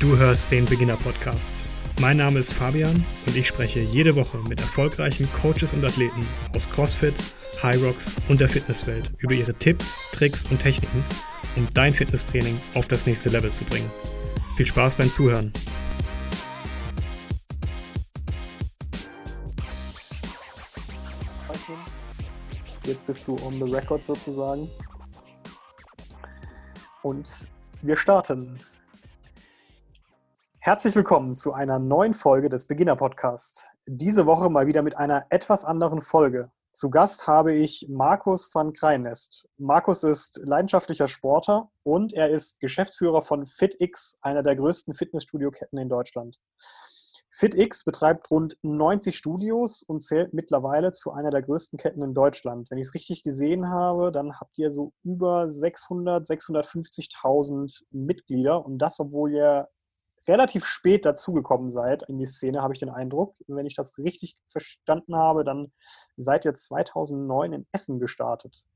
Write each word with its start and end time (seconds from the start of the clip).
Du 0.00 0.16
hörst 0.16 0.52
den 0.52 0.64
Beginner 0.64 0.96
Podcast. 0.96 1.56
Mein 2.00 2.18
Name 2.18 2.38
ist 2.38 2.52
Fabian 2.52 3.04
und 3.26 3.36
ich 3.36 3.48
spreche 3.48 3.80
jede 3.80 4.14
Woche 4.14 4.38
mit 4.48 4.60
erfolgreichen 4.60 5.28
Coaches 5.32 5.72
und 5.72 5.84
Athleten 5.84 6.24
aus 6.54 6.70
CrossFit, 6.70 7.14
High 7.64 7.82
Rocks 7.82 8.12
und 8.28 8.40
der 8.40 8.48
Fitnesswelt 8.48 9.12
über 9.18 9.34
ihre 9.34 9.54
Tipps, 9.54 9.92
Tricks 10.12 10.44
und 10.52 10.62
Techniken, 10.62 11.02
um 11.56 11.66
dein 11.74 11.92
Fitnesstraining 11.92 12.60
auf 12.74 12.86
das 12.86 13.06
nächste 13.06 13.28
Level 13.30 13.52
zu 13.52 13.64
bringen. 13.64 13.90
Viel 14.56 14.68
Spaß 14.68 14.94
beim 14.94 15.10
Zuhören. 15.10 15.52
Jetzt 22.84 23.04
bist 23.04 23.26
du 23.26 23.36
on 23.44 23.54
the 23.54 23.74
record 23.74 24.00
sozusagen. 24.00 24.70
Und 27.02 27.48
wir 27.82 27.96
starten. 27.96 28.60
Herzlich 30.68 30.94
willkommen 30.94 31.34
zu 31.34 31.54
einer 31.54 31.78
neuen 31.78 32.12
Folge 32.12 32.50
des 32.50 32.66
Beginner 32.66 32.94
Podcast. 32.94 33.70
Diese 33.86 34.26
Woche 34.26 34.50
mal 34.50 34.66
wieder 34.66 34.82
mit 34.82 34.98
einer 34.98 35.24
etwas 35.30 35.64
anderen 35.64 36.02
Folge. 36.02 36.50
Zu 36.72 36.90
Gast 36.90 37.26
habe 37.26 37.54
ich 37.54 37.86
Markus 37.88 38.54
van 38.54 38.74
Kreinest. 38.74 39.48
Markus 39.56 40.04
ist 40.04 40.42
leidenschaftlicher 40.44 41.08
Sportler 41.08 41.70
und 41.84 42.12
er 42.12 42.28
ist 42.28 42.60
Geschäftsführer 42.60 43.22
von 43.22 43.46
FitX, 43.46 44.18
einer 44.20 44.42
der 44.42 44.56
größten 44.56 44.92
Fitnessstudio-Ketten 44.92 45.78
in 45.78 45.88
Deutschland. 45.88 46.36
FitX 47.30 47.82
betreibt 47.82 48.30
rund 48.30 48.58
90 48.60 49.16
Studios 49.16 49.82
und 49.82 50.00
zählt 50.00 50.34
mittlerweile 50.34 50.92
zu 50.92 51.12
einer 51.12 51.30
der 51.30 51.40
größten 51.40 51.78
Ketten 51.78 52.02
in 52.02 52.12
Deutschland. 52.12 52.70
Wenn 52.70 52.76
ich 52.76 52.88
es 52.88 52.94
richtig 52.94 53.22
gesehen 53.22 53.70
habe, 53.70 54.12
dann 54.12 54.38
habt 54.38 54.58
ihr 54.58 54.70
so 54.70 54.92
über 55.02 55.48
600, 55.48 56.26
650.000 56.26 57.84
Mitglieder 57.90 58.66
und 58.66 58.76
das, 58.76 59.00
obwohl 59.00 59.32
ihr 59.32 59.68
relativ 60.28 60.64
spät 60.64 61.04
dazugekommen 61.04 61.70
seid 61.70 62.02
in 62.08 62.18
die 62.18 62.26
Szene, 62.26 62.62
habe 62.62 62.74
ich 62.74 62.80
den 62.80 62.90
Eindruck. 62.90 63.34
Wenn 63.46 63.66
ich 63.66 63.74
das 63.74 63.96
richtig 63.98 64.36
verstanden 64.46 65.16
habe, 65.16 65.44
dann 65.44 65.72
seid 66.16 66.44
ihr 66.44 66.54
2009 66.54 67.52
in 67.52 67.66
Essen 67.72 67.98
gestartet. 67.98 68.66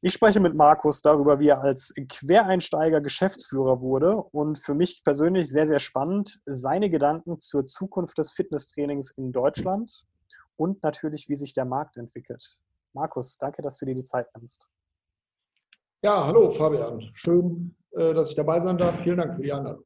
Ich 0.00 0.12
spreche 0.12 0.38
mit 0.38 0.54
Markus 0.54 1.00
darüber, 1.00 1.38
wie 1.38 1.48
er 1.48 1.62
als 1.62 1.94
Quereinsteiger 2.10 3.00
Geschäftsführer 3.00 3.80
wurde 3.80 4.16
und 4.16 4.58
für 4.58 4.74
mich 4.74 5.02
persönlich 5.02 5.48
sehr, 5.48 5.66
sehr 5.66 5.78
spannend, 5.78 6.40
seine 6.44 6.90
Gedanken 6.90 7.40
zur 7.40 7.64
Zukunft 7.64 8.18
des 8.18 8.32
Fitnesstrainings 8.32 9.12
in 9.12 9.32
Deutschland 9.32 10.04
und 10.56 10.82
natürlich, 10.82 11.30
wie 11.30 11.36
sich 11.36 11.54
der 11.54 11.64
Markt 11.64 11.96
entwickelt. 11.96 12.60
Markus, 12.92 13.38
danke, 13.38 13.62
dass 13.62 13.78
du 13.78 13.86
dir 13.86 13.94
die 13.94 14.02
Zeit 14.02 14.26
nimmst. 14.36 14.68
Ja, 16.02 16.26
hallo 16.26 16.50
Fabian. 16.50 17.10
Schön, 17.14 17.74
äh, 17.92 18.12
dass 18.12 18.28
ich 18.28 18.36
dabei 18.36 18.60
sein 18.60 18.76
darf. 18.76 19.00
Vielen 19.00 19.16
Dank 19.16 19.36
für 19.36 19.42
die 19.42 19.52
Einladung. 19.52 19.84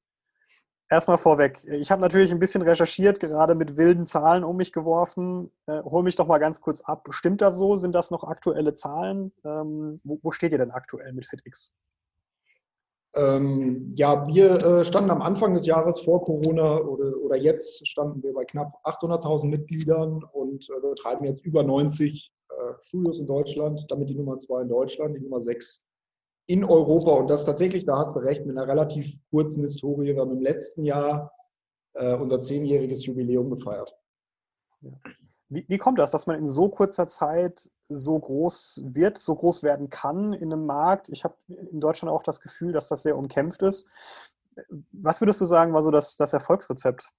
Erstmal 0.90 1.18
vorweg, 1.18 1.62
ich 1.64 1.90
habe 1.90 2.00
natürlich 2.00 2.32
ein 2.32 2.38
bisschen 2.38 2.62
recherchiert, 2.62 3.20
gerade 3.20 3.54
mit 3.54 3.76
wilden 3.76 4.06
Zahlen 4.06 4.42
um 4.42 4.56
mich 4.56 4.72
geworfen. 4.72 5.50
Äh, 5.66 5.82
hol 5.82 6.02
mich 6.02 6.16
doch 6.16 6.26
mal 6.26 6.38
ganz 6.38 6.62
kurz 6.62 6.80
ab. 6.80 7.08
Stimmt 7.10 7.42
das 7.42 7.58
so? 7.58 7.76
Sind 7.76 7.94
das 7.94 8.10
noch 8.10 8.24
aktuelle 8.24 8.72
Zahlen? 8.72 9.32
Ähm, 9.44 10.00
wo, 10.02 10.18
wo, 10.22 10.30
steht 10.30 10.52
ihr 10.52 10.58
denn 10.58 10.70
aktuell 10.70 11.12
mit 11.12 11.26
FitX? 11.26 11.74
Ähm, 13.14 13.92
ja, 13.96 14.26
wir 14.28 14.64
äh, 14.64 14.84
standen 14.86 15.10
am 15.10 15.20
Anfang 15.20 15.52
des 15.52 15.66
Jahres 15.66 16.00
vor 16.00 16.22
Corona 16.24 16.78
oder, 16.78 17.16
oder 17.18 17.36
jetzt 17.36 17.86
standen 17.86 18.22
wir 18.22 18.32
bei 18.32 18.46
knapp 18.46 18.80
800.000 18.84 19.46
Mitgliedern 19.46 20.24
und 20.32 20.70
äh, 20.70 20.80
betreiben 20.80 21.26
jetzt 21.26 21.44
über 21.44 21.62
90 21.62 22.32
äh, 22.48 22.54
Studios 22.80 23.18
in 23.18 23.26
Deutschland, 23.26 23.84
damit 23.88 24.08
die 24.08 24.14
Nummer 24.14 24.38
2 24.38 24.62
in 24.62 24.68
Deutschland, 24.68 25.16
die 25.16 25.20
Nummer 25.20 25.42
6 25.42 25.87
in 26.48 26.64
Europa 26.64 27.10
und 27.12 27.28
das 27.28 27.44
tatsächlich, 27.44 27.84
da 27.84 27.98
hast 27.98 28.16
du 28.16 28.20
recht, 28.20 28.46
mit 28.46 28.56
einer 28.56 28.66
relativ 28.66 29.14
kurzen 29.30 29.62
Historie. 29.62 30.14
Wir 30.14 30.20
haben 30.20 30.32
im 30.32 30.40
letzten 30.40 30.82
Jahr 30.82 31.30
äh, 31.92 32.14
unser 32.14 32.40
zehnjähriges 32.40 33.04
Jubiläum 33.04 33.50
gefeiert. 33.50 33.94
Wie, 35.50 35.66
wie, 35.68 35.78
kommt 35.78 35.98
das, 35.98 36.10
dass 36.10 36.26
man 36.26 36.36
in 36.36 36.46
so 36.46 36.70
kurzer 36.70 37.06
Zeit 37.06 37.70
so 37.90 38.18
groß 38.18 38.82
wird, 38.86 39.18
so 39.18 39.34
groß 39.34 39.62
werden 39.62 39.90
kann 39.90 40.32
in 40.32 40.50
einem 40.50 40.64
Markt? 40.64 41.10
Ich 41.10 41.22
habe 41.24 41.36
in 41.48 41.80
Deutschland 41.80 42.10
auch 42.10 42.22
das 42.22 42.40
Gefühl, 42.40 42.72
dass 42.72 42.88
das 42.88 43.02
sehr 43.02 43.18
umkämpft 43.18 43.60
ist. 43.60 43.86
Was 44.90 45.20
würdest 45.20 45.42
du 45.42 45.44
sagen, 45.44 45.74
war 45.74 45.82
so 45.82 45.90
das, 45.90 46.16
das 46.16 46.32
Erfolgsrezept? 46.32 47.10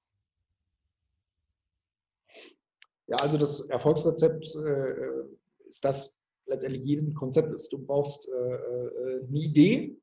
Ja, 3.06 3.18
also 3.18 3.38
das 3.38 3.62
Erfolgsrezept 3.62 4.56
äh, 4.56 5.68
ist 5.68 5.85
das, 5.85 6.16
letztendlich 6.49 6.83
jedem 6.83 7.13
Konzept 7.13 7.53
ist. 7.53 7.71
Du 7.71 7.77
brauchst 7.77 8.27
äh, 8.27 8.31
äh, 8.31 9.27
eine 9.27 9.37
Idee 9.37 9.97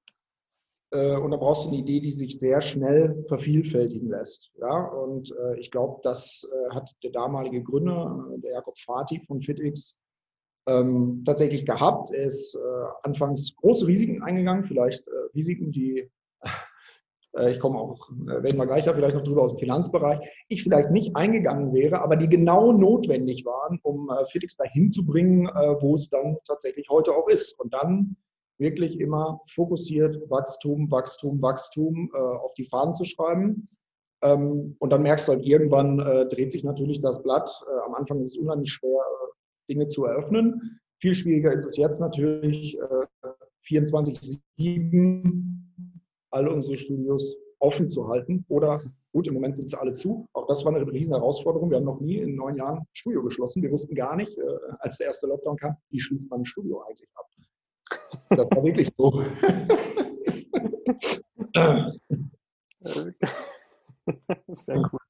äh, 0.93 1.17
und 1.17 1.31
da 1.31 1.37
brauchst 1.37 1.65
du 1.65 1.69
eine 1.69 1.79
Idee, 1.79 2.01
die 2.01 2.13
sich 2.13 2.39
sehr 2.39 2.63
schnell 2.63 3.25
vervielfältigen 3.29 4.09
lässt. 4.09 4.51
Ja? 4.59 4.85
Und 4.85 5.35
äh, 5.37 5.59
ich 5.59 5.71
glaube, 5.71 6.01
das 6.03 6.49
äh, 6.51 6.75
hat 6.75 6.95
der 7.03 7.11
damalige 7.11 7.63
Gründer, 7.63 8.31
äh, 8.35 8.41
der 8.41 8.53
Jakob 8.53 8.79
Fati 8.79 9.21
von 9.27 9.43
FitX, 9.43 10.01
ähm, 10.69 11.23
tatsächlich 11.25 11.65
gehabt. 11.65 12.11
Er 12.11 12.25
ist 12.25 12.59
anfangs 13.03 13.55
große 13.55 13.87
Risiken 13.87 14.23
eingegangen, 14.23 14.65
vielleicht 14.65 15.05
Risiken, 15.33 15.71
die 15.71 16.11
ich 17.51 17.61
komme 17.61 17.79
auch, 17.79 18.11
äh, 18.11 18.43
werden 18.43 18.57
wir 18.57 18.67
gleich 18.67 18.87
ja 18.87 18.95
vielleicht 18.95 19.15
noch 19.15 19.23
drüber 19.23 19.43
aus 19.43 19.53
dem 19.53 19.59
Finanzbereich, 19.59 20.21
ich 20.49 20.63
vielleicht 20.63 20.91
nicht 20.91 21.15
eingegangen 21.17 21.73
wäre, 21.75 22.01
aber 22.01 22.17
die 22.17 22.29
genau 22.29 22.73
notwendig 22.73 23.45
waren, 23.45 23.79
um 23.83 24.11
äh, 24.11 24.25
Fitix 24.27 24.57
dahin 24.57 24.91
zu 24.91 25.05
bringen, 25.05 25.47
wo 25.81 25.95
es 25.95 26.09
dann 26.09 26.39
tatsächlich 26.47 26.89
heute 26.89 27.13
auch 27.13 27.29
ist. 27.29 27.59
Und 27.59 27.75
dann 27.75 28.17
wirklich 28.59 29.01
immer 29.01 29.41
fokussiert 29.47 30.19
Wachstum, 30.31 30.91
Wachstum, 30.91 31.43
Wachstum 31.43 32.11
auf 32.15 32.55
die 32.55 32.65
Fahnen 32.65 32.95
zu 32.95 33.05
schreiben. 33.05 33.69
Ähm, 34.23 34.77
und 34.79 34.91
dann 34.91 35.03
merkst 35.03 35.29
du 35.29 35.33
halt, 35.33 35.45
irgendwann 35.45 35.99
dreht 35.99 36.51
sich 36.51 36.65
natürlich 36.65 37.01
das 37.03 37.23
Blatt. 37.23 37.51
Am 37.85 37.95
Anfang 37.95 38.21
ist 38.21 38.29
es 38.29 38.37
unheimlich 38.37 38.73
schwer, 38.73 39.03
Dinge 39.69 39.87
zu 39.89 40.05
eröffnen. 40.05 40.81
Viel 41.01 41.15
schwieriger 41.15 41.53
ist 41.53 41.67
es 41.67 41.77
jetzt 41.77 42.01
natürlich, 42.01 42.79
24-7 43.69 45.66
alle 46.37 46.51
unsere 46.51 46.77
Studios 46.77 47.37
offen 47.59 47.89
zu 47.89 48.07
halten. 48.09 48.45
Oder 48.49 48.83
gut, 49.13 49.27
im 49.27 49.33
Moment 49.35 49.57
sind 49.57 49.69
sie 49.69 49.77
alle 49.79 49.95
zu. 49.95 50.29
Auch 50.35 50.47
das 50.47 50.65
war 50.65 50.73
eine 50.75 50.91
riesen 50.91 51.15
Herausforderung. 51.15 51.71
Wir 51.71 51.77
haben 51.79 51.85
noch 51.85 52.01
nie 52.01 52.19
in 52.19 52.37
neun 52.37 52.57
Jahren 52.57 52.79
ein 52.79 52.87
Studio 52.93 53.23
geschlossen. 53.23 53.63
Wir 53.63 53.73
wussten 53.73 53.95
gar 53.95 54.17
nicht, 54.17 54.37
äh, 54.37 54.43
als 54.81 54.99
der 54.99 55.07
erste 55.09 55.27
Lockdown 55.27 55.57
kam, 55.57 55.77
wie 55.91 56.01
schließt 56.01 56.31
man 56.31 56.41
ein 56.41 56.47
Studio 56.47 56.83
eigentlich 56.83 57.09
ab. 57.15 57.27
Das 58.31 58.51
war 58.51 58.65
wirklich 58.65 58.89
so. 58.97 59.23
Sehr 64.49 64.83
cool. 64.93 65.01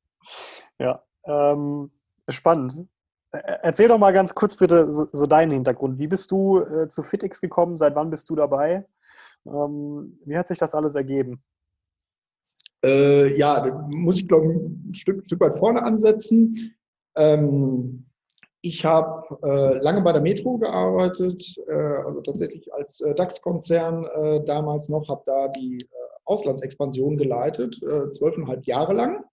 Ja, 0.78 1.02
ähm, 1.24 1.90
spannend. 2.28 2.86
Erzähl 3.30 3.88
doch 3.88 3.98
mal 3.98 4.12
ganz 4.12 4.34
kurz 4.34 4.56
bitte 4.56 4.92
so, 4.92 5.08
so 5.10 5.26
deinen 5.26 5.52
Hintergrund. 5.52 5.98
Wie 5.98 6.06
bist 6.06 6.30
du 6.30 6.60
äh, 6.60 6.88
zu 6.88 7.02
FitX 7.02 7.40
gekommen? 7.40 7.76
Seit 7.76 7.94
wann 7.94 8.10
bist 8.10 8.28
du 8.30 8.36
dabei? 8.36 8.86
Ähm, 9.46 10.18
wie 10.24 10.36
hat 10.36 10.46
sich 10.46 10.58
das 10.58 10.74
alles 10.74 10.94
ergeben? 10.94 11.42
Äh, 12.84 13.36
ja, 13.36 13.60
da 13.60 13.88
muss 13.90 14.20
ich, 14.20 14.28
glaube 14.28 14.46
ich, 14.46 14.56
ein 14.56 14.94
Stück, 14.94 15.24
Stück 15.24 15.40
weit 15.40 15.58
vorne 15.58 15.82
ansetzen. 15.82 16.74
Ähm, 17.16 18.06
ich 18.60 18.84
habe 18.84 19.38
äh, 19.42 19.78
lange 19.78 20.02
bei 20.02 20.12
der 20.12 20.22
Metro 20.22 20.58
gearbeitet, 20.58 21.54
äh, 21.68 21.72
also 21.72 22.20
tatsächlich 22.20 22.72
als 22.74 23.00
äh, 23.00 23.14
DAX-Konzern 23.14 24.04
äh, 24.04 24.44
damals 24.44 24.88
noch, 24.88 25.08
habe 25.08 25.22
da 25.24 25.48
die 25.48 25.78
äh, 25.78 25.86
Auslandsexpansion 26.24 27.16
geleitet, 27.16 27.78
zwölfeinhalb 28.10 28.64
Jahre 28.64 28.94
lang. 28.94 29.24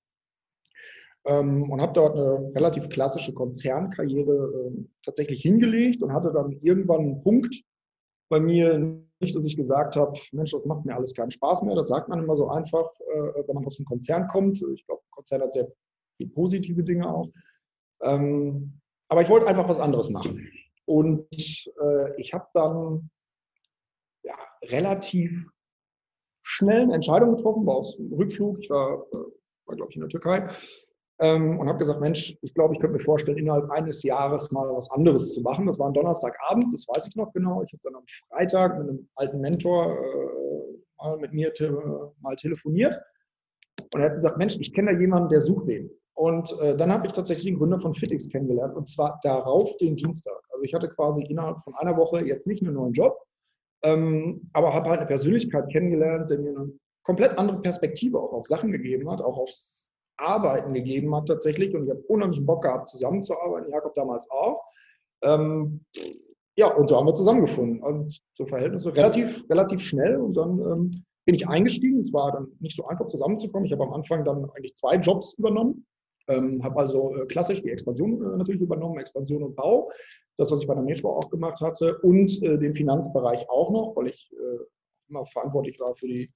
Ähm, 1.25 1.72
und 1.72 1.81
habe 1.81 1.94
dort 1.94 2.16
eine 2.16 2.51
relativ 2.53 2.90
klassische 2.90 3.34
Konzernkarriere 3.34 4.72
tatsächlich 5.03 5.41
hingelegt 5.41 6.03
und 6.03 6.13
hatte 6.13 6.31
dann 6.31 6.51
irgendwann 6.62 7.00
einen 7.00 7.24
Punkt 7.24 7.63
bei 8.30 8.40
mir 8.40 9.01
nicht, 9.24 9.36
dass 9.36 9.46
ich 9.46 9.58
gesagt 9.58 9.96
habe, 9.96 10.14
Mensch, 10.31 10.52
das 10.52 10.66
macht 10.66 10.86
mir 10.86 10.96
alles 10.96 11.14
keinen 11.14 11.31
Spaß 11.31 11.64
mehr. 11.64 11.75
Das 11.75 11.88
sagt 11.88 12.10
man 12.10 12.20
immer 12.20 12.36
so 12.36 12.50
einfach, 12.50 12.90
äh, 13.00 13.48
wenn 13.48 13.56
man 13.56 13.66
aus 13.66 13.80
einem 13.80 13.86
Konzern 13.86 14.28
kommt. 14.28 14.64
Ich 14.74 14.86
glaube, 14.86 15.02
Konzern 15.12 15.42
hat 15.42 15.54
sehr 15.54 15.68
viele 16.18 16.30
positive 16.30 16.84
Dinge 16.84 17.10
auch. 17.10 17.30
Ähm, 18.02 18.80
aber 19.08 19.22
ich 19.22 19.30
wollte 19.30 19.48
einfach 19.48 19.68
was 19.68 19.80
anderes 19.80 20.10
machen. 20.10 20.48
Und 20.86 21.28
äh, 21.31 22.22
ich 22.22 22.34
habe 22.34 22.48
dann 22.54 23.10
ja, 24.24 24.36
relativ 24.64 25.50
schnell 26.42 26.81
eine 26.81 26.96
Entscheidung 26.96 27.36
getroffen, 27.36 27.66
war 27.66 27.78
aus 27.78 27.96
dem 27.96 28.12
Rückflug. 28.14 28.60
Ich 28.60 28.69
war, 28.69 29.06
äh, 29.12 29.18
war 29.66 29.76
glaube 29.76 29.92
ich, 29.92 29.96
in 29.96 30.02
der 30.02 30.10
Türkei 30.10 30.50
ähm, 31.24 31.58
und 31.58 31.70
habe 31.70 31.80
gesagt, 31.80 32.02
Mensch, 32.02 32.38
ich 32.42 32.54
glaube, 32.54 32.74
ich 32.74 32.81
könnte 32.81 32.98
mir 32.98 33.04
vorstellen, 33.04 33.38
innerhalb 33.38 33.72
eines 33.72 34.04
Jahres 34.04 34.52
mal 34.52 34.68
was 34.75 34.92
anderes 34.92 35.34
zu 35.34 35.42
machen. 35.42 35.66
Das 35.66 35.80
war 35.80 35.88
ein 35.88 35.94
Donnerstagabend, 35.94 36.74
das 36.74 36.86
weiß 36.86 37.08
ich 37.08 37.16
noch 37.16 37.31
genau. 37.31 37.64
Ich 37.64 37.72
habe 37.72 37.81
dann 37.84 37.96
am 37.96 38.04
Freitag 38.30 38.78
mit 38.78 38.90
einem 38.90 39.08
alten 39.16 39.40
Mentor 39.40 39.98
äh, 39.98 41.02
mal 41.02 41.18
mit 41.18 41.31
mir 41.34 41.54
te 41.54 41.72
mal 42.20 42.36
telefoniert 42.36 43.00
und 43.94 44.02
er 44.02 44.08
hat 44.08 44.16
gesagt, 44.16 44.38
Mensch, 44.38 44.58
ich 44.60 44.74
kenne 44.74 44.92
da 44.92 45.00
jemanden, 45.00 45.30
der 45.30 45.40
sucht 45.40 45.70
den. 45.70 45.90
Und 46.14 46.54
äh, 46.62 46.75
dann 46.75 46.92
habe 46.92 47.08
ich 47.08 47.14
tatsächlich 47.14 47.46
den 47.46 47.58
Gründer 47.58 47.80
von 47.80 47.94
Fitix 47.94 48.28
kennengelernt 48.28 48.76
und 48.76 48.86
zwar 48.88 49.19
darauf 49.24 49.78
den 49.78 49.96
Dienstag. 49.96 50.40
Also 50.52 50.64
ich 50.64 50.74
hatte 50.74 50.90
quasi 50.90 51.24
innerhalb 51.24 51.64
von 51.64 51.74
einer 51.76 51.96
Woche 51.96 52.26
jetzt 52.26 52.48
nicht 52.48 52.62
einen 52.62 52.76
neuen 52.76 52.94
Job, 52.94 53.18
ähm, 53.84 54.50
aber 54.52 54.74
habe 54.74 54.90
halt 54.90 55.00
eine 55.00 55.08
Persönlichkeit 55.08 55.69
kennengelernt, 55.72 56.30
der 56.30 56.40
mir 56.40 56.50
eine 56.50 56.74
komplett 57.04 57.38
andere 57.38 57.62
Perspektive 57.62 58.19
auch 58.19 58.34
auf 58.34 58.46
Sachen 58.46 58.74
gegeben 58.74 59.10
hat, 59.10 59.22
auch 59.22 59.38
aufs 59.38 59.93
Arbeiten 60.18 60.74
gegeben 60.74 61.15
hat 61.15 61.27
tatsächlich. 61.27 61.75
Und 61.75 61.86
ich 61.86 61.89
habe 61.89 62.01
unheimlich 62.01 62.45
Bock 62.45 62.63
gehabt, 62.63 62.89
zusammenzuarbeiten. 62.89 63.71
Jakob 63.71 63.94
damals 63.95 64.30
auch. 64.30 64.63
Ähm, 65.24 65.86
ja, 66.56 66.68
und 66.68 66.88
so 66.88 66.98
haben 66.98 67.07
wir 67.07 67.13
zusammengefunden. 67.13 67.81
Und 67.81 68.21
so 68.33 68.45
Verhältnisse 68.45 68.95
relativ, 68.95 69.50
relativ 69.50 69.81
schnell. 69.81 70.18
Und 70.18 70.36
dann 70.36 70.60
ähm, 70.60 70.92
bin 71.25 71.36
ich 71.36 71.48
eingestiegen. 71.48 72.00
Es 72.00 72.13
war 72.13 72.31
dann 72.31 72.48
nicht 72.60 72.75
so 72.75 72.86
einfach 72.88 73.06
zusammenzukommen. 73.06 73.65
Ich 73.65 73.71
habe 73.71 73.83
am 73.83 73.94
Anfang 73.94 74.24
dann 74.24 74.50
eigentlich 74.51 74.75
zwei 74.75 74.95
Jobs 74.95 75.33
übernommen. 75.33 75.86
Ähm, 76.27 76.63
habe 76.63 76.80
also 76.80 77.16
äh, 77.16 77.25
klassisch 77.25 77.62
die 77.62 77.69
Expansion 77.69 78.21
äh, 78.21 78.38
natürlich 78.38 78.62
übernommen, 78.62 78.98
Expansion 78.98 79.44
und 79.44 79.56
Bau, 79.56 79.92
das, 80.38 80.51
was 80.51 80.62
ich 80.62 80.68
bei 80.68 80.74
der 80.74 80.83
Metro 80.83 81.18
auch 81.18 81.30
gemacht 81.30 81.59
hatte, 81.59 81.98
und 82.00 82.42
äh, 82.42 82.57
den 82.57 82.75
Finanzbereich 82.75 83.50
auch 83.50 83.71
noch, 83.71 83.94
weil 83.95 84.07
ich 84.07 84.31
äh, 84.31 84.63
immer 85.09 85.25
verantwortlich 85.25 85.80
war 85.81 85.95
für, 85.95 86.07
die, 86.07 86.31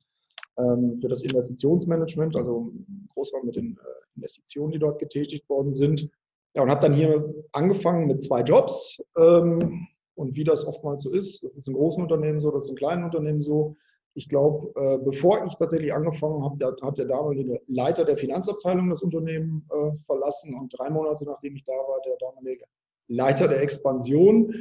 für 1.00 1.08
das 1.08 1.24
Investitionsmanagement, 1.24 2.36
also 2.36 2.72
Großraum 3.14 3.46
mit 3.46 3.56
den 3.56 3.78
äh, 3.78 4.18
Investitionen, 4.18 4.72
die 4.72 4.80
dort 4.80 5.00
getätigt 5.00 5.48
worden 5.50 5.74
sind. 5.74 6.10
Ja, 6.56 6.64
und 6.64 6.72
habe 6.72 6.82
dann 6.82 6.94
hier 6.94 7.34
angefangen 7.52 8.08
mit 8.08 8.24
zwei 8.24 8.42
Jobs. 8.42 9.00
Ähm, 9.18 9.88
und 10.16 10.36
wie 10.36 10.44
das 10.44 10.66
oftmals 10.66 11.04
so 11.04 11.14
ist, 11.14 11.44
das 11.44 11.54
ist 11.56 11.68
in 11.68 11.76
großen 11.76 12.02
Unternehmen 12.02 12.40
so, 12.40 12.50
das 12.50 12.66
ist 12.66 12.72
in 12.72 12.76
kleinen 12.76 13.04
Unternehmen 13.04 13.40
so, 13.40 13.76
ich 14.16 14.28
glaube, 14.28 14.72
äh, 14.82 14.98
bevor 14.98 15.46
ich 15.46 15.56
tatsächlich 15.58 15.94
angefangen 15.94 16.44
habe, 16.44 16.76
hat 16.82 16.98
der 16.98 17.06
damalige 17.06 17.62
Leiter 17.68 18.04
der 18.04 18.18
Finanzabteilung 18.18 18.90
das 18.90 19.04
Unternehmen 19.04 19.70
äh, 19.70 19.96
verlassen 20.08 20.56
und 20.56 20.74
drei 20.76 20.90
Monate 20.90 21.24
nachdem 21.26 21.56
ich 21.56 21.64
da 21.66 21.74
war, 21.74 22.02
der 22.04 22.18
damalige 22.18 22.66
Leiter 23.08 23.48
der 23.48 23.62
Expansion. 23.62 24.52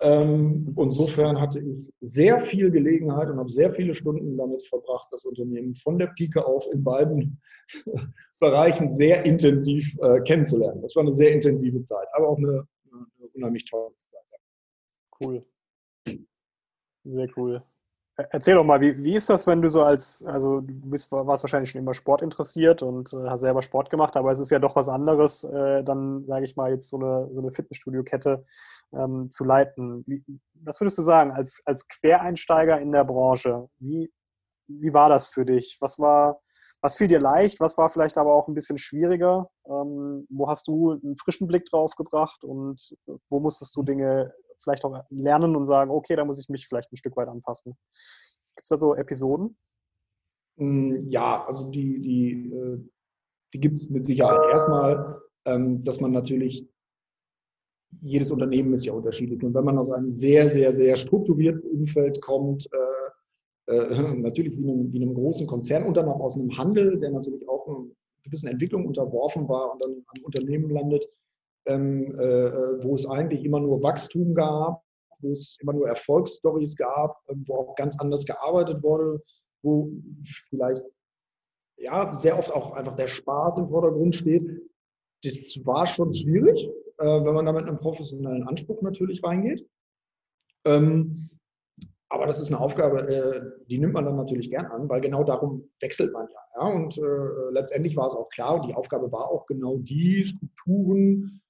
Ähm, 0.00 0.76
insofern 0.78 1.40
hatte 1.40 1.60
ich 1.60 1.92
sehr 2.00 2.38
viel 2.38 2.70
Gelegenheit 2.70 3.30
und 3.30 3.38
habe 3.38 3.50
sehr 3.50 3.72
viele 3.72 3.94
Stunden 3.94 4.36
damit 4.36 4.62
verbracht, 4.62 5.08
das 5.10 5.24
Unternehmen 5.24 5.74
von 5.74 5.98
der 5.98 6.08
Pike 6.08 6.44
auf 6.44 6.64
in 6.72 6.84
beiden 6.84 7.40
Bereichen 8.38 8.88
sehr 8.88 9.24
intensiv 9.24 9.92
äh, 10.00 10.20
kennenzulernen. 10.20 10.82
Das 10.82 10.94
war 10.94 11.02
eine 11.02 11.12
sehr 11.12 11.32
intensive 11.32 11.82
Zeit, 11.82 12.06
aber 12.12 12.28
auch 12.28 12.38
eine, 12.38 12.66
eine 12.92 13.28
unheimlich 13.34 13.64
tolle 13.64 13.92
Zeit. 13.96 14.12
Cool. 15.20 15.44
Sehr 17.04 17.28
cool. 17.36 17.62
Erzähl 18.30 18.56
doch 18.56 18.64
mal, 18.64 18.80
wie, 18.80 19.00
wie 19.04 19.14
ist 19.14 19.30
das, 19.30 19.46
wenn 19.46 19.62
du 19.62 19.68
so 19.68 19.84
als, 19.84 20.24
also 20.24 20.60
du 20.60 20.90
bist, 20.90 21.12
warst 21.12 21.44
wahrscheinlich 21.44 21.70
schon 21.70 21.80
immer 21.80 21.94
Sport 21.94 22.20
interessiert 22.20 22.82
und 22.82 23.12
äh, 23.12 23.28
hast 23.28 23.40
selber 23.40 23.62
Sport 23.62 23.90
gemacht, 23.90 24.16
aber 24.16 24.32
es 24.32 24.40
ist 24.40 24.50
ja 24.50 24.58
doch 24.58 24.74
was 24.74 24.88
anderes, 24.88 25.44
äh, 25.44 25.84
dann 25.84 26.24
sage 26.24 26.44
ich 26.44 26.56
mal 26.56 26.72
jetzt 26.72 26.88
so 26.88 26.96
eine, 26.96 27.28
so 27.32 27.40
eine 27.40 27.52
Fitnessstudio-Kette 27.52 28.44
ähm, 28.92 29.30
zu 29.30 29.44
leiten. 29.44 30.02
Wie, 30.08 30.24
was 30.54 30.80
würdest 30.80 30.98
du 30.98 31.02
sagen 31.02 31.30
als, 31.30 31.62
als 31.64 31.86
Quereinsteiger 31.86 32.80
in 32.80 32.90
der 32.90 33.04
Branche? 33.04 33.68
Wie, 33.78 34.12
wie 34.66 34.92
war 34.92 35.08
das 35.08 35.28
für 35.28 35.44
dich? 35.44 35.76
Was 35.78 36.00
war, 36.00 36.40
was 36.80 36.96
fiel 36.96 37.06
dir 37.06 37.20
leicht? 37.20 37.60
Was 37.60 37.78
war 37.78 37.88
vielleicht 37.88 38.18
aber 38.18 38.34
auch 38.34 38.48
ein 38.48 38.54
bisschen 38.54 38.78
schwieriger? 38.78 39.48
Ähm, 39.64 40.26
wo 40.28 40.48
hast 40.48 40.66
du 40.66 40.90
einen 40.90 41.16
frischen 41.18 41.46
Blick 41.46 41.66
drauf 41.66 41.94
gebracht 41.94 42.42
und 42.42 42.96
wo 43.28 43.38
musstest 43.38 43.76
du 43.76 43.84
Dinge 43.84 44.34
vielleicht 44.58 44.84
auch 44.84 45.04
lernen 45.10 45.56
und 45.56 45.64
sagen, 45.64 45.90
okay, 45.90 46.16
da 46.16 46.24
muss 46.24 46.40
ich 46.40 46.48
mich 46.48 46.66
vielleicht 46.66 46.92
ein 46.92 46.96
Stück 46.96 47.16
weit 47.16 47.28
anpassen. 47.28 47.76
Gibt 48.54 48.64
es 48.64 48.68
da 48.68 48.76
so 48.76 48.94
Episoden? 48.94 49.56
Mm, 50.56 51.08
ja, 51.08 51.44
also 51.46 51.70
die, 51.70 52.00
die, 52.00 52.52
äh, 52.52 52.78
die 53.54 53.60
gibt 53.60 53.76
es 53.76 53.88
mit 53.88 54.04
Sicherheit. 54.04 54.40
Erstmal, 54.50 55.20
ähm, 55.44 55.82
dass 55.84 56.00
man 56.00 56.12
natürlich, 56.12 56.68
jedes 58.00 58.30
Unternehmen 58.30 58.72
ist 58.72 58.84
ja 58.84 58.92
unterschiedlich. 58.92 59.42
Und 59.42 59.54
wenn 59.54 59.64
man 59.64 59.78
aus 59.78 59.90
einem 59.90 60.08
sehr, 60.08 60.48
sehr, 60.48 60.74
sehr 60.74 60.96
strukturierten 60.96 61.62
Umfeld 61.62 62.20
kommt, 62.20 62.68
äh, 62.72 62.98
äh, 63.68 63.90
natürlich 64.16 64.58
wie 64.58 64.68
einem, 64.68 64.92
wie 64.92 65.02
einem 65.02 65.14
großen 65.14 65.46
Konzern 65.46 65.84
und 65.84 65.96
dann 65.96 66.08
auch 66.08 66.20
aus 66.20 66.36
einem 66.36 66.56
Handel, 66.56 66.98
der 66.98 67.10
natürlich 67.10 67.48
auch 67.48 67.66
einer 67.66 67.86
gewissen 68.22 68.48
Entwicklung 68.48 68.86
unterworfen 68.86 69.48
war 69.48 69.72
und 69.72 69.82
dann 69.82 70.04
am 70.06 70.24
Unternehmen 70.24 70.70
landet, 70.70 71.08
ähm, 71.68 72.14
äh, 72.14 72.82
wo 72.82 72.94
es 72.94 73.06
eigentlich 73.06 73.44
immer 73.44 73.60
nur 73.60 73.82
Wachstum 73.82 74.34
gab, 74.34 74.82
wo 75.20 75.30
es 75.30 75.58
immer 75.60 75.72
nur 75.72 75.88
Erfolgsstories 75.88 76.76
gab, 76.76 77.20
ähm, 77.28 77.44
wo 77.46 77.56
auch 77.56 77.74
ganz 77.76 77.98
anders 78.00 78.24
gearbeitet 78.24 78.82
wurde, 78.82 79.22
wo 79.62 79.92
vielleicht 80.48 80.82
ja 81.76 82.12
sehr 82.12 82.38
oft 82.38 82.52
auch 82.52 82.72
einfach 82.72 82.96
der 82.96 83.06
Spaß 83.06 83.58
im 83.58 83.68
Vordergrund 83.68 84.14
steht. 84.14 84.42
Das 85.22 85.58
war 85.64 85.86
schon 85.86 86.14
schwierig, 86.14 86.68
äh, 86.98 87.04
wenn 87.04 87.34
man 87.34 87.46
da 87.46 87.52
mit 87.52 87.66
einem 87.66 87.78
professionellen 87.78 88.46
Anspruch 88.46 88.82
natürlich 88.82 89.22
reingeht. 89.22 89.68
Ähm, 90.64 91.14
aber 92.10 92.26
das 92.26 92.40
ist 92.40 92.48
eine 92.48 92.60
Aufgabe, 92.60 93.00
äh, 93.06 93.66
die 93.66 93.78
nimmt 93.78 93.92
man 93.92 94.06
dann 94.06 94.16
natürlich 94.16 94.50
gern 94.50 94.66
an, 94.66 94.88
weil 94.88 95.00
genau 95.00 95.24
darum 95.24 95.68
wechselt 95.80 96.12
man 96.12 96.26
ja. 96.28 96.66
Und 96.66 96.96
äh, 96.98 97.50
letztendlich 97.50 97.96
war 97.96 98.06
es 98.06 98.14
auch 98.14 98.28
klar, 98.30 98.56
und 98.56 98.66
die 98.66 98.74
Aufgabe 98.74 99.12
war 99.12 99.30
auch 99.30 99.46
genau 99.46 99.76
die, 99.78 100.24
Strukturen 100.24 101.40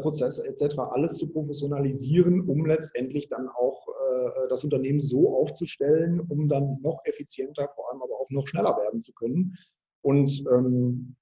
Prozesse 0.00 0.46
etc. 0.46 0.78
alles 0.78 1.16
zu 1.16 1.28
professionalisieren, 1.28 2.40
um 2.48 2.66
letztendlich 2.66 3.28
dann 3.28 3.48
auch 3.48 3.86
äh, 3.88 4.48
das 4.48 4.64
Unternehmen 4.64 5.00
so 5.00 5.36
aufzustellen, 5.36 6.20
um 6.20 6.48
dann 6.48 6.78
noch 6.82 7.00
effizienter, 7.04 7.68
vor 7.74 7.90
allem 7.90 8.02
aber 8.02 8.14
auch 8.14 8.30
noch 8.30 8.48
schneller 8.48 8.76
werden 8.76 8.98
zu 8.98 9.12
können. 9.12 9.56
Und 10.02 10.44
ähm, 10.52 11.14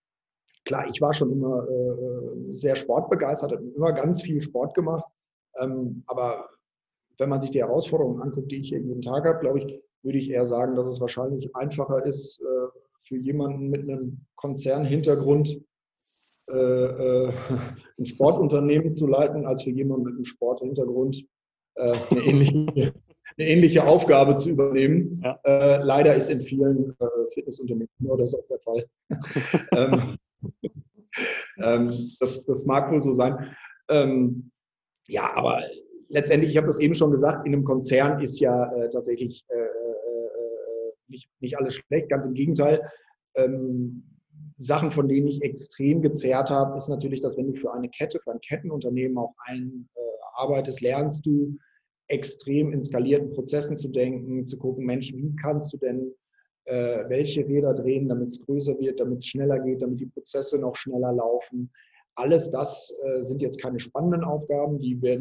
klar, 0.64 0.86
ich 0.88 1.00
war 1.00 1.12
schon 1.12 1.32
immer 1.32 1.66
äh, 1.68 2.54
sehr 2.54 2.76
sportbegeistert, 2.76 3.52
habe 3.52 3.64
immer 3.76 3.92
ganz 3.92 4.22
viel 4.22 4.40
Sport 4.40 4.74
gemacht. 4.74 5.08
Ähm, 5.60 6.02
aber 6.06 6.48
wenn 7.18 7.28
man 7.28 7.40
sich 7.40 7.50
die 7.50 7.60
Herausforderungen 7.60 8.22
anguckt, 8.22 8.50
die 8.50 8.60
ich 8.60 8.68
hier 8.68 8.80
jeden 8.80 9.02
Tag 9.02 9.24
habe, 9.26 9.40
glaube 9.40 9.58
ich, 9.58 9.82
würde 10.02 10.18
ich 10.18 10.30
eher 10.30 10.46
sagen, 10.46 10.74
dass 10.74 10.86
es 10.86 11.00
wahrscheinlich 11.00 11.54
einfacher 11.56 12.04
ist, 12.06 12.40
äh, 12.40 12.68
für 13.02 13.16
jemanden 13.16 13.68
mit 13.68 13.82
einem 13.82 14.24
Konzernhintergrund 14.36 15.60
äh, 16.50 17.26
äh, 17.26 17.32
ein 17.98 18.06
Sportunternehmen 18.06 18.94
zu 18.94 19.06
leiten, 19.06 19.46
als 19.46 19.62
für 19.62 19.70
jemanden 19.70 20.04
mit 20.04 20.14
einem 20.14 20.24
Sporthintergrund 20.24 21.24
äh, 21.74 21.94
eine, 22.10 22.20
ähnliche, 22.20 22.94
eine 23.36 23.48
ähnliche 23.48 23.84
Aufgabe 23.84 24.36
zu 24.36 24.50
übernehmen. 24.50 25.20
Ja. 25.22 25.38
Äh, 25.44 25.82
leider 25.82 26.14
ist 26.14 26.30
in 26.30 26.40
vielen 26.40 26.90
äh, 26.98 27.06
Fitnessunternehmen 27.34 27.90
genau 27.98 28.16
das 28.16 28.34
auch 28.34 28.46
der 28.48 28.60
Fall. 28.60 28.86
ähm, 29.72 30.16
ähm, 31.58 32.10
das, 32.20 32.44
das 32.44 32.66
mag 32.66 32.90
wohl 32.90 33.00
so 33.00 33.12
sein. 33.12 33.56
Ähm, 33.88 34.50
ja, 35.06 35.34
aber 35.34 35.62
letztendlich, 36.08 36.52
ich 36.52 36.56
habe 36.56 36.66
das 36.66 36.80
eben 36.80 36.94
schon 36.94 37.10
gesagt, 37.10 37.46
in 37.46 37.54
einem 37.54 37.64
Konzern 37.64 38.20
ist 38.20 38.38
ja 38.40 38.72
äh, 38.74 38.90
tatsächlich 38.90 39.44
nicht, 41.08 41.30
nicht 41.40 41.58
alles 41.58 41.74
schlecht, 41.74 42.08
ganz 42.08 42.26
im 42.26 42.34
Gegenteil. 42.34 42.82
Ähm, 43.36 44.17
Sachen, 44.58 44.90
von 44.90 45.08
denen 45.08 45.28
ich 45.28 45.40
extrem 45.42 46.02
gezerrt 46.02 46.50
habe, 46.50 46.76
ist 46.76 46.88
natürlich, 46.88 47.20
dass 47.20 47.38
wenn 47.38 47.46
du 47.46 47.54
für 47.54 47.72
eine 47.72 47.88
Kette, 47.88 48.18
für 48.18 48.32
ein 48.32 48.40
Kettenunternehmen 48.40 49.16
auch 49.16 49.34
einarbeitest, 49.46 50.82
äh, 50.82 50.88
lernst 50.88 51.24
du 51.24 51.56
extrem 52.08 52.72
in 52.72 52.82
skalierten 52.82 53.30
Prozessen 53.30 53.76
zu 53.76 53.88
denken, 53.88 54.44
zu 54.44 54.58
gucken, 54.58 54.84
Mensch, 54.84 55.14
wie 55.14 55.34
kannst 55.36 55.72
du 55.72 55.76
denn 55.76 56.12
äh, 56.64 57.08
welche 57.08 57.46
Räder 57.46 57.72
drehen, 57.72 58.08
damit 58.08 58.28
es 58.28 58.44
größer 58.44 58.78
wird, 58.78 58.98
damit 58.98 59.18
es 59.18 59.26
schneller 59.26 59.60
geht, 59.60 59.80
damit 59.80 60.00
die 60.00 60.06
Prozesse 60.06 60.58
noch 60.58 60.74
schneller 60.74 61.12
laufen. 61.12 61.70
Alles 62.16 62.50
das 62.50 62.92
äh, 63.04 63.22
sind 63.22 63.40
jetzt 63.40 63.62
keine 63.62 63.78
spannenden 63.78 64.24
Aufgaben, 64.24 64.78
die, 64.78 64.98
äh, 65.02 65.20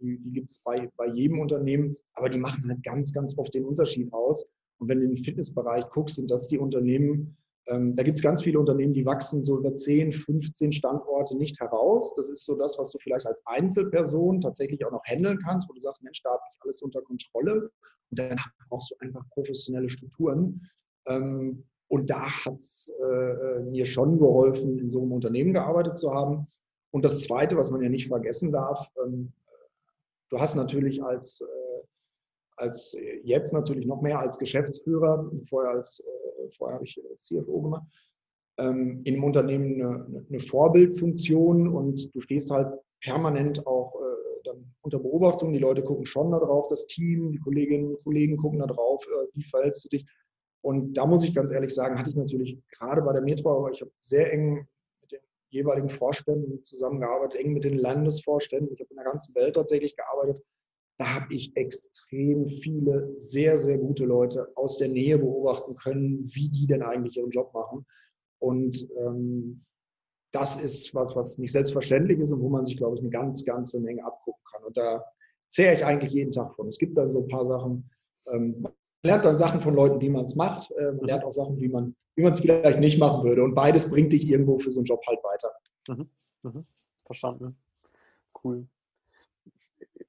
die, 0.00 0.18
die 0.18 0.32
gibt 0.32 0.50
es 0.50 0.58
bei, 0.60 0.88
bei 0.96 1.08
jedem 1.08 1.40
Unternehmen, 1.40 1.96
aber 2.14 2.30
die 2.30 2.38
machen 2.38 2.66
halt 2.68 2.82
ganz, 2.82 3.12
ganz 3.12 3.36
oft 3.36 3.52
den 3.52 3.64
Unterschied 3.64 4.10
aus. 4.14 4.48
Und 4.78 4.88
wenn 4.88 4.98
du 4.98 5.04
in 5.04 5.14
den 5.14 5.24
Fitnessbereich 5.24 5.88
guckst, 5.90 6.16
sind 6.16 6.30
das 6.30 6.48
die 6.48 6.58
Unternehmen, 6.58 7.36
ähm, 7.68 7.94
da 7.94 8.02
gibt 8.02 8.16
es 8.16 8.22
ganz 8.22 8.42
viele 8.42 8.58
Unternehmen, 8.58 8.92
die 8.92 9.06
wachsen 9.06 9.44
so 9.44 9.58
über 9.58 9.74
10, 9.74 10.12
15 10.12 10.72
Standorte 10.72 11.36
nicht 11.36 11.60
heraus. 11.60 12.12
Das 12.14 12.28
ist 12.28 12.44
so 12.44 12.56
das, 12.56 12.76
was 12.78 12.90
du 12.90 12.98
vielleicht 12.98 13.26
als 13.26 13.42
Einzelperson 13.46 14.40
tatsächlich 14.40 14.84
auch 14.84 14.90
noch 14.90 15.04
handeln 15.04 15.38
kannst, 15.38 15.68
wo 15.68 15.72
du 15.72 15.80
sagst, 15.80 16.02
Mensch, 16.02 16.20
da 16.22 16.30
habe 16.30 16.42
ich 16.50 16.58
alles 16.62 16.82
unter 16.82 17.02
Kontrolle. 17.02 17.70
Und 18.10 18.18
dann 18.18 18.36
brauchst 18.68 18.90
du 18.90 18.96
einfach 18.98 19.24
professionelle 19.30 19.88
Strukturen. 19.88 20.68
Ähm, 21.06 21.64
und 21.88 22.10
da 22.10 22.26
hat 22.44 22.54
es 22.54 22.92
äh, 23.00 23.04
äh, 23.04 23.60
mir 23.60 23.84
schon 23.84 24.18
geholfen, 24.18 24.78
in 24.78 24.90
so 24.90 25.02
einem 25.02 25.12
Unternehmen 25.12 25.52
gearbeitet 25.52 25.98
zu 25.98 26.12
haben. 26.12 26.48
Und 26.90 27.04
das 27.04 27.22
Zweite, 27.22 27.56
was 27.56 27.70
man 27.70 27.82
ja 27.82 27.88
nicht 27.88 28.08
vergessen 28.08 28.50
darf, 28.50 28.88
ähm, 29.04 29.32
du 30.30 30.40
hast 30.40 30.56
natürlich 30.56 31.02
als, 31.02 31.42
äh, 31.42 31.86
als 32.56 32.96
jetzt 33.22 33.52
natürlich 33.52 33.86
noch 33.86 34.02
mehr 34.02 34.18
als 34.18 34.38
Geschäftsführer, 34.38 35.30
vorher 35.48 35.72
als 35.72 36.02
vorher 36.50 36.76
habe 36.76 36.84
ich 36.84 36.98
äh, 36.98 37.16
CFO 37.16 37.62
gemacht, 37.62 37.84
ähm, 38.58 39.02
in 39.04 39.14
einem 39.14 39.24
Unternehmen 39.24 39.74
eine, 39.74 40.26
eine, 40.28 40.40
Vorbildfunktion 40.40 41.68
und 41.68 42.14
du 42.14 42.20
stehst 42.20 42.50
halt 42.50 42.78
permanent 43.00 43.66
auch 43.66 43.94
äh, 44.00 44.42
dann 44.44 44.72
unter 44.82 44.98
Beobachtung. 44.98 45.52
Die 45.52 45.58
Leute 45.58 45.82
gucken 45.82 46.06
schon 46.06 46.30
darauf, 46.30 46.68
das 46.68 46.86
Team, 46.86 47.32
die 47.32 47.38
Kolleginnen 47.38 47.94
und 47.94 48.04
Kollegen 48.04 48.36
gucken 48.36 48.60
darauf, 48.60 49.04
äh, 49.06 49.26
wie 49.34 49.42
verhältst 49.42 49.84
du 49.84 49.88
dich. 49.88 50.06
Und 50.62 50.94
da 50.94 51.06
muss 51.06 51.24
ich 51.24 51.34
ganz 51.34 51.50
ehrlich 51.50 51.74
sagen, 51.74 51.98
hatte 51.98 52.10
ich 52.10 52.16
natürlich 52.16 52.58
gerade 52.70 53.02
bei 53.02 53.12
der 53.12 53.22
Metro, 53.22 53.58
aber 53.58 53.70
ich 53.72 53.80
habe 53.80 53.90
sehr 54.00 54.32
eng 54.32 54.68
mit 55.00 55.12
den 55.12 55.20
jeweiligen 55.50 55.88
Vorständen 55.88 56.62
zusammengearbeitet, 56.62 57.40
eng 57.40 57.52
mit 57.52 57.64
den 57.64 57.78
Landesvorständen. 57.78 58.72
Ich 58.72 58.80
habe 58.80 58.90
in 58.90 58.96
der 58.96 59.06
ganzen 59.06 59.34
Welt 59.34 59.56
tatsächlich 59.56 59.96
gearbeitet. 59.96 60.40
Da 60.98 61.14
habe 61.14 61.34
ich 61.34 61.56
extrem 61.56 62.48
viele 62.48 63.12
sehr, 63.18 63.56
sehr 63.56 63.78
gute 63.78 64.04
Leute 64.04 64.48
aus 64.54 64.76
der 64.76 64.88
Nähe 64.88 65.18
beobachten 65.18 65.74
können, 65.74 66.20
wie 66.34 66.48
die 66.48 66.66
denn 66.66 66.82
eigentlich 66.82 67.16
ihren 67.16 67.30
Job 67.30 67.52
machen. 67.54 67.86
Und 68.38 68.88
ähm, 68.98 69.64
das 70.32 70.60
ist 70.60 70.94
was, 70.94 71.14
was 71.16 71.38
nicht 71.38 71.52
selbstverständlich 71.52 72.18
ist 72.18 72.32
und 72.32 72.40
wo 72.40 72.48
man 72.48 72.64
sich, 72.64 72.76
glaube 72.76 72.96
ich, 72.96 73.00
eine 73.00 73.10
ganz, 73.10 73.44
ganze 73.44 73.80
Menge 73.80 74.04
abgucken 74.04 74.42
kann. 74.50 74.64
Und 74.64 74.76
da 74.76 75.04
zehre 75.48 75.74
ich 75.74 75.84
eigentlich 75.84 76.12
jeden 76.12 76.32
Tag 76.32 76.54
von. 76.54 76.68
Es 76.68 76.78
gibt 76.78 76.96
dann 76.96 77.10
so 77.10 77.20
ein 77.20 77.28
paar 77.28 77.46
Sachen, 77.46 77.90
ähm, 78.30 78.60
man 78.60 78.72
lernt 79.04 79.24
dann 79.24 79.36
Sachen 79.36 79.60
von 79.60 79.74
Leuten, 79.74 80.00
wie 80.00 80.08
man 80.08 80.24
es 80.24 80.36
macht. 80.36 80.70
Äh, 80.72 80.92
man 80.92 81.06
lernt 81.06 81.24
auch 81.24 81.32
Sachen, 81.32 81.60
wie 81.60 81.68
man 81.68 81.94
wie 82.14 82.22
es 82.24 82.40
vielleicht 82.40 82.80
nicht 82.80 82.98
machen 82.98 83.24
würde. 83.24 83.42
Und 83.42 83.54
beides 83.54 83.88
bringt 83.90 84.12
dich 84.12 84.28
irgendwo 84.28 84.58
für 84.58 84.70
so 84.70 84.80
einen 84.80 84.84
Job 84.84 85.00
halt 85.06 85.20
weiter. 85.24 85.52
Mhm. 85.88 86.08
Mhm. 86.42 86.66
Verstanden. 87.04 87.56
Cool. 88.42 88.66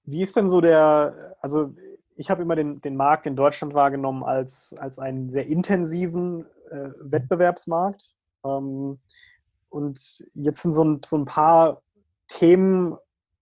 Wie 0.06 0.22
ist 0.22 0.36
denn 0.36 0.50
so 0.50 0.62
der, 0.62 1.36
also 1.42 1.74
ich 2.16 2.30
habe 2.30 2.42
immer 2.42 2.56
den, 2.56 2.82
den 2.82 2.96
Markt 2.96 3.26
in 3.26 3.36
Deutschland 3.36 3.74
wahrgenommen 3.74 4.24
als, 4.24 4.76
als 4.78 5.00
einen 5.00 5.30
sehr 5.30 5.48
intensiven 5.48 6.46
äh, 6.70 6.90
Wettbewerbsmarkt. 7.00 8.14
Ähm, 8.46 9.00
und 9.70 10.24
jetzt 10.34 10.62
sind 10.62 10.72
so 10.72 10.84
ein, 10.84 11.02
so 11.04 11.18
ein 11.18 11.26
paar 11.26 11.82
Themen 12.28 12.98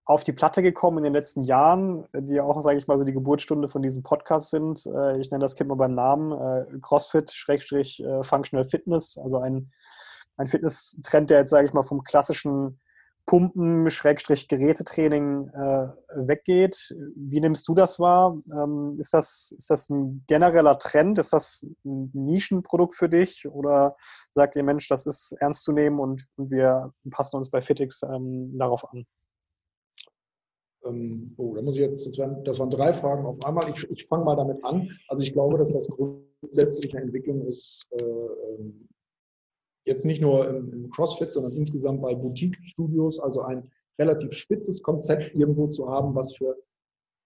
auf 0.06 0.24
die 0.24 0.34
Platte 0.34 0.62
gekommen 0.62 1.00
in 1.00 1.04
den 1.06 1.14
letzten 1.14 1.44
Jahren, 1.44 2.06
die 2.14 2.42
auch, 2.42 2.62
sage 2.62 2.78
ich 2.78 2.88
mal, 2.88 2.98
so 2.98 3.04
die 3.04 3.14
Geburtsstunde 3.14 3.70
von 3.70 3.82
diesem 3.82 4.04
Podcast 4.04 4.50
sind. 4.50 4.86
Äh, 4.86 5.20
ich 5.20 5.32
nenne 5.32 5.42
das 5.42 5.56
Kind 5.56 5.70
mal 5.70 5.76
beim 5.76 5.94
Namen, 5.94 6.32
äh, 6.32 6.80
CrossFit, 6.82 7.32
Schrägstrich, 7.32 8.04
äh, 8.04 8.24
Functional 8.24 8.66
Fitness, 8.66 9.18
also 9.18 9.40
ein, 9.40 9.72
ein 10.38 10.48
Fitness-Trend, 10.48 11.30
der 11.30 11.40
jetzt, 11.40 11.50
sage 11.50 11.66
ich 11.66 11.74
mal, 11.74 11.84
vom 11.84 12.04
klassischen 12.04 12.80
Pumpen, 13.26 13.90
Schrägstrich, 13.90 14.48
Gerätetraining 14.48 15.48
äh, 15.50 15.88
weggeht. 16.16 16.94
Wie 17.16 17.40
nimmst 17.40 17.68
du 17.68 17.76
das 17.76 18.00
wahr? 18.00 18.42
Ähm, 18.52 18.98
ist, 19.00 19.14
das, 19.14 19.54
ist 19.58 19.70
das 19.70 19.90
ein 19.90 20.24
genereller 20.28 20.78
Trend? 20.78 21.20
Ist 21.20 21.34
das 21.34 21.66
ein 21.86 22.12
Nischenprodukt 22.14 22.96
für 22.96 23.10
dich? 23.10 23.48
Oder 23.48 23.96
sagt 24.34 24.56
ihr, 24.56 24.64
Mensch, 24.64 24.88
das 24.88 25.06
ist 25.06 25.34
ernst 25.40 25.64
zu 25.64 25.72
nehmen 25.72 26.00
und, 26.00 26.28
und 26.36 26.52
wir 26.52 26.94
passen 27.10 27.38
uns 27.38 27.50
bei 27.50 27.62
Fitix 27.62 28.02
ähm, 28.04 28.58
darauf 28.58 28.92
an? 28.92 29.06
Ähm, 30.84 31.34
oh, 31.38 31.56
da 31.56 31.62
muss 31.62 31.76
ich 31.76 31.82
jetzt, 31.82 32.06
das 32.06 32.18
waren, 32.18 32.44
das 32.44 32.60
waren 32.60 32.70
drei 32.70 32.94
Fragen 32.94 33.26
auf 33.26 33.44
einmal. 33.46 33.70
Ich, 33.70 33.90
ich 33.90 34.08
fange 34.08 34.26
mal 34.26 34.36
damit 34.36 34.64
an. 34.64 34.90
Also 35.08 35.24
ich 35.24 35.32
glaube, 35.32 35.58
dass 35.58 35.74
das 35.74 35.90
grundsätzlich 35.90 36.94
eine 36.94 37.06
Entwicklung 37.06 37.46
ist, 37.48 37.88
äh, 37.92 38.04
ähm, 38.04 38.88
jetzt 39.86 40.06
nicht 40.06 40.22
nur 40.22 40.48
im, 40.48 40.72
im, 40.74 40.90
CrossFit, 40.90 41.32
sondern 41.32 41.54
insgesamt 41.54 42.02
bei 42.02 42.14
Boutique-Studios, 42.14 43.20
also 43.20 43.42
ein 43.42 43.70
relativ 44.00 44.34
spitzes 44.34 44.82
Konzept 44.82 45.36
irgendwo 45.36 45.68
zu 45.68 45.90
haben, 45.90 46.16
was 46.16 46.36
für 46.36 46.56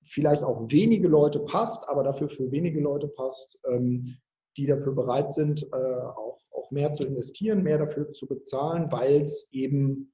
vielleicht 0.04 0.44
auch 0.44 0.70
wenige 0.70 1.08
Leute 1.08 1.40
passt, 1.40 1.88
aber 1.90 2.04
dafür 2.04 2.30
für 2.30 2.52
wenige 2.52 2.80
Leute 2.80 3.08
passt, 3.08 3.60
ähm, 3.68 4.18
die 4.58 4.68
dafür 4.68 4.94
bereit 4.94 5.32
sind, 5.32 5.64
äh, 5.64 5.76
auch, 5.76 6.40
auch 6.52 6.72
mehr 6.72 6.92
zu 6.92 7.06
investieren, 7.06 7.64
mehr 7.64 7.78
dafür 7.78 8.12
zu 8.12 8.28
bezahlen, 8.28 8.92
weil 8.92 9.22
es 9.22 9.50
eben 9.52 10.14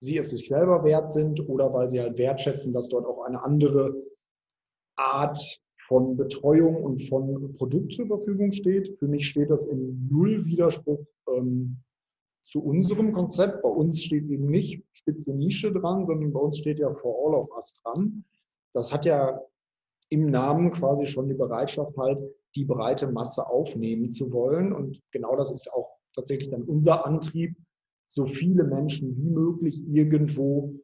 sie 0.00 0.18
es 0.18 0.30
sich 0.30 0.48
selber 0.48 0.84
wert 0.84 1.10
sind 1.10 1.48
oder 1.48 1.72
weil 1.72 1.88
sie 1.88 2.00
halt 2.00 2.18
wertschätzen, 2.18 2.72
dass 2.72 2.88
dort 2.88 3.06
auch 3.06 3.22
eine 3.22 3.42
andere 3.42 3.94
Art 4.96 5.38
von 5.88 6.16
Betreuung 6.18 6.84
und 6.84 7.02
von 7.08 7.54
Produkt 7.56 7.94
zur 7.94 8.06
Verfügung 8.06 8.52
steht. 8.52 8.98
Für 8.98 9.08
mich 9.08 9.26
steht 9.26 9.48
das 9.50 9.64
in 9.64 10.06
null 10.10 10.44
Widerspruch 10.44 11.00
ähm, 11.34 11.78
zu 12.44 12.62
unserem 12.62 13.12
Konzept. 13.12 13.62
Bei 13.62 13.70
uns 13.70 14.02
steht 14.02 14.28
eben 14.28 14.46
nicht 14.46 14.84
spitze 14.92 15.32
Nische 15.32 15.72
dran, 15.72 16.04
sondern 16.04 16.32
bei 16.32 16.40
uns 16.40 16.58
steht 16.58 16.78
ja 16.78 16.92
For 16.94 17.14
All 17.26 17.34
of 17.40 17.50
Us 17.56 17.80
dran. 17.82 18.24
Das 18.74 18.92
hat 18.92 19.06
ja 19.06 19.40
im 20.10 20.30
Namen 20.30 20.72
quasi 20.72 21.06
schon 21.06 21.26
die 21.28 21.34
Bereitschaft 21.34 21.96
halt, 21.96 22.22
die 22.54 22.66
breite 22.66 23.10
Masse 23.10 23.46
aufnehmen 23.46 24.10
zu 24.10 24.30
wollen. 24.30 24.74
Und 24.74 25.00
genau 25.10 25.36
das 25.36 25.50
ist 25.50 25.72
auch 25.72 25.88
tatsächlich 26.14 26.50
dann 26.50 26.64
unser 26.64 27.06
Antrieb, 27.06 27.56
so 28.10 28.26
viele 28.26 28.64
Menschen 28.64 29.16
wie 29.16 29.30
möglich 29.30 29.82
irgendwo 29.86 30.74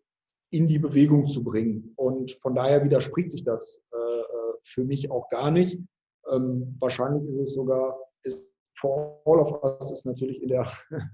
in 0.51 0.67
die 0.67 0.79
Bewegung 0.79 1.27
zu 1.27 1.43
bringen. 1.43 1.93
Und 1.97 2.33
von 2.33 2.55
daher 2.55 2.85
widerspricht 2.85 3.31
sich 3.31 3.45
das 3.45 3.83
äh, 3.93 4.04
für 4.65 4.85
mich 4.85 5.11
auch 5.11 5.29
gar 5.29 5.51
nicht. 5.51 5.79
Ähm, 6.31 6.77
wahrscheinlich 6.81 7.31
ist 7.31 7.41
es 7.41 7.55
sogar, 7.55 7.99
ist, 8.23 8.45
for 8.79 9.21
all 9.25 9.41
of 9.41 9.63
us 9.63 9.91
ist 9.91 10.07
natürlich 10.07 10.43
in 10.43 10.49
der, 10.49 10.67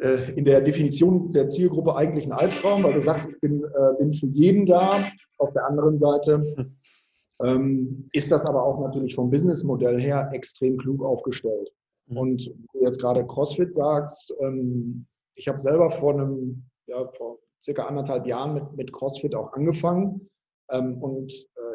äh, 0.00 0.32
in 0.32 0.44
der 0.44 0.60
Definition 0.60 1.32
der 1.32 1.48
Zielgruppe 1.48 1.96
eigentlich 1.96 2.26
ein 2.26 2.32
Albtraum, 2.32 2.84
weil 2.84 2.94
du 2.94 3.00
sagst, 3.00 3.28
ich 3.28 3.40
bin, 3.40 3.64
äh, 3.64 3.98
bin 3.98 4.12
für 4.12 4.26
jeden 4.26 4.66
da. 4.66 5.10
Auf 5.38 5.52
der 5.52 5.66
anderen 5.66 5.98
Seite 5.98 6.70
ähm, 7.42 8.08
ist 8.12 8.30
das 8.30 8.46
aber 8.46 8.62
auch 8.62 8.80
natürlich 8.80 9.14
vom 9.14 9.30
Businessmodell 9.30 10.00
her 10.00 10.30
extrem 10.32 10.78
klug 10.78 11.04
aufgestellt. 11.04 11.70
Mhm. 12.06 12.16
Und 12.16 12.46
du 12.72 12.82
jetzt 12.82 13.00
gerade 13.00 13.26
CrossFit 13.26 13.74
sagst, 13.74 14.34
ähm, 14.40 15.06
ich 15.34 15.48
habe 15.48 15.60
selber 15.60 15.90
vor 15.90 16.14
einem, 16.14 16.64
ja, 16.86 17.06
vor 17.12 17.38
circa 17.62 17.86
anderthalb 17.86 18.26
Jahren 18.26 18.54
mit, 18.54 18.76
mit 18.76 18.92
CrossFit 18.92 19.34
auch 19.34 19.52
angefangen. 19.52 20.28
Ähm, 20.70 21.02
und 21.02 21.32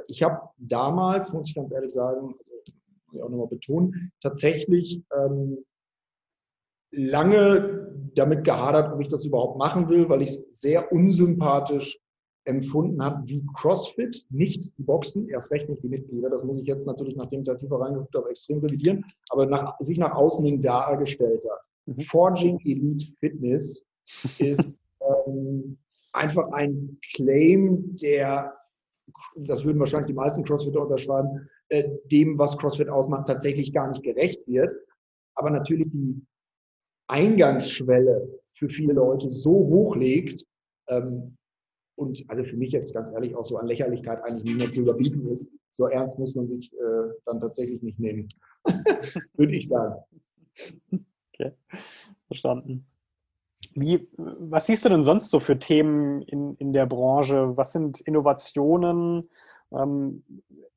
ich 0.07 0.23
habe 0.23 0.49
damals, 0.57 1.33
muss 1.33 1.47
ich 1.47 1.55
ganz 1.55 1.71
ehrlich 1.71 1.91
sagen, 1.91 2.35
also 2.37 2.51
muss 3.07 3.15
ich 3.15 3.23
auch 3.23 3.29
nochmal 3.29 3.47
betonen, 3.47 4.11
tatsächlich 4.21 5.03
ähm, 5.15 5.65
lange 6.91 8.11
damit 8.15 8.43
gehadert, 8.43 8.93
ob 8.93 8.99
ich 8.99 9.07
das 9.07 9.25
überhaupt 9.25 9.57
machen 9.57 9.89
will, 9.89 10.09
weil 10.09 10.21
ich 10.21 10.29
es 10.29 10.61
sehr 10.61 10.91
unsympathisch 10.91 11.99
empfunden 12.45 13.03
habe, 13.03 13.27
wie 13.27 13.45
CrossFit, 13.53 14.25
nicht 14.29 14.77
die 14.77 14.83
Boxen, 14.83 15.29
erst 15.29 15.51
recht 15.51 15.69
nicht 15.69 15.83
die 15.83 15.89
Mitglieder, 15.89 16.29
das 16.29 16.43
muss 16.43 16.59
ich 16.59 16.65
jetzt 16.65 16.87
natürlich, 16.87 17.15
nachdem 17.15 17.41
ich 17.41 17.45
da 17.45 17.55
tiefer 17.55 17.79
reingeguckt 17.79 18.15
habe, 18.15 18.29
extrem 18.29 18.59
revidieren, 18.59 19.05
aber 19.29 19.45
nach, 19.45 19.77
sich 19.79 19.99
nach 19.99 20.13
außen 20.13 20.43
hin 20.45 20.61
dargestellt 20.61 21.43
hat. 21.49 21.59
Mhm. 21.85 22.01
Forging 22.01 22.59
Elite 22.65 23.13
Fitness 23.19 23.85
ist 24.39 24.79
ähm, 25.01 25.77
einfach 26.13 26.51
ein 26.51 26.99
Claim, 27.13 27.95
der, 27.97 28.55
das 29.35 29.65
würden 29.65 29.79
wahrscheinlich 29.79 30.07
die 30.07 30.13
meisten 30.13 30.43
Crossfitter 30.43 30.81
unterschreiben, 30.81 31.49
äh, 31.69 31.89
dem, 32.05 32.37
was 32.37 32.57
CrossFit 32.57 32.89
ausmacht, 32.89 33.27
tatsächlich 33.27 33.73
gar 33.73 33.87
nicht 33.87 34.03
gerecht 34.03 34.47
wird. 34.47 34.73
Aber 35.35 35.49
natürlich 35.49 35.89
die 35.89 36.21
Eingangsschwelle 37.07 38.39
für 38.53 38.69
viele 38.69 38.93
Leute 38.93 39.31
so 39.31 39.51
hoch 39.51 39.95
legt, 39.95 40.45
ähm, 40.87 41.37
und 41.95 42.23
also 42.29 42.43
für 42.43 42.57
mich 42.57 42.71
jetzt 42.71 42.93
ganz 42.93 43.11
ehrlich 43.11 43.35
auch 43.35 43.45
so 43.45 43.57
an 43.57 43.67
Lächerlichkeit 43.67 44.23
eigentlich 44.23 44.43
nicht 44.43 44.57
mehr 44.57 44.69
zu 44.69 44.81
überbieten 44.81 45.27
ist. 45.29 45.49
So 45.69 45.87
ernst 45.87 46.17
muss 46.19 46.35
man 46.35 46.47
sich 46.47 46.73
äh, 46.73 47.13
dann 47.25 47.39
tatsächlich 47.39 47.81
nicht 47.81 47.99
nehmen, 47.99 48.27
würde 49.35 49.55
ich 49.55 49.67
sagen. 49.67 49.95
Okay, 51.33 51.51
verstanden. 52.27 52.85
Wie, 53.73 54.09
was 54.17 54.65
siehst 54.65 54.83
du 54.85 54.89
denn 54.89 55.01
sonst 55.01 55.29
so 55.29 55.39
für 55.39 55.57
Themen 55.57 56.21
in, 56.23 56.55
in 56.55 56.73
der 56.73 56.85
Branche? 56.85 57.55
Was 57.55 57.71
sind 57.71 58.01
Innovationen? 58.01 59.29
Ähm, 59.71 60.23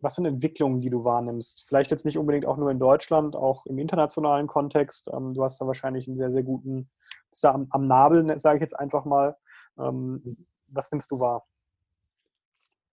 was 0.00 0.16
sind 0.16 0.26
Entwicklungen, 0.26 0.80
die 0.80 0.90
du 0.90 1.02
wahrnimmst? 1.02 1.66
Vielleicht 1.66 1.90
jetzt 1.90 2.04
nicht 2.04 2.18
unbedingt 2.18 2.46
auch 2.46 2.56
nur 2.56 2.70
in 2.70 2.78
Deutschland, 2.78 3.34
auch 3.34 3.66
im 3.66 3.78
internationalen 3.78 4.46
Kontext. 4.46 5.10
Ähm, 5.12 5.34
du 5.34 5.42
hast 5.42 5.60
da 5.60 5.66
wahrscheinlich 5.66 6.06
einen 6.06 6.16
sehr, 6.16 6.30
sehr 6.30 6.42
guten, 6.42 6.88
bist 7.30 7.42
da 7.42 7.52
am, 7.52 7.66
am 7.70 7.84
Nabel, 7.84 8.38
sage 8.38 8.58
ich 8.58 8.60
jetzt 8.60 8.78
einfach 8.78 9.04
mal. 9.04 9.36
Ähm, 9.78 10.46
was 10.68 10.90
nimmst 10.92 11.10
du 11.10 11.18
wahr? 11.18 11.44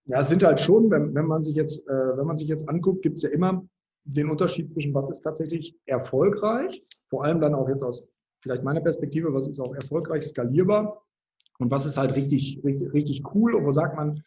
Ja, 0.05 0.19
es 0.19 0.29
sind 0.29 0.43
halt 0.43 0.59
schon, 0.59 0.89
wenn, 0.89 1.13
wenn 1.13 1.25
man 1.25 1.43
sich 1.43 1.55
jetzt, 1.55 1.87
äh, 1.87 2.17
wenn 2.17 2.25
man 2.25 2.37
sich 2.37 2.47
jetzt 2.47 2.67
anguckt, 2.67 3.03
gibt 3.03 3.17
es 3.17 3.23
ja 3.23 3.29
immer 3.29 3.63
den 4.03 4.29
Unterschied 4.29 4.73
zwischen, 4.73 4.93
was 4.93 5.09
ist 5.09 5.21
tatsächlich 5.21 5.77
erfolgreich, 5.85 6.83
vor 7.07 7.23
allem 7.23 7.39
dann 7.39 7.53
auch 7.53 7.69
jetzt 7.69 7.83
aus 7.83 8.13
vielleicht 8.41 8.63
meiner 8.63 8.81
Perspektive, 8.81 9.33
was 9.33 9.47
ist 9.47 9.59
auch 9.59 9.73
erfolgreich 9.75 10.23
skalierbar 10.23 11.01
und 11.59 11.71
was 11.71 11.85
ist 11.85 11.97
halt 11.97 12.15
richtig, 12.15 12.59
richtig, 12.63 12.93
richtig 12.93 13.23
cool 13.33 13.55
und 13.55 13.65
wo 13.65 13.71
sagt 13.71 13.95
man, 13.95 14.23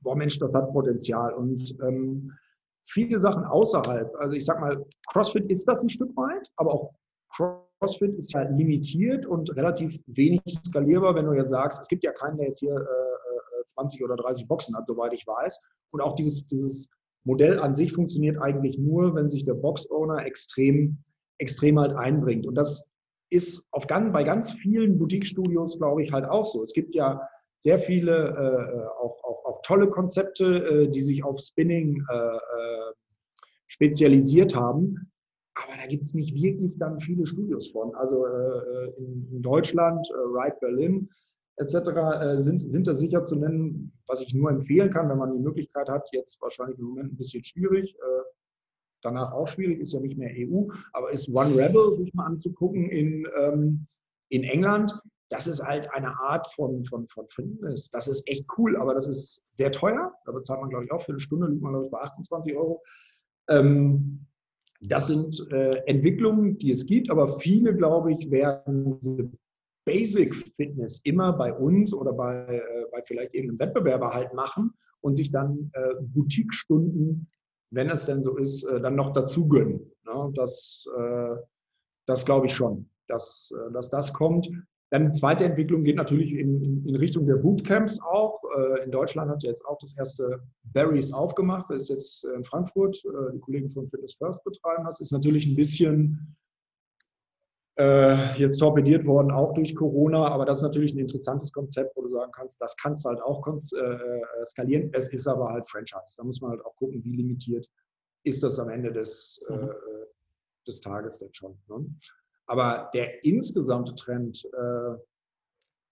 boah 0.00 0.16
Mensch, 0.16 0.38
das 0.38 0.54
hat 0.54 0.72
Potenzial. 0.72 1.34
Und 1.34 1.76
ähm, 1.82 2.32
viele 2.86 3.18
Sachen 3.18 3.44
außerhalb, 3.44 4.14
also 4.16 4.36
ich 4.36 4.44
sag 4.44 4.60
mal, 4.60 4.84
CrossFit 5.08 5.50
ist 5.50 5.66
das 5.66 5.82
ein 5.82 5.88
Stück 5.88 6.14
weit, 6.16 6.48
aber 6.56 6.72
auch 6.72 6.94
CrossFit 7.80 8.14
ist 8.14 8.32
ja 8.32 8.42
limitiert 8.42 9.26
und 9.26 9.54
relativ 9.56 9.98
wenig 10.06 10.42
skalierbar, 10.48 11.14
wenn 11.14 11.26
du 11.26 11.32
jetzt 11.32 11.50
sagst, 11.50 11.80
es 11.80 11.88
gibt 11.88 12.04
ja 12.04 12.12
keinen, 12.12 12.36
der 12.36 12.48
jetzt 12.48 12.60
hier 12.60 12.74
äh, 12.74 13.66
20 13.66 14.00
äh, 14.00 14.04
oder 14.04 14.16
30 14.16 14.46
Boxen 14.46 14.76
hat, 14.76 14.86
soweit 14.86 15.12
ich 15.12 15.26
weiß. 15.26 15.60
Und 15.92 16.00
auch 16.00 16.14
dieses, 16.14 16.46
dieses 16.48 16.90
Modell 17.24 17.58
an 17.58 17.74
sich 17.74 17.92
funktioniert 17.92 18.40
eigentlich 18.40 18.78
nur, 18.78 19.14
wenn 19.14 19.28
sich 19.28 19.44
der 19.44 19.54
Box-Owner 19.54 20.24
extrem, 20.24 20.98
extrem 21.38 21.78
halt 21.78 21.94
einbringt. 21.94 22.46
Und 22.46 22.54
das 22.54 22.93
ist 23.34 23.66
auf 23.70 23.86
ganz, 23.86 24.12
bei 24.12 24.24
ganz 24.24 24.52
vielen 24.52 24.98
Boutique-Studios, 24.98 25.78
glaube 25.78 26.02
ich, 26.02 26.12
halt 26.12 26.24
auch 26.24 26.46
so. 26.46 26.62
Es 26.62 26.72
gibt 26.72 26.94
ja 26.94 27.20
sehr 27.56 27.78
viele 27.78 28.28
äh, 28.28 28.86
auch, 29.02 29.22
auch, 29.24 29.44
auch 29.44 29.62
tolle 29.62 29.88
Konzepte, 29.88 30.44
äh, 30.44 30.88
die 30.88 31.02
sich 31.02 31.24
auf 31.24 31.40
Spinning 31.40 32.02
äh, 32.10 32.16
äh 32.16 32.92
spezialisiert 33.66 34.54
haben. 34.54 35.10
Aber 35.54 35.72
da 35.80 35.86
gibt 35.86 36.04
es 36.04 36.14
nicht 36.14 36.34
wirklich 36.34 36.78
dann 36.78 37.00
viele 37.00 37.26
Studios 37.26 37.70
von. 37.70 37.94
Also 37.94 38.26
äh, 38.26 38.90
in, 38.98 39.28
in, 39.32 39.42
Deutschland, 39.42 40.06
äh, 40.10 40.14
Ride 40.14 40.56
Berlin, 40.60 41.10
etc. 41.56 41.74
Äh, 41.74 42.40
sind, 42.40 42.70
sind 42.70 42.86
da 42.86 42.94
sicher 42.94 43.22
zu 43.24 43.36
nennen, 43.36 43.92
was 44.06 44.22
ich 44.22 44.34
nur 44.34 44.50
empfehlen 44.50 44.90
kann, 44.90 45.08
wenn 45.08 45.18
man 45.18 45.32
die 45.32 45.42
Möglichkeit 45.42 45.88
hat, 45.88 46.08
jetzt 46.12 46.40
wahrscheinlich 46.42 46.78
im 46.78 46.86
Moment 46.86 47.12
ein 47.12 47.16
bisschen 47.16 47.44
schwierig, 47.44 47.94
äh, 47.94 48.22
danach 49.04 49.32
auch 49.32 49.48
schwierig, 49.48 49.80
ist 49.80 49.92
ja 49.92 50.00
nicht 50.00 50.18
mehr 50.18 50.30
EU, 50.34 50.68
aber 50.92 51.12
ist 51.12 51.28
One 51.28 51.56
Rebel 51.56 51.92
sich 51.92 52.12
mal 52.14 52.26
anzugucken 52.26 52.88
in, 52.88 53.26
ähm, 53.40 53.86
in 54.30 54.44
England. 54.44 54.92
Das 55.30 55.46
ist 55.46 55.62
halt 55.62 55.92
eine 55.92 56.18
Art 56.20 56.46
von, 56.54 56.84
von, 56.84 57.08
von 57.08 57.26
Fitness. 57.28 57.90
Das 57.90 58.08
ist 58.08 58.26
echt 58.28 58.46
cool, 58.58 58.76
aber 58.76 58.94
das 58.94 59.06
ist 59.06 59.44
sehr 59.52 59.72
teuer. 59.72 60.12
Da 60.26 60.32
bezahlt 60.32 60.60
man, 60.60 60.70
glaube 60.70 60.84
ich, 60.84 60.92
auch 60.92 61.02
für 61.02 61.12
eine 61.12 61.20
Stunde, 61.20 61.48
liegt 61.48 61.62
man, 61.62 61.72
glaube 61.72 61.86
ich, 61.86 61.92
bei 61.92 62.00
28 62.00 62.54
Euro. 62.54 62.82
Ähm, 63.48 64.26
das 64.80 65.06
sind 65.06 65.46
äh, 65.50 65.82
Entwicklungen, 65.86 66.58
die 66.58 66.70
es 66.70 66.84
gibt, 66.86 67.10
aber 67.10 67.38
viele, 67.38 67.74
glaube 67.74 68.12
ich, 68.12 68.30
werden 68.30 68.98
diese 69.00 69.30
Basic 69.86 70.34
Fitness 70.56 71.00
immer 71.04 71.32
bei 71.32 71.52
uns 71.52 71.92
oder 71.92 72.12
bei, 72.12 72.34
äh, 72.46 72.84
bei 72.90 73.02
vielleicht 73.04 73.34
irgendeinem 73.34 73.68
Wettbewerber 73.68 74.10
halt 74.10 74.34
machen 74.34 74.72
und 75.00 75.14
sich 75.14 75.30
dann 75.30 75.70
äh, 75.74 75.94
Boutique-Stunden, 76.00 77.28
wenn 77.74 77.90
es 77.90 78.04
denn 78.04 78.22
so 78.22 78.36
ist, 78.36 78.64
äh, 78.64 78.80
dann 78.80 78.94
noch 78.94 79.12
dazu 79.12 79.48
gönnen. 79.48 79.90
Ne? 80.04 80.32
Das, 80.34 80.86
äh, 80.96 81.36
das 82.06 82.24
glaube 82.24 82.46
ich 82.46 82.54
schon, 82.54 82.88
dass, 83.08 83.52
äh, 83.52 83.72
dass 83.72 83.90
das 83.90 84.12
kommt. 84.12 84.50
Dann 84.90 85.12
zweite 85.12 85.44
Entwicklung 85.44 85.82
geht 85.82 85.96
natürlich 85.96 86.32
in, 86.32 86.86
in, 86.86 86.94
Richtung 86.94 87.26
der 87.26 87.36
Bootcamps 87.36 88.00
auch. 88.00 88.40
In 88.84 88.92
Deutschland 88.92 89.28
hat 89.28 89.42
jetzt 89.42 89.64
auch 89.66 89.78
das 89.80 89.96
erste 89.98 90.40
Barrys 90.72 91.12
aufgemacht. 91.12 91.66
Das 91.68 91.84
ist 91.84 91.88
jetzt 91.88 92.24
in 92.36 92.44
Frankfurt. 92.44 93.02
Die 93.34 93.40
Kollegen 93.40 93.68
von 93.70 93.88
Fitness 93.88 94.14
First 94.14 94.44
betreiben 94.44 94.84
das. 94.84 95.00
Ist 95.00 95.10
natürlich 95.10 95.46
ein 95.46 95.56
bisschen 95.56 96.36
jetzt 97.76 98.58
torpediert 98.58 99.04
worden, 99.04 99.32
auch 99.32 99.52
durch 99.52 99.74
Corona. 99.74 100.28
Aber 100.28 100.44
das 100.44 100.58
ist 100.58 100.62
natürlich 100.62 100.94
ein 100.94 101.00
interessantes 101.00 101.52
Konzept, 101.52 101.96
wo 101.96 102.02
du 102.02 102.08
sagen 102.08 102.30
kannst, 102.30 102.60
das 102.60 102.76
kannst 102.76 103.04
du 103.04 103.08
halt 103.08 103.20
auch 103.20 103.44
äh, 103.48 103.80
äh, 103.80 104.46
skalieren. 104.46 104.90
Es 104.92 105.08
ist 105.08 105.26
aber 105.26 105.50
halt 105.50 105.68
Franchise. 105.68 106.14
Da 106.16 106.22
muss 106.22 106.40
man 106.40 106.52
halt 106.52 106.64
auch 106.64 106.76
gucken, 106.76 107.02
wie 107.02 107.16
limitiert 107.16 107.68
ist 108.24 108.42
das 108.42 108.58
am 108.58 108.70
Ende 108.70 108.92
des, 108.92 109.44
mhm. 109.48 109.70
äh, 109.70 109.74
des 110.66 110.80
Tages 110.80 111.18
denn 111.18 111.32
schon. 111.32 111.58
Ne? 111.68 111.86
Aber 112.46 112.90
der 112.92 113.24
insgesamte 113.24 113.94
Trend, 113.94 114.44
äh, 114.52 114.96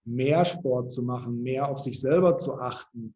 mehr 0.05 0.43
Sport 0.43 0.91
zu 0.91 1.01
machen, 1.01 1.41
mehr 1.41 1.67
auf 1.67 1.79
sich 1.79 1.99
selber 2.01 2.35
zu 2.35 2.55
achten, 2.55 3.15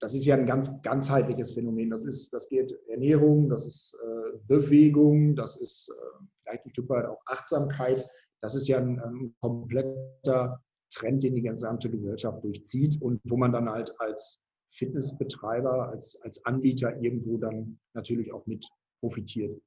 das 0.00 0.14
ist 0.14 0.26
ja 0.26 0.34
ein 0.34 0.46
ganz 0.46 0.82
ganzheitliches 0.82 1.52
Phänomen. 1.52 1.90
Das 1.90 2.04
ist, 2.04 2.32
das 2.32 2.48
geht 2.48 2.76
Ernährung, 2.88 3.48
das 3.48 3.64
ist 3.64 3.94
äh, 3.94 4.38
Bewegung, 4.46 5.36
das 5.36 5.56
ist 5.56 5.88
äh, 5.88 6.24
vielleicht 6.42 6.66
ein 6.66 6.70
Stück 6.70 6.88
weit 6.88 7.06
auch 7.06 7.20
Achtsamkeit. 7.26 8.08
Das 8.40 8.54
ist 8.54 8.66
ja 8.66 8.78
ein, 8.78 9.00
ein 9.00 9.34
kompletter 9.40 10.60
Trend, 10.90 11.22
den 11.22 11.34
die 11.34 11.42
gesamte 11.42 11.90
Gesellschaft 11.90 12.42
durchzieht 12.42 13.00
und 13.00 13.20
wo 13.24 13.36
man 13.36 13.52
dann 13.52 13.68
halt 13.70 13.92
als 14.00 14.40
Fitnessbetreiber, 14.70 15.88
als, 15.88 16.20
als 16.22 16.44
Anbieter 16.44 17.00
irgendwo 17.00 17.38
dann 17.38 17.78
natürlich 17.94 18.32
auch 18.32 18.46
mit 18.46 18.66
profitiert. 19.00 19.60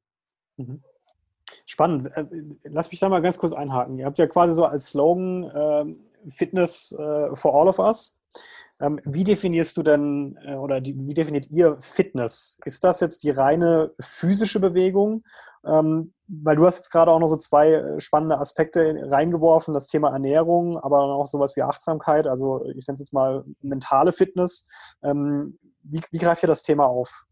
Mhm. 0.58 0.84
Spannend. 1.66 2.12
Äh, 2.16 2.26
lass 2.64 2.92
mich 2.92 3.00
da 3.00 3.10
mal 3.10 3.22
ganz 3.22 3.40
kurz 3.40 3.54
einhaken. 3.54 3.98
Ihr 3.98 4.06
habt 4.06 4.20
ja 4.20 4.28
quasi 4.28 4.54
so 4.54 4.66
als 4.66 4.90
Slogan 4.90 5.44
äh, 5.44 6.30
Fitness 6.30 6.90
for 6.90 7.56
all 7.56 7.70
of 7.70 7.80
us. 7.80 8.19
Ähm, 8.82 9.00
wie 9.04 9.26
definierst 9.26 9.76
du 9.76 9.84
denn 9.84 10.38
äh, 10.46 10.56
oder 10.56 10.82
wie 10.84 11.14
definiert 11.14 11.50
ihr 11.50 11.78
Fitness? 11.82 12.58
Ist 12.64 12.84
das 12.84 13.02
jetzt 13.02 13.24
die 13.24 13.30
reine 13.30 13.92
physische 14.00 14.60
Bewegung? 14.60 15.24
Ähm, 15.66 16.14
weil 16.28 16.56
du 16.56 16.66
hast 16.66 16.78
jetzt 16.78 16.92
gerade 16.92 17.12
auch 17.12 17.20
noch 17.20 17.28
so 17.28 17.36
zwei 17.36 17.74
äh, 17.74 18.00
spannende 18.00 18.38
Aspekte 18.38 18.96
reingeworfen, 19.10 19.74
das 19.74 19.88
Thema 19.88 20.12
Ernährung, 20.12 20.78
aber 20.78 21.00
dann 21.00 21.10
auch 21.10 21.28
sowas 21.28 21.56
wie 21.58 21.64
Achtsamkeit, 21.64 22.28
also 22.28 22.64
ich 22.66 22.88
nenne 22.88 22.94
es 22.94 23.00
jetzt 23.00 23.14
mal 23.14 23.44
mentale 23.62 24.14
Fitness. 24.14 24.66
Ähm, 25.04 25.60
wie, 25.84 26.00
wie 26.12 26.18
greift 26.18 26.44
ihr 26.44 26.48
das 26.48 26.64
Thema 26.64 26.86
auf? 26.86 27.26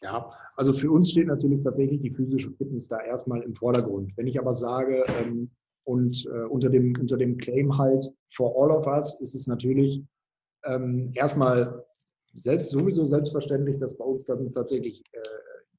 Ja, 0.00 0.30
also 0.56 0.72
für 0.72 0.92
uns 0.92 1.10
steht 1.10 1.26
natürlich 1.26 1.62
tatsächlich 1.62 2.00
die 2.00 2.10
physische 2.10 2.52
Fitness 2.52 2.86
da 2.86 3.00
erstmal 3.00 3.42
im 3.42 3.54
Vordergrund. 3.54 4.12
Wenn 4.16 4.26
ich 4.26 4.38
aber 4.38 4.54
sage, 4.54 5.04
und 5.84 6.26
äh, 6.26 6.44
unter, 6.44 6.70
dem, 6.70 6.94
unter 6.98 7.16
dem 7.16 7.36
Claim 7.36 7.76
halt 7.78 8.12
for 8.32 8.54
all 8.60 8.70
of 8.70 8.86
us 8.86 9.20
ist 9.20 9.34
es 9.34 9.46
natürlich 9.46 10.02
ähm, 10.64 11.12
erstmal 11.14 11.84
selbst 12.34 12.70
sowieso 12.70 13.06
selbstverständlich, 13.06 13.78
dass 13.78 13.96
bei 13.96 14.04
uns 14.04 14.24
dann 14.24 14.52
tatsächlich 14.52 15.04
äh, 15.12 15.20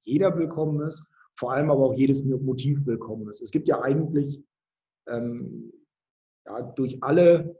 jeder 0.04 0.38
willkommen 0.38 0.88
ist, 0.88 1.08
vor 1.38 1.52
allem 1.52 1.70
aber 1.70 1.86
auch 1.86 1.96
jedes 1.96 2.24
Motiv 2.24 2.86
willkommen 2.86 3.28
ist. 3.28 3.42
Es 3.42 3.52
gibt 3.52 3.68
ja 3.68 3.82
eigentlich 3.82 4.42
ähm, 5.08 5.74
ja, 6.46 6.62
durch 6.62 7.02
alle 7.02 7.60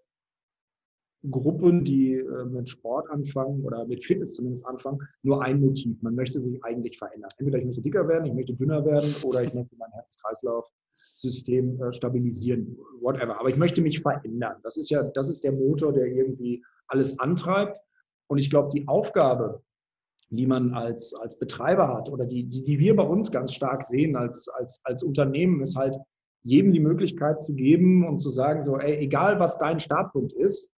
Gruppen, 1.30 1.84
die 1.84 2.14
äh, 2.14 2.46
mit 2.46 2.70
Sport 2.70 3.10
anfangen 3.10 3.66
oder 3.66 3.86
mit 3.86 4.06
Fitness 4.06 4.36
zumindest 4.36 4.66
anfangen, 4.66 5.00
nur 5.24 5.42
ein 5.42 5.60
Motiv. 5.60 6.02
Man 6.02 6.16
möchte 6.16 6.40
sich 6.40 6.64
eigentlich 6.64 6.98
verändern. 6.98 7.32
Entweder 7.38 7.58
ich 7.58 7.66
möchte 7.66 7.82
dicker 7.82 8.08
werden, 8.08 8.26
ich 8.26 8.34
möchte 8.34 8.54
dünner 8.54 8.86
werden 8.86 9.14
oder 9.24 9.44
ich 9.44 9.54
möchte 9.54 9.76
meinen 9.76 9.94
Herz-Kreislauf 9.94 10.70
System 11.16 11.82
äh, 11.82 11.92
stabilisieren, 11.92 12.78
whatever. 13.00 13.40
Aber 13.40 13.50
ich 13.50 13.58
möchte 13.58 13.82
mich 13.82 14.02
verändern. 14.02 14.58
Das 14.64 14.78
ist 14.78 14.90
ja, 14.90 15.04
das 15.04 15.30
ist 15.30 15.44
der 15.44 15.54
Motor, 15.54 15.94
der 15.94 16.08
irgendwie 16.08 16.64
alles 16.88 17.18
antreibt. 17.20 17.80
Und 18.28 18.38
ich 18.38 18.50
glaube, 18.50 18.70
die 18.74 18.88
Aufgabe, 18.88 19.64
die 20.30 20.46
man 20.46 20.74
als, 20.74 21.14
als 21.14 21.40
Betreiber 21.40 21.88
hat 21.88 22.10
oder 22.10 22.26
die, 22.26 22.44
die, 22.44 22.64
die 22.64 22.80
wir 22.80 22.96
bei 22.96 23.04
uns 23.04 23.32
ganz 23.32 23.54
stark 23.54 23.84
sehen 23.84 24.16
als, 24.16 24.48
als, 24.50 24.82
als 24.84 25.04
Unternehmen, 25.04 25.62
ist 25.62 25.76
halt, 25.76 25.96
jedem 26.46 26.72
die 26.72 26.80
Möglichkeit 26.80 27.42
zu 27.42 27.56
geben 27.56 28.08
und 28.08 28.20
zu 28.20 28.30
sagen, 28.30 28.62
so, 28.62 28.78
ey, 28.78 28.98
egal 28.98 29.40
was 29.40 29.58
dein 29.58 29.80
Startpunkt 29.80 30.32
ist, 30.32 30.72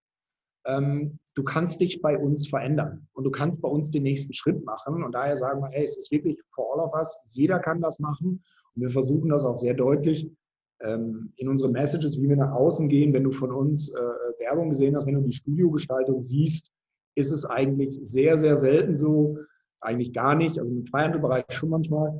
ähm, 0.65 1.19
du 1.35 1.43
kannst 1.43 1.81
dich 1.81 2.01
bei 2.01 2.17
uns 2.17 2.47
verändern 2.47 3.07
und 3.13 3.25
du 3.25 3.31
kannst 3.31 3.61
bei 3.61 3.67
uns 3.67 3.91
den 3.91 4.03
nächsten 4.03 4.33
Schritt 4.33 4.63
machen. 4.63 5.03
Und 5.03 5.11
daher 5.13 5.35
sagen 5.35 5.61
wir, 5.61 5.69
hey, 5.69 5.83
es 5.83 5.97
ist 5.97 6.09
wirklich 6.09 6.41
for 6.55 6.73
all 6.73 6.79
of 6.79 6.93
us, 6.93 7.17
jeder 7.31 7.59
kann 7.59 7.81
das 7.81 7.99
machen. 7.99 8.43
Wir 8.77 8.89
versuchen 8.89 9.29
das 9.29 9.43
auch 9.43 9.55
sehr 9.55 9.73
deutlich 9.73 10.29
ähm, 10.81 11.33
in 11.37 11.49
unseren 11.49 11.71
Messages, 11.71 12.21
wie 12.21 12.29
wir 12.29 12.35
nach 12.35 12.53
außen 12.53 12.87
gehen. 12.89 13.13
Wenn 13.13 13.23
du 13.23 13.31
von 13.31 13.51
uns 13.51 13.89
äh, 13.89 14.01
Werbung 14.39 14.69
gesehen 14.69 14.95
hast, 14.95 15.07
wenn 15.07 15.15
du 15.15 15.21
die 15.21 15.33
Studiogestaltung 15.33 16.21
siehst, 16.21 16.71
ist 17.15 17.31
es 17.31 17.45
eigentlich 17.45 17.97
sehr, 17.99 18.37
sehr 18.37 18.55
selten 18.55 18.93
so, 18.93 19.37
eigentlich 19.81 20.13
gar 20.13 20.35
nicht, 20.35 20.59
also 20.59 20.71
im 20.71 20.85
Freihandelbereich 20.85 21.45
schon 21.49 21.69
manchmal, 21.69 22.19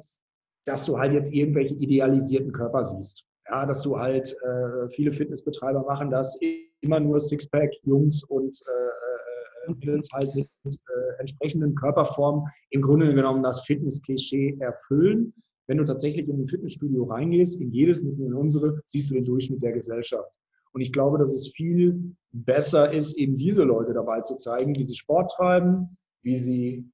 dass 0.66 0.86
du 0.86 0.98
halt 0.98 1.14
jetzt 1.14 1.34
irgendwelche 1.34 1.76
idealisierten 1.76 2.52
Körper 2.52 2.84
siehst. 2.84 3.26
Ja, 3.50 3.66
dass 3.66 3.82
du 3.82 3.98
halt, 3.98 4.36
äh, 4.44 4.90
viele 4.90 5.14
Fitnessbetreiber 5.14 5.84
machen 5.84 6.10
das 6.10 6.38
immer 6.82 7.00
nur 7.00 7.20
Sixpack, 7.20 7.72
Jungs 7.84 8.24
und 8.24 8.60
äh, 8.68 9.72
äh 9.72 10.00
halt 10.14 10.36
mit 10.36 10.50
äh, 10.66 11.20
entsprechenden 11.20 11.76
Körperformen 11.76 12.46
im 12.70 12.82
Grunde 12.82 13.14
genommen 13.14 13.44
das 13.44 13.62
Fitness-Klischee 13.66 14.58
erfüllen. 14.60 15.34
Wenn 15.68 15.78
du 15.78 15.84
tatsächlich 15.84 16.28
in 16.28 16.42
ein 16.42 16.48
Fitnessstudio 16.48 17.04
reingehst, 17.04 17.62
in 17.62 17.72
jedes, 17.72 18.04
nicht 18.04 18.18
nur 18.18 18.28
in 18.28 18.34
unsere, 18.34 18.82
siehst 18.86 19.10
du 19.10 19.16
den 19.16 19.26
Durchschnitt 19.26 19.62
der 19.62 19.74
Gesellschaft. 19.74 20.34
Und 20.74 20.82
ich 20.82 20.94
glaube, 20.94 21.18
dass 21.18 21.34
es 21.34 21.52
viel 21.52 22.16
besser 22.32 22.92
ist, 22.92 23.18
eben 23.18 23.38
diese 23.38 23.64
Leute 23.64 23.94
dabei 23.94 24.22
zu 24.22 24.38
zeigen, 24.38 24.76
wie 24.76 24.86
sie 24.86 24.96
Sport 24.96 25.32
treiben, 25.32 25.98
wie 26.22 26.38
sie 26.38 26.90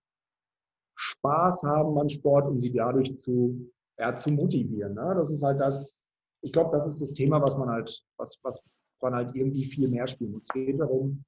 Spaß 0.96 1.64
haben 1.64 1.98
an 1.98 2.10
Sport, 2.10 2.48
um 2.48 2.58
sie 2.58 2.72
dadurch 2.72 3.18
zu, 3.18 3.70
ja, 4.00 4.16
zu 4.16 4.32
motivieren. 4.32 4.94
Ne? 4.94 5.14
Das 5.16 5.32
ist 5.32 5.44
halt 5.44 5.60
das, 5.60 6.00
ich 6.42 6.52
glaube, 6.52 6.70
das 6.72 6.88
ist 6.88 7.02
das 7.02 7.14
Thema, 7.14 7.42
was 7.42 7.58
man 7.58 7.70
halt, 7.70 8.04
was, 8.18 8.40
was 8.44 8.62
man 9.02 9.14
halt 9.14 9.36
irgendwie 9.36 9.66
viel 9.66 9.90
mehr 9.90 10.08
spielen 10.08 10.32
muss. 10.32 10.44
Es 10.44 10.54
geht 10.54 10.80
darum, 10.80 11.24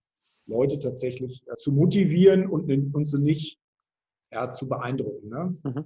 Leute 0.47 0.79
tatsächlich 0.79 1.43
zu 1.58 1.71
motivieren 1.71 2.47
und, 2.47 3.05
sie 3.05 3.19
nicht 3.19 3.60
ja, 4.31 4.49
zu 4.49 4.67
beeindrucken. 4.67 5.29
Ne? 5.29 5.58
Mhm. 5.63 5.84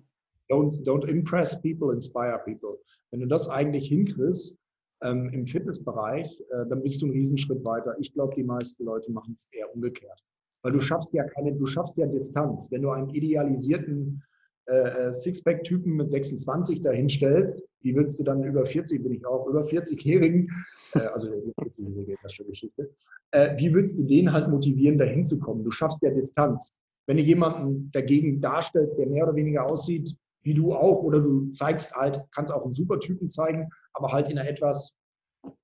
Don't, 0.49 0.83
don't 0.83 1.07
impress 1.07 1.59
people, 1.61 1.93
inspire 1.93 2.39
people. 2.39 2.79
Wenn 3.11 3.21
du 3.21 3.27
das 3.27 3.47
eigentlich 3.47 3.87
hinkriegst 3.87 4.57
ähm, 5.03 5.29
im 5.29 5.45
Fitnessbereich, 5.45 6.39
äh, 6.49 6.65
dann 6.67 6.81
bist 6.81 7.01
du 7.01 7.05
einen 7.05 7.13
Riesenschritt 7.13 7.63
weiter. 7.65 7.95
Ich 7.99 8.13
glaube, 8.13 8.33
die 8.35 8.43
meisten 8.43 8.83
Leute 8.83 9.11
machen 9.11 9.33
es 9.33 9.49
eher 9.51 9.73
umgekehrt. 9.73 10.23
Weil 10.63 10.73
du 10.73 10.79
schaffst 10.79 11.13
ja 11.13 11.23
keine, 11.23 11.53
du 11.53 11.65
schaffst 11.65 11.97
ja 11.97 12.05
Distanz. 12.05 12.71
Wenn 12.71 12.81
du 12.81 12.89
einen 12.89 13.09
idealisierten 13.09 14.23
äh, 14.67 15.07
äh 15.07 15.13
Sixpack-Typen 15.13 15.95
mit 15.95 16.09
26 16.09 16.81
dahinstellst, 16.81 17.63
wie 17.81 17.95
willst 17.95 18.19
du 18.19 18.23
dann 18.23 18.43
über 18.43 18.65
40, 18.65 19.01
bin 19.01 19.13
ich 19.13 19.25
auch, 19.25 19.47
über 19.47 19.61
40-Jährigen, 19.61 20.49
äh, 20.95 20.99
also 20.99 21.29
40-Jährige 21.29 22.13
ist 22.13 22.23
das 22.23 22.33
schon 22.33 22.47
Geschichte, 22.47 22.89
äh, 23.31 23.57
wie 23.57 23.73
willst 23.73 23.97
du 23.99 24.03
den 24.03 24.33
halt 24.33 24.49
motivieren, 24.49 24.97
dahin 24.97 25.23
zu 25.23 25.39
kommen? 25.39 25.63
Du 25.63 25.71
schaffst 25.71 26.01
ja 26.01 26.09
Distanz. 26.09 26.79
Wenn 27.07 27.17
du 27.17 27.23
jemanden 27.23 27.89
dagegen 27.91 28.41
darstellst, 28.41 28.97
der 28.97 29.07
mehr 29.07 29.23
oder 29.23 29.35
weniger 29.35 29.65
aussieht 29.65 30.13
wie 30.41 30.53
du 30.53 30.73
auch, 30.73 31.03
oder 31.03 31.19
du 31.19 31.49
zeigst 31.51 31.95
halt, 31.95 32.21
kannst 32.31 32.51
auch 32.51 32.63
einen 32.63 32.73
Supertypen 32.73 33.29
zeigen, 33.29 33.69
aber 33.93 34.11
halt 34.11 34.29
in 34.29 34.37
einer 34.37 34.49
etwas, 34.49 34.97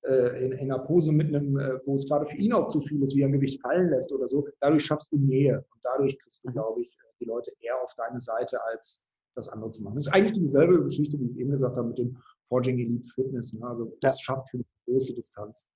äh, 0.02 0.44
in, 0.44 0.52
in, 0.52 0.70
einer 0.70 0.82
Pose 0.84 1.12
mit 1.12 1.28
einem, 1.28 1.58
äh, 1.58 1.78
wo 1.86 1.94
es 1.94 2.08
gerade 2.08 2.26
für 2.26 2.36
ihn 2.36 2.52
auch 2.52 2.66
zu 2.66 2.80
viel 2.80 3.02
ist, 3.02 3.14
wie 3.14 3.22
er 3.22 3.28
ein 3.28 3.32
Gewicht 3.32 3.60
fallen 3.62 3.90
lässt 3.90 4.12
oder 4.12 4.26
so, 4.26 4.46
dadurch 4.60 4.84
schaffst 4.84 5.12
du 5.12 5.18
Nähe 5.18 5.64
und 5.72 5.80
dadurch 5.82 6.18
kriegst 6.18 6.44
du, 6.44 6.48
mhm. 6.48 6.52
glaube 6.52 6.82
ich, 6.82 6.96
die 7.20 7.24
Leute 7.24 7.52
eher 7.60 7.80
auf 7.82 7.94
deine 7.96 8.20
Seite, 8.20 8.62
als 8.64 9.06
das 9.34 9.48
andere 9.48 9.70
zu 9.70 9.82
machen. 9.82 9.96
Das 9.96 10.06
ist 10.06 10.12
eigentlich 10.12 10.32
dieselbe 10.32 10.82
Geschichte, 10.82 11.18
wie 11.18 11.30
ich 11.30 11.38
eben 11.38 11.50
gesagt 11.50 11.76
habe, 11.76 11.88
mit 11.88 11.98
dem 11.98 12.16
Forging 12.48 12.78
Elite 12.78 13.08
Fitness. 13.14 13.52
Ne? 13.52 13.66
Also 13.66 13.96
das 14.00 14.18
ja. 14.20 14.24
schafft 14.24 14.50
für 14.50 14.58
eine 14.58 14.64
große 14.86 15.14
Distanz. 15.14 15.66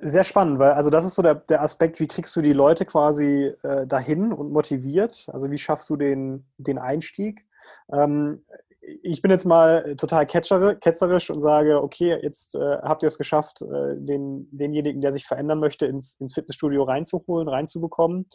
Sehr 0.00 0.24
spannend, 0.24 0.58
weil 0.58 0.72
also 0.72 0.90
das 0.90 1.04
ist 1.04 1.14
so 1.14 1.22
der, 1.22 1.34
der 1.34 1.62
Aspekt, 1.62 2.00
wie 2.00 2.06
kriegst 2.06 2.34
du 2.36 2.42
die 2.42 2.52
Leute 2.52 2.84
quasi 2.84 3.52
äh, 3.62 3.86
dahin 3.86 4.32
und 4.32 4.52
motiviert? 4.52 5.28
Also 5.32 5.50
wie 5.50 5.58
schaffst 5.58 5.88
du 5.90 5.96
den, 5.96 6.46
den 6.58 6.78
Einstieg? 6.78 7.44
Ähm, 7.92 8.44
ich 9.02 9.22
bin 9.22 9.30
jetzt 9.30 9.44
mal 9.44 9.94
total 9.96 10.26
ketzerisch 10.26 11.30
und 11.30 11.40
sage, 11.40 11.80
okay, 11.82 12.18
jetzt 12.20 12.56
äh, 12.56 12.78
habt 12.82 13.02
ihr 13.02 13.06
es 13.06 13.18
geschafft, 13.18 13.62
äh, 13.62 13.96
den, 13.96 14.48
denjenigen, 14.50 15.00
der 15.00 15.12
sich 15.12 15.24
verändern 15.24 15.60
möchte, 15.60 15.86
ins, 15.86 16.16
ins 16.16 16.34
Fitnessstudio 16.34 16.82
reinzuholen, 16.82 17.48
reinzubekommen. 17.48 18.28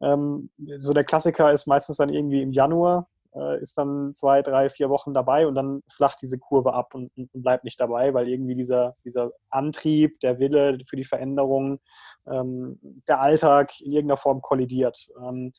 Ähm, 0.00 0.50
so 0.78 0.92
der 0.92 1.02
Klassiker 1.02 1.50
ist 1.50 1.66
meistens 1.66 1.96
dann 1.96 2.10
irgendwie 2.10 2.42
im 2.42 2.52
Januar, 2.52 3.08
ist 3.60 3.76
dann 3.78 4.14
zwei, 4.14 4.42
drei, 4.42 4.70
vier 4.70 4.90
Wochen 4.90 5.14
dabei 5.14 5.46
und 5.46 5.54
dann 5.54 5.82
flacht 5.90 6.18
diese 6.22 6.38
Kurve 6.38 6.74
ab 6.74 6.94
und, 6.94 7.10
und, 7.16 7.30
bleibt 7.32 7.64
nicht 7.64 7.80
dabei, 7.80 8.14
weil 8.14 8.28
irgendwie 8.28 8.54
dieser, 8.54 8.94
dieser 9.04 9.30
Antrieb, 9.50 10.20
der 10.20 10.38
Wille 10.38 10.78
für 10.86 10.96
die 10.96 11.04
Veränderung, 11.04 11.80
ähm, 12.26 12.78
der 13.08 13.20
Alltag 13.20 13.80
in 13.80 13.92
irgendeiner 13.92 14.18
Form 14.18 14.40
kollidiert. 14.40 15.08
Ähm, 15.22 15.52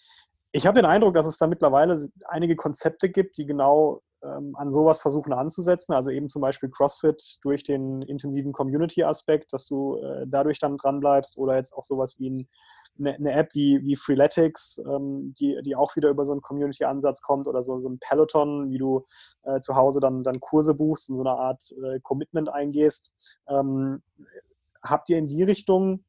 ich 0.52 0.66
habe 0.66 0.80
den 0.80 0.90
Eindruck, 0.90 1.14
dass 1.14 1.28
es 1.28 1.38
da 1.38 1.48
mittlerweile 1.48 2.08
einige 2.26 2.56
Konzepte 2.56 3.10
gibt, 3.10 3.38
die 3.38 3.46
genau 3.46 4.02
ähm, 4.24 4.56
an 4.56 4.72
sowas 4.72 5.02
versuchen 5.02 5.34
anzusetzen. 5.34 5.94
Also 5.94 6.10
eben 6.10 6.28
zum 6.28 6.42
Beispiel 6.42 6.70
CrossFit 6.70 7.38
durch 7.42 7.64
den 7.64 8.02
intensiven 8.02 8.52
Community-Aspekt, 8.52 9.54
dass 9.54 9.68
du 9.68 9.98
äh, 9.98 10.26
dadurch 10.28 10.60
dann 10.60 10.78
dranbleibst 10.78 11.38
oder 11.38 11.56
jetzt 11.56 11.74
auch 11.74 11.84
sowas 11.84 12.16
wie 12.18 12.30
ein, 12.30 12.50
eine, 13.00 13.16
eine, 13.16 13.32
App 13.32 13.54
wie, 13.54 13.84
wie 13.84 13.96
Freeletics, 13.96 14.82
ähm, 14.86 15.34
die, 15.40 15.60
die 15.64 15.76
auch 15.76 15.96
wieder 15.96 16.10
über 16.10 16.26
so 16.26 16.32
einen 16.32 16.42
Community-Ansatz 16.42 17.22
kommt 17.22 17.48
oder 17.48 17.64
so, 17.64 17.80
so 17.80 17.90
ein 17.90 18.00
Peloton, 18.00 18.70
wie 18.70 18.78
du 18.78 19.06
äh, 19.44 19.60
zu 19.60 19.76
Hause 19.76 20.00
dann, 20.00 20.24
dann 20.24 20.40
Kurse 20.40 20.74
buchst 20.74 21.10
und 21.10 21.16
so 21.16 21.24
eine 21.24 21.32
Art 21.32 21.74
äh, 21.84 22.00
Commitment 22.02 22.50
eingehst. 22.50 23.12
Ähm, 23.48 24.02
habt 24.84 25.10
ihr 25.10 25.18
in 25.18 25.28
die 25.28 25.44
Richtung 25.44 26.04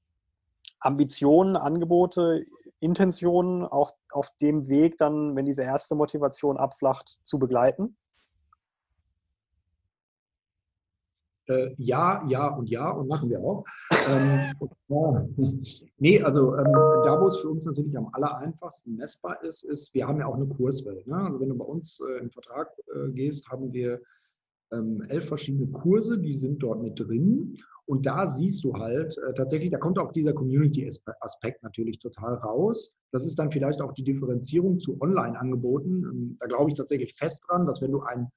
Ambitionen, 0.81 1.57
Angebote, 1.57 2.47
Intentionen 2.81 3.65
auch 3.65 3.93
auf 4.11 4.31
dem 4.41 4.69
Weg 4.69 4.97
dann, 4.99 5.37
wenn 5.37 5.45
diese 5.45 5.63
erste 5.63 5.95
Motivation 5.95 6.57
abflacht, 6.57 7.19
zu 7.23 7.39
begleiten? 7.39 7.97
Äh, 11.51 11.75
ja, 11.79 12.25
ja 12.29 12.47
und 12.47 12.71
ja 12.71 12.91
und 12.91 13.09
machen 13.09 13.29
wir 13.29 13.41
auch. 13.41 13.65
ähm, 14.07 14.55
ja. 14.89 15.27
Nee, 15.99 16.23
also 16.23 16.57
ähm, 16.57 16.73
da, 16.73 17.21
wo 17.21 17.27
es 17.27 17.39
für 17.39 17.49
uns 17.49 17.67
natürlich 17.67 17.97
am 17.97 18.09
aller 18.13 18.39
einfachsten 18.39 18.97
messbar 18.97 19.43
ist, 19.43 19.65
ist, 19.65 19.93
wir 19.95 20.07
haben 20.07 20.21
ja 20.21 20.27
auch 20.27 20.37
eine 20.37 20.47
Kurswelle. 20.47 21.03
Ne? 21.07 21.17
Also 21.17 21.41
wenn 21.41 21.49
du 21.49 21.57
bei 21.57 21.65
uns 21.65 22.01
äh, 22.01 22.19
im 22.21 22.31
Vertrag 22.31 22.71
äh, 22.95 23.11
gehst, 23.11 23.51
haben 23.51 23.73
wir 23.73 24.01
ähm, 24.73 25.03
elf 25.09 25.27
verschiedene 25.27 25.67
Kurse, 25.67 26.19
die 26.19 26.33
sind 26.33 26.63
dort 26.63 26.83
mit 26.83 26.99
drin. 26.99 27.57
Und 27.87 28.07
da 28.07 28.27
siehst 28.29 28.63
du 28.63 28.75
halt 28.75 29.19
äh, 29.19 29.35
tatsächlich, 29.35 29.71
da 29.71 29.79
kommt 29.79 29.99
auch 29.99 30.13
dieser 30.13 30.33
Community-Aspekt 30.33 31.63
natürlich 31.65 31.99
total 31.99 32.35
raus. 32.35 32.95
Das 33.11 33.27
ist 33.27 33.39
dann 33.39 33.51
vielleicht 33.51 33.81
auch 33.81 33.93
die 33.93 34.05
Differenzierung 34.05 34.79
zu 34.79 35.01
Online-Angeboten. 35.01 36.05
Ähm, 36.05 36.37
da 36.39 36.47
glaube 36.47 36.71
ich 36.71 36.77
tatsächlich 36.77 37.15
fest 37.15 37.45
dran, 37.49 37.67
dass 37.67 37.83
wenn 37.83 37.91
du 37.91 38.03
ein 38.03 38.29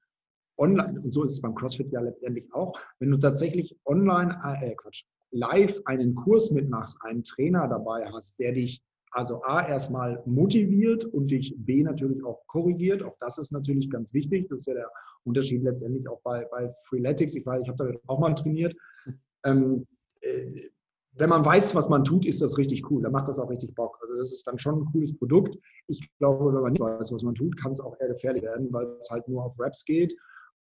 online, 0.56 1.00
und 1.00 1.12
so 1.12 1.22
ist 1.22 1.32
es 1.32 1.40
beim 1.40 1.54
CrossFit 1.54 1.90
ja 1.92 2.00
letztendlich 2.00 2.52
auch, 2.52 2.78
wenn 2.98 3.10
du 3.10 3.16
tatsächlich 3.18 3.76
online, 3.84 4.38
äh, 4.60 4.74
Quatsch, 4.74 5.04
live 5.30 5.80
einen 5.84 6.14
Kurs 6.14 6.50
mitmachst, 6.50 6.96
einen 7.02 7.24
Trainer 7.24 7.66
dabei 7.68 8.06
hast, 8.12 8.38
der 8.38 8.52
dich 8.52 8.82
also 9.10 9.42
A 9.44 9.66
erstmal 9.66 10.22
motiviert 10.26 11.04
und 11.04 11.30
dich 11.30 11.54
B 11.56 11.82
natürlich 11.82 12.24
auch 12.24 12.44
korrigiert. 12.48 13.02
Auch 13.02 13.16
das 13.20 13.38
ist 13.38 13.52
natürlich 13.52 13.88
ganz 13.88 14.12
wichtig. 14.12 14.48
Das 14.48 14.60
ist 14.60 14.66
ja 14.66 14.74
der 14.74 14.90
Unterschied 15.22 15.62
letztendlich 15.62 16.08
auch 16.08 16.20
bei, 16.22 16.44
bei 16.46 16.72
Freeletics. 16.88 17.36
Ich, 17.36 17.42
ich 17.42 17.68
habe 17.68 17.76
da 17.76 17.92
auch 18.08 18.18
mal 18.18 18.34
trainiert. 18.34 18.74
Ähm, 19.44 19.86
äh, 20.20 20.68
wenn 21.16 21.30
man 21.30 21.44
weiß, 21.44 21.76
was 21.76 21.88
man 21.88 22.02
tut, 22.02 22.26
ist 22.26 22.42
das 22.42 22.58
richtig 22.58 22.90
cool. 22.90 23.02
Da 23.02 23.10
macht 23.10 23.28
das 23.28 23.38
auch 23.38 23.48
richtig 23.48 23.72
Bock. 23.76 23.96
Also 24.00 24.16
das 24.16 24.32
ist 24.32 24.46
dann 24.48 24.58
schon 24.58 24.80
ein 24.80 24.84
cooles 24.86 25.16
Produkt. 25.16 25.56
Ich 25.86 26.08
glaube, 26.18 26.52
wenn 26.52 26.62
man 26.62 26.72
nicht 26.72 26.82
weiß, 26.82 27.12
was 27.12 27.22
man 27.22 27.36
tut, 27.36 27.56
kann 27.56 27.70
es 27.70 27.80
auch 27.80 27.96
eher 28.00 28.08
gefährlich 28.08 28.42
werden, 28.42 28.72
weil 28.72 28.86
es 28.98 29.08
halt 29.10 29.28
nur 29.28 29.44
auf 29.44 29.54
Raps 29.60 29.84
geht. 29.84 30.16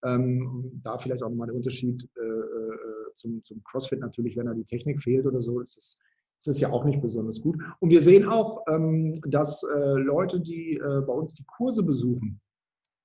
Ähm, 0.03 0.79
da 0.83 0.97
vielleicht 0.97 1.21
auch 1.23 1.29
nochmal 1.29 1.47
der 1.47 1.55
Unterschied 1.55 2.09
äh, 2.17 2.21
äh, 2.21 3.15
zum, 3.15 3.43
zum 3.43 3.63
CrossFit 3.63 3.99
natürlich, 3.99 4.35
wenn 4.35 4.47
da 4.47 4.53
die 4.53 4.63
Technik 4.63 4.99
fehlt 4.99 5.25
oder 5.25 5.41
so, 5.41 5.59
ist 5.59 5.77
das, 5.77 5.99
ist 6.39 6.47
das 6.47 6.59
ja 6.59 6.71
auch 6.71 6.85
nicht 6.85 7.01
besonders 7.01 7.39
gut. 7.41 7.57
Und 7.79 7.91
wir 7.91 8.01
sehen 8.01 8.27
auch, 8.27 8.65
ähm, 8.67 9.21
dass 9.27 9.63
äh, 9.63 9.93
Leute, 9.99 10.39
die 10.39 10.77
äh, 10.77 11.01
bei 11.01 11.13
uns 11.13 11.35
die 11.35 11.45
Kurse 11.45 11.83
besuchen, 11.83 12.41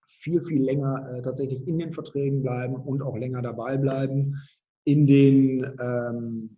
viel, 0.06 0.42
viel 0.42 0.62
länger 0.62 1.12
äh, 1.12 1.22
tatsächlich 1.22 1.66
in 1.68 1.78
den 1.78 1.92
Verträgen 1.92 2.42
bleiben 2.42 2.76
und 2.76 3.02
auch 3.02 3.16
länger 3.16 3.42
dabei 3.42 3.76
bleiben. 3.76 4.36
In 4.84 5.06
den, 5.06 5.66
ähm, 5.78 6.56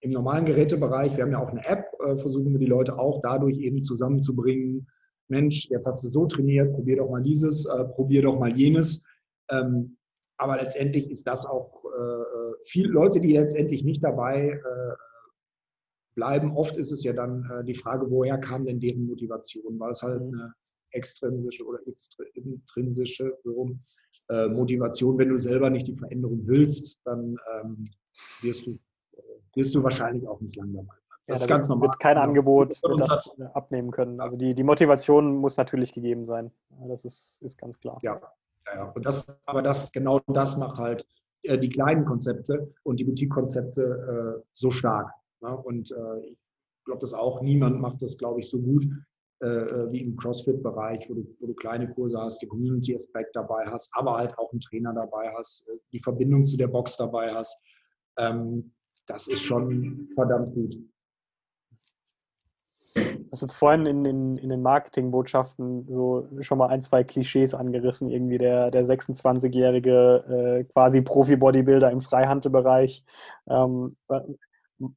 Im 0.00 0.10
normalen 0.12 0.44
Gerätebereich, 0.44 1.16
wir 1.16 1.24
haben 1.24 1.32
ja 1.32 1.38
auch 1.38 1.50
eine 1.50 1.66
App, 1.66 1.86
äh, 2.06 2.16
versuchen 2.16 2.52
wir 2.52 2.58
die 2.60 2.66
Leute 2.66 2.96
auch 2.98 3.20
dadurch 3.20 3.58
eben 3.58 3.80
zusammenzubringen. 3.80 4.86
Mensch, 5.28 5.68
jetzt 5.70 5.86
hast 5.86 6.04
du 6.04 6.08
so 6.08 6.26
trainiert, 6.26 6.72
probier 6.72 6.96
doch 6.96 7.10
mal 7.10 7.22
dieses, 7.22 7.68
probier 7.94 8.22
doch 8.22 8.38
mal 8.38 8.56
jenes. 8.56 9.02
Ähm, 9.50 9.96
aber 10.40 10.56
letztendlich 10.56 11.10
ist 11.10 11.26
das 11.26 11.44
auch 11.44 11.84
äh, 11.84 12.20
äh, 12.22 12.54
viele 12.64 12.88
Leute, 12.88 13.20
die 13.20 13.32
letztendlich 13.32 13.84
nicht 13.84 14.02
dabei 14.02 14.52
äh, 14.52 14.94
bleiben. 16.14 16.56
Oft 16.56 16.76
ist 16.76 16.90
es 16.90 17.04
ja 17.04 17.12
dann 17.12 17.48
äh, 17.50 17.64
die 17.64 17.74
Frage, 17.74 18.10
woher 18.10 18.38
kam 18.38 18.64
denn 18.64 18.80
deren 18.80 19.06
Motivation? 19.06 19.78
War 19.78 19.90
es 19.90 20.02
halt 20.02 20.22
mhm. 20.22 20.34
eine 20.34 20.54
extrinsische 20.92 21.64
oder 21.64 21.78
intrinsische 22.34 23.38
warum, 23.44 23.82
äh, 24.28 24.48
Motivation? 24.48 25.18
Wenn 25.18 25.28
du 25.28 25.36
selber 25.36 25.68
nicht 25.68 25.86
die 25.86 25.96
Veränderung 25.96 26.40
willst, 26.46 27.00
dann 27.04 27.36
ähm, 27.54 27.90
wirst, 28.40 28.66
du, 28.66 28.78
wirst 29.54 29.74
du 29.74 29.82
wahrscheinlich 29.82 30.26
auch 30.26 30.40
nicht 30.40 30.56
lange 30.56 30.72
dabei 30.72 30.84
bleiben. 30.84 31.00
Das 31.26 31.38
ja, 31.38 31.44
ist 31.44 31.48
ganz 31.48 31.68
normal. 31.68 31.88
Wird 31.88 32.00
kein 32.00 32.14
genau. 32.14 32.26
Angebot 32.26 32.82
wird 32.82 33.00
das 33.00 33.38
abnehmen 33.54 33.90
können. 33.90 34.20
Also 34.20 34.36
die, 34.36 34.54
die 34.54 34.64
Motivation 34.64 35.36
muss 35.36 35.56
natürlich 35.58 35.92
gegeben 35.92 36.24
sein. 36.24 36.50
Das 36.88 37.04
ist, 37.04 37.40
ist 37.42 37.58
ganz 37.58 37.78
klar. 37.78 37.98
Ja, 38.02 38.20
und 38.94 39.04
das, 39.04 39.40
aber 39.46 39.62
das, 39.62 39.90
genau 39.92 40.20
das 40.28 40.56
macht 40.56 40.78
halt 40.78 41.06
äh, 41.42 41.58
die 41.58 41.68
kleinen 41.68 42.04
Konzepte 42.04 42.72
und 42.82 43.00
die 43.00 43.04
Boutique-Konzepte 43.04 44.40
äh, 44.40 44.42
so 44.54 44.70
stark. 44.70 45.10
Ne? 45.40 45.56
Und 45.56 45.90
äh, 45.90 46.20
ich 46.26 46.38
glaube 46.84 47.00
das 47.00 47.12
auch, 47.12 47.40
niemand 47.42 47.80
macht 47.80 48.02
das, 48.02 48.16
glaube 48.18 48.40
ich, 48.40 48.48
so 48.48 48.60
gut 48.60 48.86
wie 49.42 50.02
im 50.02 50.18
CrossFit-Bereich, 50.18 51.08
wo 51.08 51.14
du, 51.14 51.36
wo 51.40 51.46
du 51.46 51.54
kleine 51.54 51.90
Kurse 51.94 52.20
hast, 52.20 52.42
den 52.42 52.50
Community-Aspekt 52.50 53.34
dabei 53.34 53.64
hast, 53.68 53.88
aber 53.94 54.18
halt 54.18 54.36
auch 54.36 54.52
einen 54.52 54.60
Trainer 54.60 54.92
dabei 54.92 55.32
hast, 55.34 55.66
die 55.92 56.02
Verbindung 56.02 56.44
zu 56.44 56.58
der 56.58 56.66
Box 56.66 56.98
dabei 56.98 57.32
hast. 57.32 57.58
Ähm, 58.18 58.70
das 59.06 59.28
ist 59.28 59.42
schon 59.42 60.10
verdammt 60.14 60.52
gut. 60.52 60.76
Hast 63.30 63.42
jetzt 63.42 63.54
vorhin 63.54 63.86
in, 63.86 64.04
in, 64.04 64.36
in 64.38 64.48
den 64.48 64.62
Marketingbotschaften 64.62 65.86
so 65.92 66.28
schon 66.40 66.58
mal 66.58 66.68
ein, 66.68 66.82
zwei 66.82 67.04
Klischees 67.04 67.54
angerissen. 67.54 68.10
Irgendwie 68.10 68.38
der, 68.38 68.70
der 68.70 68.84
26-jährige 68.84 70.60
äh, 70.60 70.64
quasi 70.64 71.00
Profi-Bodybuilder 71.00 71.90
im 71.90 72.00
Freihandelbereich. 72.00 73.04
Ähm, 73.48 73.90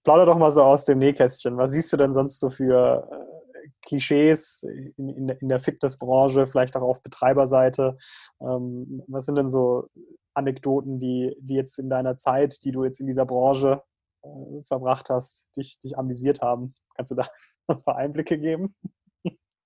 plauder 0.03 0.25
doch 0.25 0.37
mal 0.37 0.51
so 0.51 0.63
aus 0.63 0.85
dem 0.85 0.99
Nähkästchen. 0.99 1.57
Was 1.57 1.71
siehst 1.71 1.91
du 1.93 1.97
denn 1.97 2.13
sonst 2.13 2.39
so 2.39 2.49
für 2.49 3.07
äh, 3.11 3.69
Klischees 3.85 4.63
in, 4.63 5.09
in, 5.09 5.29
in, 5.29 5.49
der 5.49 5.59
Fitnessbranche, 5.59 6.47
vielleicht 6.47 6.75
auch 6.75 6.81
auf 6.81 7.03
Betreiberseite? 7.03 7.97
Ähm, 8.41 9.03
was 9.07 9.25
sind 9.25 9.35
denn 9.35 9.47
so 9.47 9.89
Anekdoten, 10.33 10.99
die, 10.99 11.35
die 11.39 11.55
jetzt 11.55 11.79
in 11.79 11.89
deiner 11.89 12.17
Zeit, 12.17 12.63
die 12.63 12.71
du 12.71 12.83
jetzt 12.83 12.99
in 12.99 13.07
dieser 13.07 13.25
Branche 13.25 13.83
äh, 14.23 14.63
verbracht 14.65 15.09
hast, 15.09 15.45
dich, 15.55 15.79
dich 15.81 15.97
amüsiert 15.97 16.41
haben? 16.41 16.73
Kannst 16.95 17.11
du 17.11 17.15
da 17.15 17.27
ein 17.67 17.81
paar 17.83 17.97
Einblicke 17.97 18.37
geben? 18.37 18.75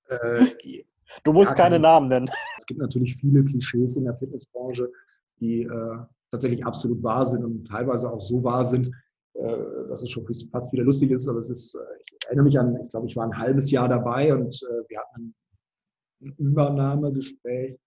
Äh, 0.09 0.47
du 1.23 1.33
musst 1.33 1.51
ja, 1.51 1.55
keine 1.55 1.79
Namen 1.79 2.09
nennen. 2.09 2.29
Es 2.57 2.65
gibt 2.65 2.79
natürlich 2.79 3.15
viele 3.17 3.43
Klischees 3.43 3.97
in 3.97 4.05
der 4.05 4.15
Fitnessbranche, 4.15 4.91
die 5.39 5.63
äh, 5.63 5.97
tatsächlich 6.31 6.65
absolut 6.65 7.01
wahr 7.03 7.25
sind 7.25 7.43
und 7.43 7.65
teilweise 7.65 8.09
auch 8.09 8.21
so 8.21 8.43
wahr 8.43 8.65
sind, 8.65 8.89
äh, 9.33 9.87
dass 9.89 10.01
es 10.01 10.11
schon 10.11 10.25
fast 10.51 10.71
wieder 10.71 10.83
lustig 10.83 11.11
ist. 11.11 11.27
Aber 11.27 11.39
es 11.39 11.49
ist, 11.49 11.75
äh, 11.75 11.79
ich 12.03 12.27
erinnere 12.27 12.45
mich 12.45 12.59
an, 12.59 12.77
ich 12.81 12.89
glaube, 12.89 13.07
ich 13.07 13.15
war 13.15 13.25
ein 13.25 13.37
halbes 13.37 13.71
Jahr 13.71 13.87
dabei 13.87 14.33
und 14.33 14.55
äh, 14.63 14.89
wir 14.89 14.99
hatten 14.99 15.35
ein 16.21 16.33
Übernahmegespräch 16.37 17.77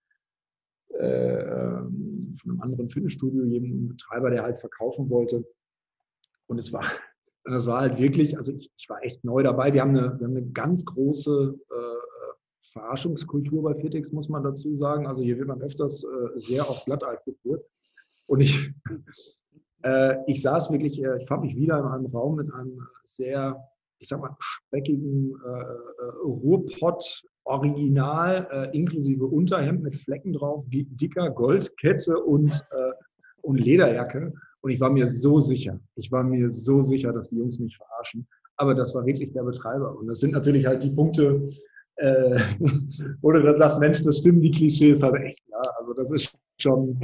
äh, 0.98 1.42
ähm, 1.42 2.36
von 2.40 2.50
einem 2.50 2.60
anderen 2.60 2.90
Fitnessstudio, 2.90 3.44
jedem 3.44 3.88
Betreiber, 3.88 4.30
der 4.30 4.42
halt 4.42 4.58
verkaufen 4.58 5.08
wollte. 5.10 5.44
Und 6.46 6.58
es 6.58 6.72
war 6.72 6.84
und 7.44 7.52
das 7.52 7.66
war 7.66 7.80
halt 7.80 7.98
wirklich, 7.98 8.36
also 8.36 8.52
ich, 8.52 8.70
ich, 8.76 8.88
war 8.88 9.02
echt 9.02 9.24
neu 9.24 9.42
dabei. 9.42 9.72
Wir 9.72 9.80
haben 9.80 9.96
eine, 9.96 10.18
wir 10.18 10.26
haben 10.26 10.36
eine 10.36 10.46
ganz 10.50 10.84
große 10.84 11.54
äh, 11.70 12.00
Verarschungskultur 12.72 13.62
bei 13.62 13.74
Fitix, 13.74 14.12
muss 14.12 14.28
man 14.28 14.42
dazu 14.42 14.76
sagen. 14.76 15.06
Also 15.06 15.22
hier 15.22 15.38
wird 15.38 15.48
man 15.48 15.62
öfters 15.62 16.04
äh, 16.04 16.38
sehr 16.38 16.68
aufs 16.68 16.84
Glatteis 16.84 17.24
geführt. 17.24 17.64
Und 18.26 18.40
ich, 18.40 18.72
äh, 19.82 20.16
ich 20.26 20.42
saß 20.42 20.70
wirklich, 20.70 21.02
äh, 21.02 21.16
ich 21.18 21.26
fand 21.26 21.42
mich 21.42 21.56
wieder 21.56 21.78
in 21.78 21.86
einem 21.86 22.06
Raum 22.06 22.36
mit 22.36 22.52
einem 22.52 22.86
sehr, 23.04 23.58
ich 23.98 24.08
sag 24.08 24.20
mal, 24.20 24.36
speckigen 24.38 25.34
äh, 25.44 25.48
äh, 25.48 26.10
Ruhrpott 26.24 27.22
Original, 27.44 28.46
äh, 28.50 28.76
inklusive 28.76 29.24
Unterhemd 29.24 29.82
mit 29.82 29.96
Flecken 29.96 30.34
drauf, 30.34 30.64
dicker 30.68 31.30
Goldkette 31.30 32.16
und, 32.18 32.64
und 33.40 33.56
Lederjacke. 33.56 34.34
Und 34.62 34.70
ich 34.70 34.80
war 34.80 34.90
mir 34.90 35.06
so 35.06 35.40
sicher, 35.40 35.80
ich 35.96 36.12
war 36.12 36.22
mir 36.22 36.50
so 36.50 36.80
sicher, 36.80 37.12
dass 37.12 37.30
die 37.30 37.36
Jungs 37.36 37.58
mich 37.58 37.76
verarschen. 37.76 38.26
Aber 38.56 38.74
das 38.74 38.94
war 38.94 39.06
wirklich 39.06 39.32
der 39.32 39.42
Betreiber. 39.42 39.96
Und 39.96 40.06
das 40.06 40.20
sind 40.20 40.32
natürlich 40.32 40.66
halt 40.66 40.82
die 40.82 40.90
Punkte, 40.90 41.46
äh, 41.96 42.38
wo 43.22 43.32
du 43.32 43.42
dann 43.42 43.58
sagst, 43.58 43.78
Mensch, 43.78 44.02
das 44.02 44.18
stimmen 44.18 44.42
die 44.42 44.50
Klischees 44.50 45.02
halt 45.02 45.16
echt. 45.16 45.42
Ja? 45.48 45.62
Also 45.78 45.94
das 45.94 46.10
ist 46.10 46.36
schon, 46.58 47.00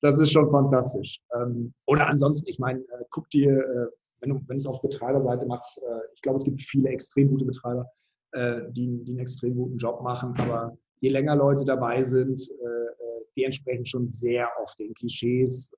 das 0.00 0.18
ist 0.18 0.32
schon 0.32 0.50
fantastisch. 0.50 1.20
Ähm, 1.34 1.72
oder 1.86 2.08
ansonsten, 2.08 2.48
ich 2.48 2.58
meine, 2.58 2.80
äh, 2.80 3.04
guck 3.10 3.30
dir, 3.30 3.50
äh, 3.50 3.86
wenn 4.20 4.30
du, 4.30 4.40
wenn 4.48 4.56
es 4.56 4.66
auf 4.66 4.82
Betreiberseite 4.82 5.46
machst, 5.46 5.78
äh, 5.78 6.00
ich 6.14 6.22
glaube, 6.22 6.38
es 6.38 6.44
gibt 6.44 6.60
viele 6.60 6.88
extrem 6.88 7.28
gute 7.28 7.44
Betreiber, 7.44 7.86
äh, 8.32 8.62
die, 8.70 9.02
die 9.04 9.12
einen 9.12 9.20
extrem 9.20 9.54
guten 9.54 9.76
Job 9.76 10.02
machen, 10.02 10.34
aber 10.38 10.76
je 11.00 11.10
länger 11.10 11.36
Leute 11.36 11.64
dabei 11.64 12.02
sind, 12.02 12.42
äh, 12.42 13.24
die 13.36 13.44
entsprechen 13.44 13.86
schon 13.86 14.08
sehr 14.08 14.48
oft 14.62 14.78
den 14.78 14.92
Klischees 14.94 15.72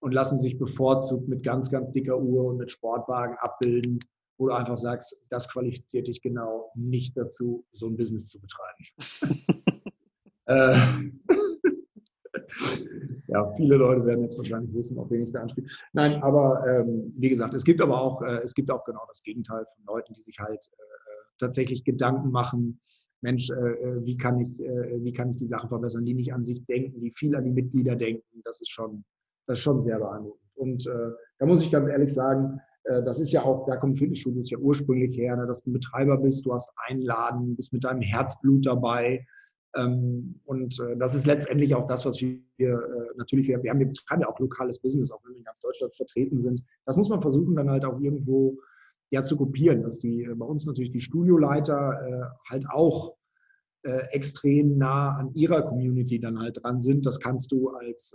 und 0.00 0.12
lassen 0.12 0.38
sich 0.38 0.58
bevorzugt 0.58 1.28
mit 1.28 1.42
ganz, 1.42 1.70
ganz 1.70 1.92
dicker 1.92 2.18
Uhr 2.18 2.44
und 2.46 2.58
mit 2.58 2.70
Sportwagen 2.70 3.36
abbilden, 3.40 3.98
wo 4.38 4.48
du 4.48 4.54
einfach 4.54 4.76
sagst, 4.76 5.16
das 5.30 5.48
qualifiziert 5.48 6.08
dich 6.08 6.20
genau 6.20 6.70
nicht 6.74 7.16
dazu, 7.16 7.64
so 7.70 7.86
ein 7.86 7.96
Business 7.96 8.28
zu 8.28 8.40
betreiben. 8.40 8.84
äh, 10.46 10.76
ja, 13.28 13.52
viele 13.56 13.76
Leute 13.76 14.04
werden 14.04 14.22
jetzt 14.22 14.38
wahrscheinlich 14.38 14.74
wissen, 14.74 14.98
auf 14.98 15.10
wen 15.10 15.22
ich 15.22 15.32
da 15.32 15.40
anspiele. 15.42 15.66
Nein, 15.92 16.22
aber 16.22 16.64
ähm, 16.66 17.10
wie 17.16 17.28
gesagt, 17.28 17.54
es 17.54 17.64
gibt 17.64 17.80
aber 17.80 18.00
auch, 18.00 18.22
äh, 18.22 18.40
es 18.44 18.54
gibt 18.54 18.70
auch 18.70 18.84
genau 18.84 19.04
das 19.08 19.22
Gegenteil 19.22 19.64
von 19.74 19.84
Leuten, 19.86 20.14
die 20.14 20.20
sich 20.20 20.38
halt 20.38 20.66
äh, 20.66 20.82
tatsächlich 21.38 21.84
Gedanken 21.84 22.30
machen, 22.30 22.80
Mensch, 23.22 23.50
äh, 23.50 23.54
äh 23.54 24.04
wie, 24.04 24.16
kann 24.16 24.40
ich, 24.40 24.60
äh, 24.60 25.02
wie 25.02 25.12
kann 25.12 25.30
ich 25.30 25.36
die 25.36 25.46
Sachen 25.46 25.68
verbessern, 25.68 26.04
die 26.04 26.14
nicht 26.14 26.32
an 26.32 26.44
sich 26.44 26.64
denken, 26.66 27.00
die 27.00 27.10
viel 27.10 27.34
an 27.34 27.44
die 27.44 27.50
Mitglieder 27.50 27.96
denken. 27.96 28.42
Das 28.44 28.60
ist 28.60 28.70
schon, 28.70 29.04
das 29.46 29.58
ist 29.58 29.64
schon 29.64 29.82
sehr 29.82 29.98
beeindruckend. 29.98 30.40
Und 30.56 30.86
äh, 30.86 31.10
da 31.38 31.46
muss 31.46 31.62
ich 31.62 31.70
ganz 31.70 31.88
ehrlich 31.88 32.12
sagen, 32.12 32.60
äh, 32.84 33.02
das 33.02 33.18
ist 33.18 33.32
ja 33.32 33.42
auch, 33.42 33.66
da 33.66 33.76
kommen 33.76 33.96
Fitnessstudios 33.96 34.50
ja 34.50 34.58
ursprünglich 34.58 35.16
her, 35.16 35.36
ne, 35.36 35.46
dass 35.46 35.62
du 35.62 35.72
Betreiber 35.72 36.16
bist, 36.16 36.46
du 36.46 36.52
hast 36.52 36.72
Einladen, 36.88 37.56
bist 37.56 37.72
mit 37.72 37.84
deinem 37.84 38.00
Herzblut 38.00 38.66
dabei. 38.66 39.26
Ähm, 39.76 40.40
und 40.44 40.80
äh, 40.80 40.96
das 40.96 41.14
ist 41.14 41.26
letztendlich 41.26 41.74
auch 41.74 41.86
das, 41.86 42.06
was 42.06 42.20
wir 42.20 42.40
natürlich, 43.16 43.48
wir, 43.48 43.58
haben, 43.70 43.78
wir 43.78 43.86
betreiben 43.86 44.22
ja 44.22 44.28
auch 44.28 44.38
lokales 44.38 44.80
Business, 44.80 45.10
auch 45.10 45.22
wenn 45.24 45.32
wir 45.32 45.38
in 45.38 45.44
ganz 45.44 45.60
Deutschland 45.60 45.94
vertreten 45.94 46.40
sind. 46.40 46.62
Das 46.86 46.96
muss 46.96 47.10
man 47.10 47.20
versuchen, 47.20 47.54
dann 47.54 47.70
halt 47.70 47.84
auch 47.84 48.00
irgendwo 48.00 48.58
ja, 49.10 49.22
zu 49.22 49.36
kopieren, 49.36 49.82
dass 49.82 49.98
die 49.98 50.26
bei 50.34 50.46
uns 50.46 50.64
natürlich 50.64 50.90
die 50.90 51.00
Studioleiter 51.00 52.32
halt 52.48 52.64
auch 52.70 53.14
extrem 54.10 54.78
nah 54.78 55.16
an 55.16 55.34
ihrer 55.34 55.62
Community 55.62 56.18
dann 56.18 56.38
halt 56.38 56.62
dran 56.62 56.80
sind. 56.80 57.06
Das 57.06 57.20
kannst 57.20 57.52
du 57.52 57.68
als 57.68 58.14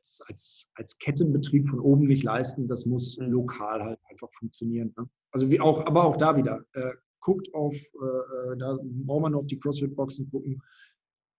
als, 0.00 0.20
als, 0.28 0.68
als 0.74 0.98
Kettenbetrieb 0.98 1.68
von 1.68 1.80
oben 1.80 2.06
nicht 2.06 2.24
leisten. 2.24 2.66
Das 2.66 2.86
muss 2.86 3.18
mhm. 3.18 3.26
lokal 3.26 3.82
halt 3.82 4.00
einfach 4.10 4.30
funktionieren. 4.38 4.92
Ne? 4.96 5.08
Also 5.32 5.50
wie 5.50 5.60
auch, 5.60 5.86
aber 5.86 6.04
auch 6.04 6.16
da 6.16 6.36
wieder, 6.36 6.64
äh, 6.72 6.92
guckt 7.20 7.52
auf, 7.54 7.76
äh, 7.76 8.52
äh 8.52 8.56
da 8.56 8.78
braucht 8.82 9.22
man 9.22 9.34
auf 9.34 9.46
die 9.46 9.58
CrossFit-Boxen 9.58 10.30
gucken. 10.30 10.62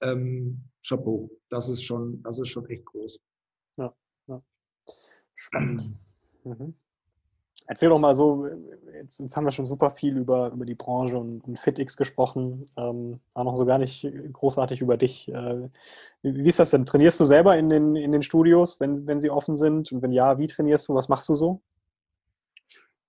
Ähm, 0.03 0.63
Chapeau, 0.85 1.29
das 1.49 1.69
ist 1.69 1.83
schon, 1.83 2.21
das 2.23 2.39
ist 2.39 2.49
schon 2.49 2.65
echt 2.67 2.85
groß. 2.85 3.19
Ja, 3.77 3.95
ja. 4.27 4.43
Spannend. 5.35 5.97
Mhm. 6.43 6.73
Erzähl 7.67 7.89
doch 7.89 7.99
mal 7.99 8.15
so, 8.15 8.47
jetzt, 8.93 9.19
jetzt, 9.19 9.37
haben 9.37 9.45
wir 9.45 9.51
schon 9.51 9.65
super 9.65 9.91
viel 9.91 10.17
über, 10.17 10.51
über 10.51 10.65
die 10.65 10.75
Branche 10.75 11.17
und, 11.17 11.41
und 11.47 11.59
FitX 11.59 11.97
gesprochen, 11.97 12.65
ähm, 12.77 13.19
auch 13.33 13.43
noch 13.43 13.55
so 13.55 13.65
gar 13.65 13.77
nicht 13.77 14.07
großartig 14.33 14.81
über 14.81 14.97
dich. 14.97 15.29
Äh, 15.29 15.69
wie, 16.21 16.49
ist 16.49 16.59
das 16.59 16.71
denn? 16.71 16.85
Trainierst 16.85 17.19
du 17.19 17.25
selber 17.25 17.57
in 17.57 17.69
den, 17.69 17.95
in 17.95 18.11
den 18.11 18.23
Studios, 18.23 18.79
wenn, 18.79 19.07
wenn 19.07 19.19
sie 19.19 19.29
offen 19.29 19.57
sind? 19.57 19.91
Und 19.91 20.01
wenn 20.01 20.11
ja, 20.11 20.37
wie 20.39 20.47
trainierst 20.47 20.89
du? 20.89 20.93
Was 20.93 21.09
machst 21.09 21.29
du 21.29 21.35
so? 21.35 21.61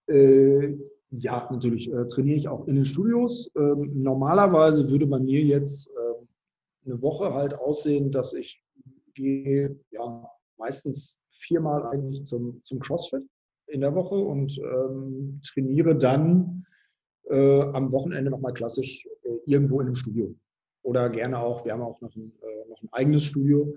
Äh, 0.08 0.76
ja, 1.10 1.48
natürlich 1.50 1.92
äh, 1.92 2.06
trainiere 2.06 2.36
ich 2.36 2.48
auch 2.48 2.66
in 2.66 2.76
den 2.76 2.84
Studios. 2.84 3.50
Ähm, 3.56 3.90
normalerweise 4.02 4.88
würde 4.88 5.06
bei 5.06 5.18
mir 5.18 5.42
jetzt 5.42 5.90
ähm, 5.90 6.28
eine 6.86 7.02
Woche 7.02 7.34
halt 7.34 7.58
aussehen, 7.58 8.10
dass 8.10 8.32
ich 8.32 8.62
gehe 9.14 9.78
ja 9.90 10.30
meistens 10.56 11.18
viermal 11.30 11.86
eigentlich 11.86 12.24
zum, 12.24 12.60
zum 12.64 12.80
CrossFit 12.80 13.24
in 13.72 13.80
der 13.80 13.94
Woche 13.94 14.14
und 14.14 14.58
ähm, 14.58 15.40
trainiere 15.42 15.96
dann 15.96 16.66
äh, 17.28 17.62
am 17.62 17.92
Wochenende 17.92 18.30
nochmal 18.30 18.52
klassisch 18.52 19.08
äh, 19.24 19.30
irgendwo 19.46 19.80
in 19.80 19.86
einem 19.86 19.96
Studio. 19.96 20.34
Oder 20.82 21.08
gerne 21.10 21.38
auch, 21.38 21.64
wir 21.64 21.72
haben 21.72 21.82
auch 21.82 22.00
noch 22.00 22.14
ein, 22.14 22.32
äh, 22.42 22.68
noch 22.68 22.82
ein 22.82 22.88
eigenes 22.92 23.24
Studio 23.24 23.74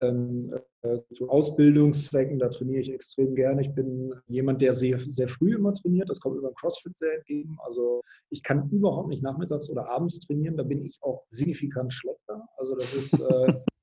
ähm, 0.00 0.54
äh, 0.82 0.98
zu 1.12 1.28
Ausbildungszwecken. 1.28 2.38
Da 2.38 2.48
trainiere 2.48 2.80
ich 2.80 2.92
extrem 2.92 3.34
gerne. 3.34 3.62
Ich 3.62 3.74
bin 3.74 4.14
jemand, 4.28 4.60
der 4.60 4.72
sehr, 4.72 4.98
sehr 4.98 5.28
früh 5.28 5.54
immer 5.54 5.74
trainiert. 5.74 6.08
Das 6.08 6.20
kommt 6.20 6.36
über 6.36 6.52
CrossFit 6.52 6.96
sehr 6.96 7.16
entgegen. 7.16 7.56
Also 7.64 8.02
ich 8.30 8.42
kann 8.42 8.68
überhaupt 8.70 9.08
nicht 9.08 9.22
nachmittags 9.22 9.68
oder 9.70 9.88
abends 9.88 10.20
trainieren. 10.20 10.56
Da 10.56 10.62
bin 10.62 10.84
ich 10.84 10.98
auch 11.02 11.24
signifikant 11.28 11.92
schlechter. 11.92 12.48
Also 12.56 12.76
das 12.76 12.94
ist 12.94 13.20
äh, 13.20 13.54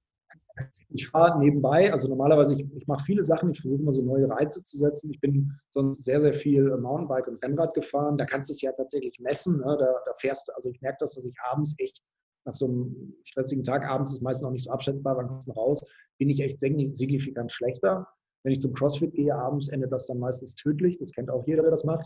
ich 0.89 1.08
fahre 1.10 1.39
nebenbei, 1.39 1.91
also 1.91 2.08
normalerweise, 2.08 2.54
ich, 2.54 2.65
ich 2.76 2.88
mache 2.88 3.04
viele 3.04 3.24
Sachen, 3.24 3.52
ich 3.52 3.60
versuche 3.60 3.82
immer 3.82 3.91
so 3.91 4.02
neue 4.02 4.30
Reize 4.30 4.63
zu 4.63 4.78
setzen. 4.78 5.12
Ich 5.12 5.19
bin 5.19 5.52
sonst 5.71 6.04
sehr, 6.04 6.21
sehr 6.21 6.34
viel 6.34 6.78
Mountainbike 6.78 7.28
und 7.28 7.43
Rennrad 7.43 7.74
gefahren. 7.74 8.17
Da 8.17 8.26
kannst 8.26 8.50
du 8.50 8.54
es 8.54 8.62
ja 8.62 8.71
tatsächlich 8.71 9.19
messen. 9.19 9.58
Ne? 9.58 9.78
Da, 9.80 9.88
da 10.06 10.13
fährst 10.15 10.48
du, 10.48 10.54
also 10.56 10.69
ich 10.69 10.82
merke 10.82 10.98
das, 11.00 11.15
dass 11.15 11.26
ich 11.26 11.36
abends 11.52 11.76
echt 11.80 12.02
nach 12.45 12.54
so 12.54 12.67
einem 12.67 13.15
stressigen 13.24 13.63
Tag, 13.63 13.89
abends 13.89 14.13
ist 14.13 14.21
meistens 14.21 14.43
noch 14.43 14.52
nicht 14.52 14.65
so 14.65 14.71
abschätzbar, 14.71 15.17
wann 15.17 15.28
kommst 15.28 15.48
du 15.48 15.52
raus, 15.52 15.84
bin 16.19 16.30
ich 16.30 16.39
echt 16.41 16.60
signifikant 16.60 17.52
schlechter. 17.52 18.08
Wenn 18.43 18.54
ich 18.54 18.62
zum 18.62 18.74
CrossFit 18.74 19.13
gehe 19.13 19.34
abends, 19.34 19.69
endet 19.69 19.91
das 19.91 20.06
dann 20.06 20.19
meistens 20.19 20.54
tödlich. 20.54 21.00
Das 21.00 21.12
kennt 21.12 21.32
auch 21.32 21.48
jeder, 21.48 21.63
der 21.63 21.71
das 21.71 21.84
macht. 21.84 22.06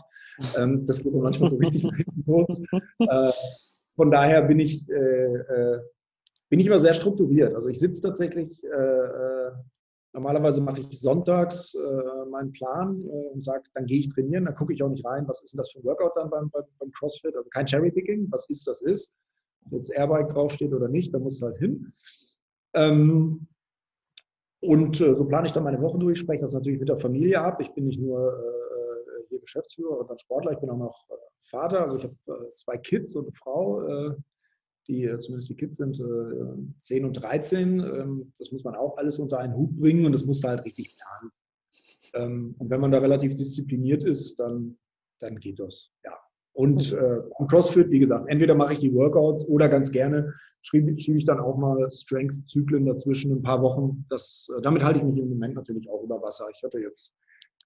Ähm, 0.56 0.86
das 0.86 1.02
geht 1.02 1.12
manchmal 1.12 1.50
so 1.50 1.56
richtig 1.56 1.84
los. 2.26 2.62
Äh, 2.98 3.32
von 3.94 4.10
daher 4.10 4.42
bin 4.42 4.58
ich 4.58 4.88
äh, 4.88 4.94
äh, 4.94 5.80
bin 6.50 6.58
ich 6.58 6.66
immer 6.66 6.80
sehr 6.80 6.92
strukturiert. 6.92 7.54
Also 7.54 7.68
ich 7.68 7.78
sitze 7.78 8.02
tatsächlich, 8.02 8.62
äh, 8.64 8.66
äh, 8.68 9.52
normalerweise 10.12 10.60
mache 10.60 10.80
ich 10.80 10.98
sonntags 10.98 11.74
äh, 11.74 12.28
meinen 12.28 12.52
Plan 12.52 13.02
äh, 13.04 13.32
und 13.32 13.42
sage, 13.42 13.62
dann 13.74 13.86
gehe 13.86 14.00
ich 14.00 14.08
trainieren, 14.08 14.44
dann 14.44 14.56
gucke 14.56 14.72
ich 14.72 14.82
auch 14.82 14.88
nicht 14.88 15.06
rein, 15.06 15.26
was 15.28 15.42
ist 15.42 15.54
denn 15.54 15.58
das 15.58 15.70
für 15.70 15.78
ein 15.78 15.84
Workout 15.84 16.16
dann 16.16 16.28
beim, 16.28 16.50
beim, 16.50 16.64
beim 16.78 16.90
CrossFit. 16.90 17.36
Also 17.36 17.48
kein 17.50 17.66
Cherrypicking, 17.66 18.26
was 18.30 18.50
ist, 18.50 18.66
das 18.66 18.82
ist. 18.82 19.14
Ob 19.66 19.72
jetzt 19.72 19.96
Airbike 19.96 20.28
draufsteht 20.28 20.72
oder 20.74 20.88
nicht, 20.88 21.14
da 21.14 21.20
muss 21.20 21.38
du 21.38 21.46
halt 21.46 21.58
hin. 21.58 21.92
Ähm, 22.74 23.46
und 24.60 25.00
äh, 25.00 25.14
so 25.14 25.24
plane 25.24 25.46
ich 25.46 25.52
dann 25.52 25.64
meine 25.64 25.80
Woche 25.80 25.98
durch, 26.00 26.18
spreche 26.18 26.42
das 26.42 26.52
natürlich 26.52 26.80
mit 26.80 26.88
der 26.88 26.98
Familie 26.98 27.40
ab. 27.40 27.60
Ich 27.60 27.72
bin 27.72 27.86
nicht 27.86 28.00
nur 28.00 28.32
äh, 28.32 29.28
hier 29.28 29.38
Geschäftsführer 29.38 30.00
und 30.00 30.10
dann 30.10 30.18
Sportler, 30.18 30.52
ich 30.52 30.58
bin 30.58 30.68
auch 30.70 30.76
noch 30.76 31.06
Vater. 31.42 31.82
Also 31.82 31.96
ich 31.96 32.04
habe 32.04 32.52
zwei 32.54 32.76
Kids 32.76 33.14
und 33.14 33.26
eine 33.26 33.32
Frau 33.32 34.16
die 34.88 35.04
äh, 35.04 35.18
zumindest 35.18 35.50
die 35.50 35.56
Kids 35.56 35.76
sind, 35.76 36.02
10 36.78 37.02
äh, 37.02 37.06
und 37.06 37.12
13. 37.14 37.80
Ähm, 37.80 38.32
das 38.38 38.52
muss 38.52 38.64
man 38.64 38.74
auch 38.74 38.96
alles 38.98 39.18
unter 39.18 39.38
einen 39.38 39.54
Hut 39.54 39.78
bringen 39.78 40.06
und 40.06 40.12
das 40.12 40.24
muss 40.24 40.40
da 40.40 40.50
halt 40.50 40.64
richtig 40.64 40.96
planen. 40.96 41.32
Ähm, 42.14 42.54
und 42.58 42.70
wenn 42.70 42.80
man 42.80 42.92
da 42.92 42.98
relativ 42.98 43.34
diszipliniert 43.34 44.04
ist, 44.04 44.40
dann, 44.40 44.78
dann 45.20 45.38
geht 45.38 45.60
das. 45.60 45.92
Ja. 46.04 46.12
Und 46.52 46.92
äh, 46.92 47.20
am 47.38 47.46
CrossFit, 47.46 47.90
wie 47.90 48.00
gesagt, 48.00 48.28
entweder 48.28 48.54
mache 48.54 48.72
ich 48.72 48.80
die 48.80 48.92
Workouts 48.92 49.48
oder 49.48 49.68
ganz 49.68 49.92
gerne 49.92 50.34
schiebe, 50.62 50.90
ich 50.90 51.24
dann 51.24 51.40
auch 51.40 51.56
mal 51.56 51.90
Strength-Zyklen 51.90 52.84
dazwischen 52.84 53.32
ein 53.32 53.42
paar 53.42 53.62
Wochen. 53.62 54.04
Das, 54.08 54.48
äh, 54.56 54.60
damit 54.62 54.82
halte 54.82 54.98
ich 54.98 55.04
mich 55.04 55.18
im 55.18 55.30
Moment 55.30 55.54
natürlich 55.54 55.88
auch 55.88 56.02
über 56.02 56.20
Wasser. 56.20 56.46
Ich 56.54 56.62
hatte 56.62 56.80
jetzt, 56.80 57.14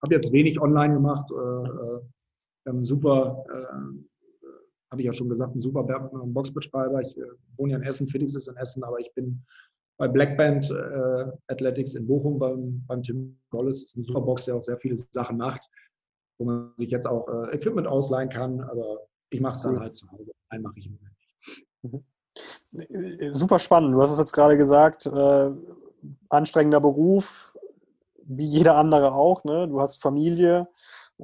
habe 0.03 0.15
jetzt 0.15 0.33
wenig 0.33 0.61
online 0.61 0.95
gemacht. 0.95 1.31
Äh, 1.31 1.35
wir 1.35 2.73
haben 2.73 2.85
super 2.85 3.45
habe 4.95 5.03
ich 5.03 5.07
ja 5.07 5.13
schon 5.13 5.29
gesagt, 5.29 5.57
ein 5.57 5.61
super 5.61 5.83
Boxbetreiber. 5.83 7.01
Ich 7.01 7.19
äh, 7.19 7.25
wohne 7.57 7.73
ja 7.73 7.79
in 7.79 7.85
Essen, 7.85 8.07
Felix 8.07 8.37
ist 8.37 8.47
in 8.47 8.57
Essen, 8.57 8.85
aber 8.85 9.01
ich 9.01 9.13
bin 9.15 9.45
bei 9.97 10.07
Blackband 10.07 10.71
äh, 10.71 11.33
Athletics 11.49 11.95
in 11.95 12.07
Bochum 12.07 12.39
beim, 12.39 12.85
beim 12.87 13.03
Tim 13.03 13.37
Gollis. 13.51 13.81
Das 13.81 13.91
ist 13.91 13.97
ein 13.97 14.05
super 14.05 14.21
Box, 14.21 14.45
der 14.45 14.55
auch 14.55 14.63
sehr 14.63 14.79
viele 14.79 14.97
Sachen 14.97 15.39
macht, 15.39 15.69
wo 16.39 16.45
man 16.45 16.73
sich 16.77 16.91
jetzt 16.91 17.07
auch 17.07 17.27
äh, 17.27 17.57
Equipment 17.57 17.89
ausleihen 17.89 18.29
kann, 18.29 18.61
aber 18.61 19.01
ich 19.31 19.41
mache 19.41 19.55
es 19.55 19.63
dann 19.63 19.81
halt 19.81 19.97
zu 19.97 20.09
Hause. 20.13 20.31
Einen 20.49 20.63
mache 20.63 20.75
ich 20.77 20.87
im 20.87 20.93
Moment 20.93 21.17
nicht. 21.19 21.67
Mhm. 21.83 23.33
Super 23.33 23.59
spannend. 23.59 23.95
Du 23.95 24.01
hast 24.03 24.13
es 24.13 24.19
jetzt 24.19 24.33
gerade 24.33 24.57
gesagt, 24.57 25.07
äh, 25.07 25.51
anstrengender 26.29 26.81
Beruf, 26.81 27.57
wie 28.23 28.47
jeder 28.47 28.77
andere 28.77 29.13
auch. 29.13 29.43
Ne? 29.43 29.67
Du 29.67 29.81
hast 29.81 30.01
Familie 30.01 30.69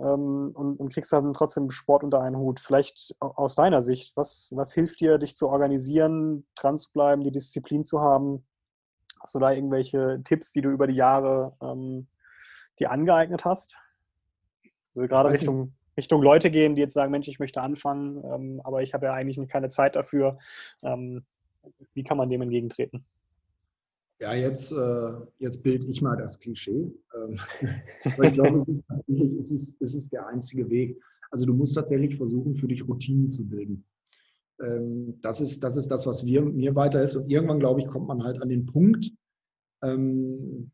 ähm, 0.01 0.53
und, 0.55 0.77
und, 0.79 0.93
kriegst 0.93 1.13
dann 1.13 1.33
trotzdem 1.33 1.71
Sport 1.71 2.03
unter 2.03 2.21
einen 2.23 2.37
Hut. 2.37 2.61
Vielleicht 2.61 3.15
aus 3.21 3.55
deiner 3.55 3.83
Sicht, 3.83 4.17
was, 4.17 4.53
was 4.57 4.73
hilft 4.73 5.01
dir, 5.01 5.19
dich 5.19 5.35
zu 5.35 5.49
organisieren, 5.49 6.47
dran 6.55 6.79
zu 6.79 6.93
bleiben, 6.93 7.23
die 7.23 7.33
Disziplin 7.33 7.85
zu 7.85 8.01
haben? 8.01 8.45
Hast 9.21 9.35
du 9.35 9.39
da 9.39 9.53
irgendwelche 9.53 10.23
Tipps, 10.25 10.53
die 10.53 10.63
du 10.63 10.71
über 10.71 10.87
die 10.87 10.95
Jahre 10.95 11.53
ähm, 11.63 12.07
dir 12.79 12.91
angeeignet 12.91 13.45
hast? 13.45 13.77
Also 14.95 15.07
gerade 15.07 15.31
Richtung, 15.31 15.75
Richtung 15.97 16.23
Leute 16.23 16.51
gehen, 16.51 16.75
die 16.75 16.81
jetzt 16.81 16.95
sagen, 16.95 17.13
Mensch, 17.13 17.29
ich 17.29 17.39
möchte 17.39 17.61
anfangen, 17.61 18.25
ähm, 18.25 18.61
aber 18.65 18.83
ich 18.83 18.95
habe 18.95 19.07
ja 19.07 19.13
eigentlich 19.13 19.47
keine 19.49 19.69
Zeit 19.69 19.97
dafür. 19.97 20.39
Ähm, 20.83 21.25
wie 21.93 22.03
kann 22.03 22.17
man 22.17 22.31
dem 22.31 22.41
entgegentreten? 22.41 23.05
Ja, 24.21 24.35
jetzt, 24.35 24.71
äh, 24.73 25.13
jetzt 25.39 25.63
bilde 25.63 25.87
ich 25.87 26.03
mal 26.03 26.17
das 26.17 26.39
Klischee. 26.39 26.93
Ähm, 27.15 27.39
aber 28.05 28.25
ich 28.25 28.35
glaube, 28.35 28.59
es 28.59 28.69
ist, 28.69 28.85
es, 29.09 29.51
ist, 29.51 29.81
es 29.81 29.95
ist 29.95 30.13
der 30.13 30.27
einzige 30.27 30.69
Weg. 30.69 31.01
Also 31.31 31.47
du 31.47 31.55
musst 31.55 31.75
tatsächlich 31.75 32.17
versuchen, 32.17 32.55
für 32.55 32.69
dich 32.69 32.87
Routinen 32.87 33.31
zu 33.31 33.49
bilden. 33.49 33.85
Ähm, 34.61 35.19
das, 35.23 35.41
ist, 35.41 35.65
das 35.65 35.77
ist 35.77 35.91
das, 35.91 36.07
was 36.07 36.25
wir, 36.27 36.43
mir 36.43 36.75
weiterhilft. 36.75 37.17
Und 37.17 37.31
irgendwann, 37.31 37.61
glaube 37.61 37.81
ich, 37.81 37.87
kommt 37.87 38.09
man 38.09 38.23
halt 38.23 38.43
an 38.43 38.51
den 38.51 38.67
Punkt, 38.67 39.11
ähm, 39.83 40.71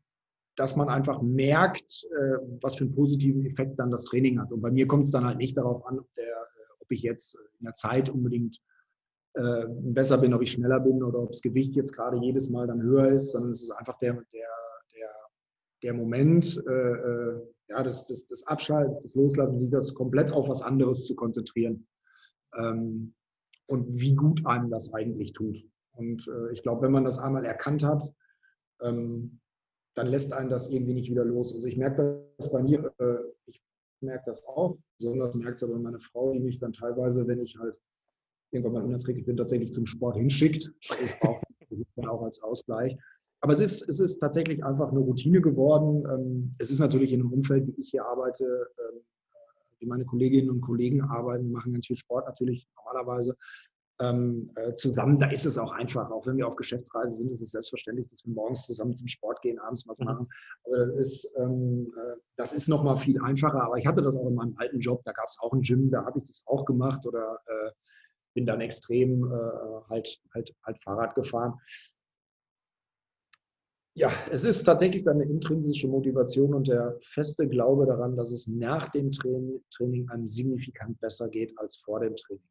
dass 0.57 0.75
man 0.75 0.89
einfach 0.89 1.23
merkt, 1.23 2.05
äh, 2.19 2.39
was 2.63 2.75
für 2.75 2.85
einen 2.85 2.95
positiven 2.95 3.47
Effekt 3.47 3.79
dann 3.79 3.93
das 3.93 4.07
Training 4.07 4.41
hat. 4.41 4.51
Und 4.51 4.61
bei 4.61 4.73
mir 4.73 4.89
kommt 4.89 5.05
es 5.05 5.13
dann 5.13 5.25
halt 5.25 5.39
nicht 5.39 5.57
darauf 5.57 5.87
an, 5.87 6.01
ob, 6.01 6.13
der, 6.15 6.25
äh, 6.25 6.81
ob 6.81 6.91
ich 6.91 7.03
jetzt 7.03 7.39
in 7.61 7.67
der 7.67 7.75
Zeit 7.75 8.09
unbedingt 8.09 8.61
äh, 9.37 9.67
besser 9.69 10.19
bin, 10.19 10.35
ob 10.35 10.43
ich 10.43 10.53
schneller 10.53 10.81
bin 10.81 11.03
oder 11.03 11.21
ob 11.21 11.31
das 11.31 11.43
Gewicht 11.43 11.75
jetzt 11.77 11.93
gerade 11.93 12.19
jedes 12.19 12.51
Mal 12.51 12.67
dann 12.67 12.83
höher 12.83 13.13
ist, 13.13 13.33
sondern 13.33 13.53
es 13.53 13.63
ist 13.63 13.71
einfach 13.71 13.99
der, 13.99 14.15
der, 14.15 14.49
der, 14.95 15.11
der 15.83 15.95
Moment 15.95 16.63
äh, 16.67 16.73
äh 16.73 17.41
ja, 17.69 17.83
des, 17.83 18.07
des, 18.07 18.27
des 18.29 18.47
Abschaltens, 18.47 19.01
des 19.01 19.15
Loslassens, 19.15 19.71
das 19.71 19.95
komplett 19.95 20.31
auf 20.31 20.49
was 20.49 20.63
anderes 20.63 21.05
zu 21.05 21.15
konzentrieren. 21.17 21.87
Ähm, 22.55 23.15
und 23.67 24.01
wie 24.01 24.15
gut 24.15 24.47
einem 24.47 24.71
das 24.71 24.95
eigentlich 24.95 25.33
tut. 25.33 25.65
Und 25.93 26.29
äh, 26.29 26.53
ich 26.53 26.63
glaube, 26.63 26.83
wenn 26.83 26.93
man 26.93 27.05
das 27.05 27.19
einmal 27.19 27.45
erkannt 27.45 27.83
hat, 27.83 28.03
ähm, 28.81 29.41
dann 29.95 30.07
lässt 30.07 30.33
einen 30.33 30.51
das 30.51 30.71
irgendwie 30.71 30.95
nicht 30.95 31.11
wieder 31.11 31.25
los. 31.25 31.55
Also 31.55 31.67
ich 31.67 31.77
merke 31.77 32.25
das 32.39 32.53
bei 32.53 32.63
mir, 32.63 32.95
äh, 32.99 33.17
ich 33.47 33.61
merke 34.01 34.25
das 34.27 34.45
auch, 34.47 34.79
besonders 34.99 35.35
merkt 35.35 35.57
es 35.57 35.65
aber 35.65 35.79
meine 35.79 35.99
Frau, 35.99 36.33
die 36.33 36.41
mich 36.41 36.59
dann 36.59 36.73
teilweise, 36.73 37.27
wenn 37.27 37.41
ich 37.41 37.59
halt 37.59 37.81
irgendwann 38.51 38.75
mal 38.75 38.85
unerträglich 38.85 39.27
bin, 39.27 39.37
tatsächlich 39.37 39.73
zum 39.73 39.87
Sport 39.87 40.17
hinschickt. 40.17 40.71
Ich 40.81 41.21
brauche 41.21 41.43
dann 41.97 42.09
auch 42.09 42.23
als 42.23 42.43
Ausgleich. 42.43 42.97
Aber 43.41 43.53
es 43.53 43.61
ist, 43.61 43.89
es 43.89 44.01
ist 44.01 44.19
tatsächlich 44.19 44.65
einfach 44.65 44.91
eine 44.91 45.01
Routine 45.01 45.41
geworden. 45.41 46.05
Ähm, 46.11 46.53
es 46.59 46.71
ist 46.71 46.79
natürlich 46.79 47.13
in 47.13 47.21
einem 47.21 47.33
Umfeld, 47.33 47.67
wie 47.67 47.81
ich 47.81 47.91
hier 47.91 48.05
arbeite, 48.05 48.45
ähm, 48.45 49.01
wie 49.79 49.87
meine 49.87 50.05
Kolleginnen 50.05 50.51
und 50.51 50.63
Kollegen 50.63 51.03
arbeiten, 51.03 51.53
machen 51.53 51.73
ganz 51.73 51.87
viel 51.87 51.97
Sport 51.97 52.27
natürlich 52.27 52.67
normalerweise 52.77 53.37
ähm, 54.01 54.51
äh, 54.57 54.75
zusammen. 54.75 55.19
Da 55.19 55.31
ist 55.31 55.45
es 55.47 55.59
auch 55.59 55.73
einfach. 55.75 56.11
Auch 56.11 56.27
wenn 56.27 56.37
wir 56.37 56.47
auf 56.47 56.57
Geschäftsreise 56.57 57.15
sind, 57.15 57.31
ist 57.31 57.41
es 57.41 57.51
selbstverständlich, 57.51 58.07
dass 58.09 58.25
wir 58.27 58.35
morgens 58.35 58.65
zusammen 58.67 58.95
zum 58.95 59.07
Sport 59.07 59.41
gehen, 59.43 59.59
abends 59.59 59.87
was 59.87 59.99
mhm. 59.99 60.07
machen. 60.07 60.29
Aber 60.65 60.79
das 60.79 60.95
ist, 60.97 61.35
ähm, 61.37 61.93
äh, 61.97 62.17
das 62.37 62.53
ist 62.53 62.69
nochmal 62.69 62.97
viel 62.97 63.21
einfacher. 63.21 63.63
Aber 63.63 63.77
ich 63.77 63.87
hatte 63.87 64.03
das 64.03 64.17
auch 64.17 64.29
in 64.29 64.35
meinem 64.35 64.55
alten 64.57 64.81
Job. 64.81 65.03
Da 65.05 65.13
gab 65.13 65.27
es 65.27 65.39
auch 65.41 65.53
ein 65.53 65.63
Gym, 65.63 65.91
da 65.91 66.05
habe 66.05 66.19
ich 66.19 66.25
das 66.25 66.43
auch 66.47 66.65
gemacht 66.65 67.07
oder 67.07 67.39
äh, 67.47 67.71
bin 68.37 68.47
dann 68.47 68.61
extrem 68.61 69.25
äh, 69.25 69.89
halt, 69.89 70.21
halt, 70.35 70.55
halt 70.63 70.83
Fahrrad 70.83 71.15
gefahren. 71.15 71.55
Ja, 73.95 74.13
es 74.31 74.45
ist 74.45 74.63
tatsächlich 74.65 75.05
dann 75.05 75.23
eine 75.23 75.31
intrinsische 75.31 75.89
Motivation 75.89 76.53
und 76.53 76.69
der 76.69 76.99
feste 77.01 77.49
Glaube 77.49 77.87
daran, 77.87 78.15
dass 78.15 78.31
es 78.31 78.47
nach 78.47 78.91
dem 78.91 79.11
Training 79.11 80.09
einem 80.11 80.29
signifikant 80.29 81.01
besser 81.01 81.31
geht 81.31 81.59
als 81.59 81.79
vor 81.79 82.01
dem 82.01 82.15
Training. 82.15 82.45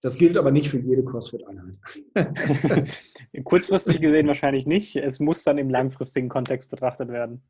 Das 0.00 0.16
gilt 0.16 0.38
aber 0.38 0.50
nicht 0.50 0.70
für 0.70 0.78
jede 0.78 1.04
CrossFit-Einheit. 1.04 1.78
Kurzfristig 3.44 4.00
gesehen 4.00 4.26
wahrscheinlich 4.26 4.64
nicht. 4.64 4.96
Es 4.96 5.20
muss 5.20 5.44
dann 5.44 5.58
im 5.58 5.68
langfristigen 5.68 6.30
Kontext 6.30 6.70
betrachtet 6.70 7.10
werden. 7.10 7.42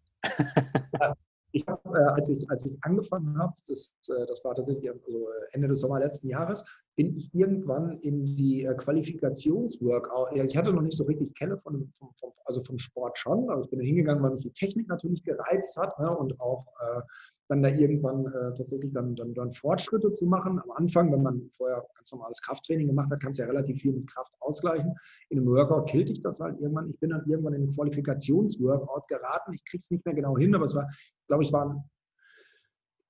Ich 1.56 1.66
habe, 1.66 1.98
äh, 1.98 2.02
als, 2.14 2.28
ich, 2.28 2.48
als 2.50 2.66
ich 2.66 2.76
angefangen 2.82 3.38
habe, 3.38 3.54
das, 3.66 3.94
äh, 4.08 4.26
das 4.26 4.44
war 4.44 4.54
tatsächlich 4.54 4.90
also 4.90 5.28
Ende 5.52 5.68
des 5.68 5.80
Sommer 5.80 6.00
letzten 6.00 6.28
Jahres, 6.28 6.64
bin 6.96 7.16
ich 7.16 7.34
irgendwann 7.34 7.98
in 8.00 8.24
die 8.24 8.64
äh, 8.64 8.74
Qualifikationsworkout. 8.74 10.34
Ich 10.34 10.56
hatte 10.56 10.72
noch 10.72 10.82
nicht 10.82 10.96
so 10.96 11.04
richtig 11.04 11.34
Kenne 11.34 11.56
von, 11.58 11.90
vom, 11.98 12.10
vom, 12.20 12.32
also 12.44 12.62
vom 12.62 12.78
Sport 12.78 13.18
schon, 13.18 13.48
aber 13.48 13.62
ich 13.62 13.70
bin 13.70 13.80
hingegangen, 13.80 14.22
weil 14.22 14.32
mich 14.32 14.42
die 14.42 14.50
Technik 14.50 14.88
natürlich 14.88 15.24
gereizt 15.24 15.76
hat 15.76 15.98
ne, 15.98 16.14
und 16.14 16.38
auch 16.40 16.66
äh, 16.80 17.00
dann 17.48 17.62
da 17.62 17.68
irgendwann 17.68 18.26
äh, 18.26 18.54
tatsächlich 18.54 18.92
dann, 18.92 19.14
dann, 19.14 19.32
dann, 19.34 19.52
Fortschritte 19.52 20.10
zu 20.12 20.26
machen. 20.26 20.58
Am 20.58 20.70
Anfang, 20.72 21.12
wenn 21.12 21.22
man 21.22 21.50
vorher 21.56 21.86
ganz 21.94 22.10
normales 22.10 22.40
Krafttraining 22.42 22.88
gemacht 22.88 23.10
hat, 23.10 23.20
kannst 23.20 23.38
du 23.38 23.44
ja 23.44 23.48
relativ 23.48 23.80
viel 23.80 23.92
mit 23.92 24.08
Kraft 24.08 24.32
ausgleichen. 24.40 24.94
In 25.28 25.38
einem 25.38 25.48
Workout 25.48 25.88
killt 25.88 26.10
ich 26.10 26.20
das 26.20 26.40
halt 26.40 26.60
irgendwann. 26.60 26.90
Ich 26.90 26.98
bin 26.98 27.10
dann 27.10 27.24
irgendwann 27.26 27.54
in 27.54 27.66
den 27.66 27.74
Qualifikationsworkout 27.74 29.06
geraten. 29.08 29.52
Ich 29.54 29.64
kriege 29.64 29.80
es 29.80 29.90
nicht 29.90 30.04
mehr 30.04 30.14
genau 30.14 30.36
hin, 30.36 30.54
aber 30.54 30.64
es 30.64 30.74
war, 30.74 30.88
ich 30.90 31.26
glaube, 31.28 31.44
es 31.44 31.52
waren 31.52 31.84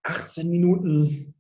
18 0.02 0.50
Minuten 0.50 1.34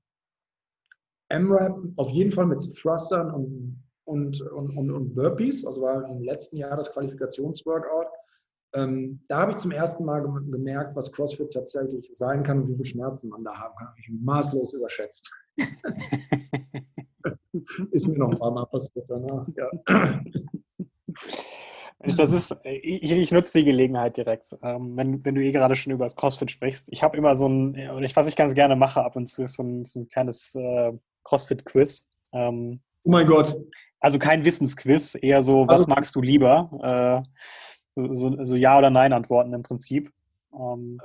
M-Rap, 1.28 1.76
auf 1.96 2.10
jeden 2.10 2.32
Fall 2.32 2.46
mit 2.46 2.62
Thrustern 2.76 3.30
und, 3.30 3.82
und, 4.04 4.40
und, 4.40 4.76
und, 4.76 4.90
und 4.90 5.14
Burpees. 5.14 5.66
Also 5.66 5.82
war 5.82 6.08
im 6.08 6.22
letzten 6.22 6.56
Jahr 6.56 6.76
das 6.76 6.92
Qualifikationsworkout. 6.92 8.06
Ähm, 8.76 9.20
da 9.28 9.38
habe 9.38 9.52
ich 9.52 9.56
zum 9.56 9.70
ersten 9.70 10.04
Mal 10.04 10.20
gemerkt, 10.20 10.94
was 10.94 11.10
CrossFit 11.10 11.50
tatsächlich 11.52 12.10
sein 12.12 12.42
kann 12.42 12.62
und 12.62 12.68
wie 12.68 12.76
viel 12.76 12.84
Schmerzen 12.84 13.30
man 13.30 13.42
da 13.42 13.56
haben 13.56 13.74
kann. 13.76 13.88
Ich 13.98 14.10
maßlos 14.10 14.74
überschätzt. 14.74 15.30
ist 17.90 18.06
mir 18.06 18.18
noch 18.18 18.30
ein 18.30 18.38
paar 18.38 18.50
Mal 18.50 18.66
passiert 18.66 19.08
danach. 19.08 19.46
Ja. 19.56 19.70
Das 21.98 22.30
ist, 22.30 22.54
ich, 22.64 23.10
ich, 23.10 23.32
nutze 23.32 23.58
die 23.58 23.64
Gelegenheit 23.64 24.16
direkt, 24.16 24.54
ähm, 24.62 24.96
wenn, 24.96 25.24
wenn, 25.24 25.34
du 25.34 25.42
eh 25.42 25.50
gerade 25.50 25.74
schon 25.74 25.92
über 25.92 26.04
das 26.04 26.14
CrossFit 26.14 26.50
sprichst. 26.50 26.88
Ich 26.92 27.02
habe 27.02 27.16
immer 27.16 27.36
so 27.36 27.48
ein, 27.48 27.74
was 28.14 28.26
ich 28.28 28.36
ganz 28.36 28.54
gerne 28.54 28.76
mache 28.76 29.02
ab 29.02 29.16
und 29.16 29.26
zu, 29.26 29.42
ist 29.42 29.54
so 29.54 29.62
ein, 29.62 29.84
so 29.84 30.00
ein 30.00 30.08
kleines 30.08 30.54
äh, 30.54 30.92
CrossFit-Quiz. 31.24 32.06
Ähm, 32.32 32.80
oh 33.02 33.10
mein 33.10 33.26
Gott. 33.26 33.56
Also 33.98 34.18
kein 34.18 34.44
Wissensquiz, 34.44 35.16
eher 35.20 35.42
so, 35.42 35.66
was 35.66 35.80
also, 35.80 35.90
magst 35.90 36.14
du 36.14 36.22
lieber? 36.22 37.24
Äh, 37.24 37.28
so, 37.96 38.44
so 38.44 38.56
Ja- 38.56 38.78
oder 38.78 38.90
Nein-Antworten 38.90 39.52
im 39.52 39.62
Prinzip. 39.62 40.12
Ähm, 40.52 41.00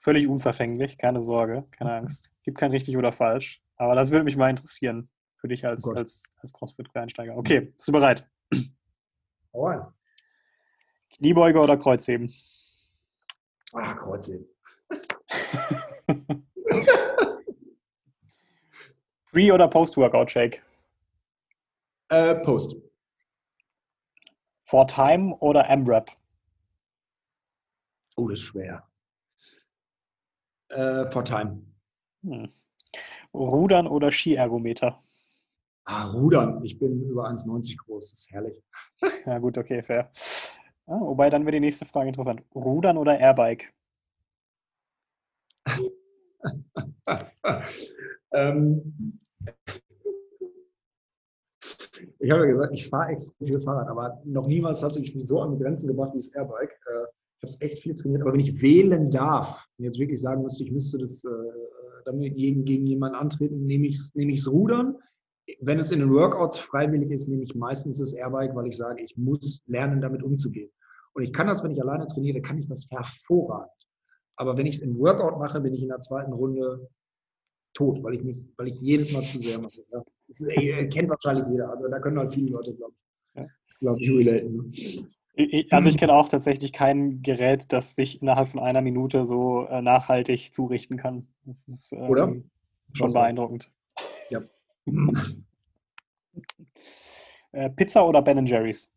völlig 0.00 0.28
unverfänglich, 0.28 0.98
keine 0.98 1.20
Sorge, 1.22 1.64
keine 1.72 1.90
mhm. 1.90 1.96
Angst. 1.96 2.30
Gibt 2.42 2.58
kein 2.58 2.70
richtig 2.70 2.96
oder 2.96 3.12
falsch. 3.12 3.62
Aber 3.76 3.94
das 3.94 4.10
würde 4.10 4.24
mich 4.24 4.36
mal 4.36 4.50
interessieren 4.50 5.08
für 5.36 5.48
dich 5.48 5.66
als, 5.66 5.84
oh 5.86 5.92
als, 5.92 6.24
als 6.38 6.52
CrossFit-Quereinsteiger. 6.52 7.36
Okay, 7.36 7.60
bist 7.60 7.88
du 7.88 7.92
bereit? 7.92 8.28
Oh. 9.52 9.72
Kniebeuge 11.10 11.58
oder 11.60 11.76
Kreuzheben? 11.76 12.32
Ah, 13.72 13.94
Kreuzheben. 13.94 14.46
Pre- 19.32 19.52
oder 19.52 19.68
Post-Workout-Shake? 19.68 20.62
Äh, 22.08 22.36
Post. 22.36 22.76
For 24.66 24.84
Time 24.88 25.36
oder 25.38 25.68
M-Rap? 25.70 26.10
Oh, 28.16 28.26
das 28.26 28.40
ist 28.40 28.46
schwer. 28.46 28.82
Äh, 30.70 31.08
for 31.12 31.24
Time. 31.24 31.64
Hm. 32.24 32.52
Rudern 33.32 33.86
oder 33.86 34.10
Skiergometer? 34.10 35.00
Ah, 35.84 36.10
Rudern. 36.10 36.64
Ich 36.64 36.80
bin 36.80 37.00
über 37.08 37.28
1,90 37.28 37.76
groß. 37.78 38.10
Das 38.10 38.20
ist 38.20 38.32
herrlich. 38.32 38.60
Ja, 39.24 39.38
gut, 39.38 39.56
okay, 39.56 39.84
fair. 39.84 40.10
Ah, 40.86 40.98
wobei, 40.98 41.30
dann 41.30 41.42
wäre 41.44 41.52
die 41.52 41.60
nächste 41.60 41.84
Frage 41.84 42.08
interessant. 42.08 42.42
Rudern 42.52 42.96
oder 42.96 43.20
Airbike? 43.20 43.72
ähm, 48.32 49.20
ich 52.18 52.30
habe 52.30 52.46
ja 52.46 52.52
gesagt, 52.52 52.74
ich 52.74 52.88
fahre 52.88 53.12
extrem 53.12 53.46
viel 53.46 53.60
Fahrrad, 53.60 53.88
aber 53.88 54.20
noch 54.24 54.46
niemals 54.46 54.82
hat 54.82 54.94
sich 54.94 55.14
so 55.18 55.40
an 55.40 55.58
Grenzen 55.58 55.88
gebracht 55.88 56.12
wie 56.14 56.18
das 56.18 56.34
Airbike. 56.34 56.70
Äh, 56.70 57.06
ich 57.38 57.42
habe 57.42 57.52
es 57.52 57.60
echt 57.60 57.82
viel 57.82 57.94
trainiert, 57.94 58.22
aber 58.22 58.32
wenn 58.32 58.40
ich 58.40 58.60
wählen 58.62 59.10
darf, 59.10 59.66
und 59.78 59.84
jetzt 59.84 59.98
wirklich 59.98 60.20
sagen 60.20 60.42
müsste, 60.42 60.64
ich 60.64 60.72
müsste 60.72 60.98
das 60.98 61.24
äh, 61.24 61.28
damit 62.04 62.36
gegen, 62.36 62.64
gegen 62.64 62.86
jemanden 62.86 63.16
antreten, 63.16 63.66
nehme 63.66 63.86
ich 63.86 63.96
es 63.96 64.14
nehme 64.14 64.34
Rudern. 64.48 64.96
Wenn 65.60 65.78
es 65.78 65.92
in 65.92 66.00
den 66.00 66.12
Workouts 66.12 66.58
freiwillig 66.58 67.10
ist, 67.10 67.28
nehme 67.28 67.42
ich 67.42 67.54
meistens 67.54 67.98
das 67.98 68.14
Airbike, 68.14 68.54
weil 68.54 68.66
ich 68.66 68.76
sage, 68.76 69.02
ich 69.02 69.16
muss 69.16 69.62
lernen, 69.66 70.00
damit 70.00 70.22
umzugehen. 70.22 70.70
Und 71.14 71.22
ich 71.22 71.32
kann 71.32 71.46
das, 71.46 71.62
wenn 71.62 71.70
ich 71.70 71.80
alleine 71.80 72.06
trainiere, 72.06 72.40
kann 72.40 72.58
ich 72.58 72.66
das 72.66 72.88
hervorragend. 72.90 73.70
Aber 74.36 74.56
wenn 74.56 74.66
ich 74.66 74.76
es 74.76 74.82
im 74.82 74.98
Workout 74.98 75.38
mache, 75.38 75.60
bin 75.60 75.72
ich 75.72 75.82
in 75.82 75.88
der 75.88 75.98
zweiten 75.98 76.32
Runde 76.32 76.88
tot, 77.74 78.02
weil 78.02 78.14
ich 78.14 78.24
mich, 78.24 78.44
weil 78.56 78.68
ich 78.68 78.80
jedes 78.80 79.12
Mal 79.12 79.22
zu 79.22 79.40
sehr 79.40 79.60
mache. 79.60 79.82
Ja. 79.92 80.02
Das 80.28 80.42
ey, 80.42 80.88
kennt 80.88 81.08
wahrscheinlich 81.08 81.46
jeder. 81.50 81.70
Also 81.70 81.88
da 81.88 81.98
können 82.00 82.18
halt 82.18 82.34
viele 82.34 82.50
Leute, 82.50 82.74
glaube 82.74 82.94
ich, 83.34 83.78
glaub 83.80 84.00
ich, 84.00 84.10
relaten. 84.10 84.56
Ne? 84.56 85.66
Also 85.70 85.90
ich 85.90 85.98
kenne 85.98 86.14
auch 86.14 86.28
tatsächlich 86.30 86.72
kein 86.72 87.20
Gerät, 87.22 87.70
das 87.72 87.94
sich 87.94 88.22
innerhalb 88.22 88.48
von 88.48 88.60
einer 88.60 88.80
Minute 88.80 89.26
so 89.26 89.66
äh, 89.66 89.82
nachhaltig 89.82 90.54
zurichten 90.54 90.96
kann. 90.96 91.28
Das 91.44 91.62
ist 91.68 91.92
ähm, 91.92 92.08
Oder? 92.08 92.34
schon 92.94 93.12
beeindruckend. 93.12 93.70
Ja. 94.30 94.40
äh, 97.52 97.68
Pizza 97.70 98.06
oder 98.06 98.22
Ben 98.22 98.46
Jerry's? 98.46 98.90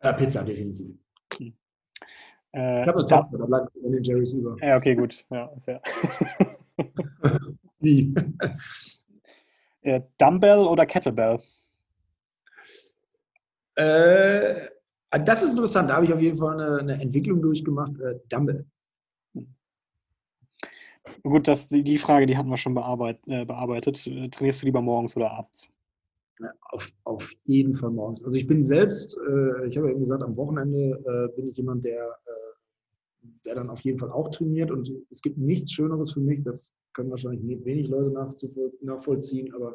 Äh, 0.00 0.12
Pizza, 0.12 0.44
definitiv. 0.44 0.94
Hm. 1.38 1.54
Äh, 2.52 2.82
ich 2.82 2.88
habe 2.88 2.98
eine 2.98 3.06
Tochter, 3.06 3.38
da 3.38 3.46
bleibt 3.46 3.72
Ben 3.80 4.02
Jerry's 4.02 4.34
über. 4.34 4.56
Ja, 4.60 4.76
okay, 4.76 4.94
gut. 4.94 5.24
Ja, 5.30 5.50
fair. 5.64 5.80
Wie? 7.80 8.14
Äh, 9.82 10.00
Dumbbell 10.18 10.58
oder 10.58 10.86
Kettlebell? 10.86 11.40
Äh, 13.74 14.68
das 15.10 15.42
ist 15.42 15.50
interessant. 15.50 15.90
Da 15.90 15.96
habe 15.96 16.06
ich 16.06 16.12
auf 16.12 16.20
jeden 16.20 16.38
Fall 16.38 16.60
eine, 16.60 16.78
eine 16.78 17.02
Entwicklung 17.02 17.42
durchgemacht. 17.42 17.98
Äh, 18.00 18.18
Dumbbell. 18.28 18.64
Gut, 21.22 21.48
das, 21.48 21.68
die 21.68 21.98
Frage, 21.98 22.26
die 22.26 22.36
hatten 22.36 22.48
wir 22.48 22.56
schon 22.56 22.74
bearbeit, 22.74 23.18
äh, 23.26 23.44
bearbeitet. 23.44 24.02
Trainierst 24.32 24.62
du 24.62 24.66
lieber 24.66 24.80
morgens 24.80 25.16
oder 25.16 25.32
abends? 25.32 25.70
Auf, 26.70 26.92
auf 27.04 27.32
jeden 27.44 27.74
Fall 27.74 27.90
morgens. 27.90 28.24
Also 28.24 28.36
ich 28.36 28.46
bin 28.46 28.62
selbst, 28.62 29.16
äh, 29.16 29.66
ich 29.66 29.76
habe 29.76 29.88
ja 29.88 29.92
eben 29.92 30.00
gesagt, 30.00 30.22
am 30.22 30.36
Wochenende 30.36 31.00
äh, 31.04 31.36
bin 31.36 31.48
ich 31.48 31.56
jemand, 31.56 31.84
der, 31.84 32.04
äh, 32.04 33.26
der 33.44 33.56
dann 33.56 33.70
auf 33.70 33.80
jeden 33.80 33.98
Fall 33.98 34.10
auch 34.10 34.30
trainiert. 34.30 34.70
Und 34.70 34.90
es 35.10 35.22
gibt 35.22 35.38
nichts 35.38 35.72
Schöneres 35.72 36.12
für 36.12 36.20
mich, 36.20 36.42
das 36.42 36.74
können 36.94 37.10
wahrscheinlich 37.10 37.64
wenig 37.64 37.88
Leute 37.88 38.10
nachvollziehen, 38.82 39.52
aber 39.54 39.74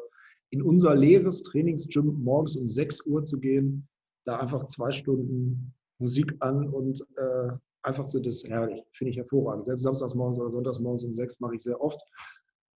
in 0.50 0.62
unser 0.62 0.94
leeres 0.94 1.42
Trainingsgym 1.42 2.22
morgens 2.22 2.56
um 2.56 2.68
6 2.68 3.06
Uhr 3.06 3.22
zu 3.22 3.38
gehen, 3.38 3.86
da 4.24 4.38
einfach 4.38 4.66
zwei 4.66 4.92
Stunden 4.92 5.74
Musik 5.98 6.34
an 6.40 6.68
und 6.68 7.04
äh, 7.16 7.50
einfach 7.82 8.08
so 8.08 8.20
das 8.20 8.44
herrlich, 8.44 8.82
finde 8.92 9.10
ich 9.10 9.16
hervorragend. 9.16 9.66
Selbst 9.66 9.82
samstags 9.82 10.14
morgens 10.14 10.38
oder 10.38 10.50
sonntags 10.50 10.78
morgens 10.78 11.04
um 11.04 11.12
sechs 11.12 11.40
mache 11.40 11.56
ich 11.56 11.62
sehr 11.62 11.80
oft. 11.80 12.00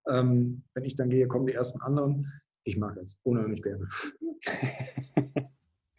Ähm, 0.08 0.64
wenn 0.74 0.84
ich 0.84 0.96
dann 0.96 1.10
gehe, 1.10 1.28
kommen 1.28 1.46
die 1.46 1.54
ersten 1.54 1.82
anderen. 1.82 2.26
Ich 2.64 2.78
mag 2.78 2.98
es 2.98 3.20
unheimlich 3.24 3.62
gerne. 3.62 3.88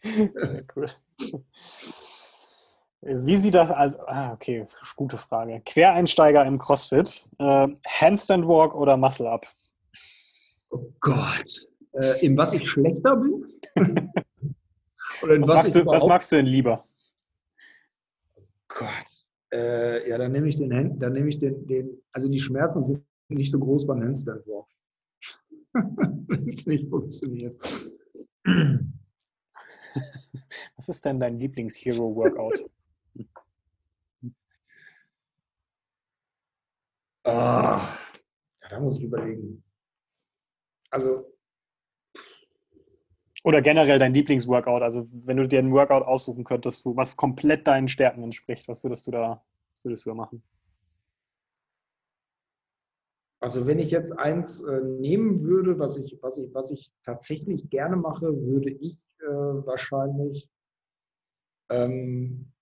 cool. 0.75 0.87
Wie 3.05 3.37
sieht 3.37 3.53
das 3.53 3.69
also? 3.69 3.99
Ah, 4.07 4.31
okay, 4.31 4.65
gute 4.95 5.17
Frage. 5.17 5.61
Quereinsteiger 5.65 6.45
im 6.45 6.57
CrossFit, 6.57 7.27
äh, 7.37 7.67
Handstand 7.85 8.47
Walk 8.47 8.73
oder 8.73 8.95
Muscle 8.95 9.27
Up? 9.27 9.45
Oh 10.69 10.89
Gott. 11.01 11.67
Äh, 11.91 12.25
in 12.25 12.37
was 12.37 12.53
ich 12.53 12.69
schlechter 12.69 13.17
bin? 13.17 13.45
oder 15.21 15.35
in 15.35 15.41
was, 15.41 15.49
was, 15.49 15.55
magst 15.63 15.75
du, 15.75 15.85
was 15.85 16.05
magst 16.05 16.31
du 16.31 16.37
denn 16.37 16.45
lieber? 16.45 16.87
Gott. 18.69 19.27
Äh, 19.53 20.09
ja, 20.09 20.17
dann 20.17 20.31
nehme 20.31 20.47
ich 20.47 20.55
den, 20.55 20.97
dann 20.97 21.11
nehme 21.13 21.27
ich 21.27 21.37
den, 21.37 21.67
den, 21.67 22.01
also 22.13 22.29
die 22.29 22.39
Schmerzen 22.39 22.81
sind 22.81 23.03
nicht 23.27 23.51
so 23.51 23.59
groß 23.59 23.85
beim 23.85 24.01
Handstand 24.01 24.47
Walk. 24.47 24.67
Wenn 25.73 26.49
es 26.49 26.65
nicht 26.65 26.89
funktioniert. 26.89 27.59
Was 30.75 30.89
ist 30.89 31.03
denn 31.05 31.19
dein 31.19 31.37
Lieblings-Hero-Workout? 31.37 32.65
Ah, 37.25 37.97
ja, 38.61 38.69
da 38.69 38.79
muss 38.79 38.97
ich 38.97 39.03
überlegen. 39.03 39.63
Also. 40.89 41.33
Oder 43.45 43.61
generell 43.61 43.99
dein 43.99 44.13
Lieblingsworkout. 44.13 44.81
Also 44.81 45.05
wenn 45.11 45.37
du 45.37 45.47
dir 45.47 45.59
ein 45.59 45.71
Workout 45.71 46.03
aussuchen 46.03 46.43
könntest, 46.43 46.85
was 46.85 47.17
komplett 47.17 47.67
deinen 47.67 47.87
Stärken 47.87 48.23
entspricht, 48.23 48.67
was 48.67 48.83
würdest 48.83 49.07
du 49.07 49.11
da, 49.11 49.43
was 49.73 49.83
würdest 49.83 50.05
du 50.05 50.11
da 50.11 50.15
machen? 50.15 50.43
Also 53.41 53.67
wenn 53.67 53.79
ich 53.79 53.91
jetzt 53.91 54.17
eins 54.17 54.61
äh, 54.63 54.79
nehmen 54.79 55.41
würde, 55.43 55.77
was 55.77 55.97
ich, 55.97 56.17
was, 56.21 56.37
ich, 56.37 56.53
was 56.53 56.71
ich 56.71 56.93
tatsächlich 57.03 57.69
gerne 57.69 57.97
mache, 57.97 58.27
würde 58.27 58.69
ich 58.69 59.01
äh, 59.19 59.25
wahrscheinlich 59.25 60.49
ähm, 61.69 62.52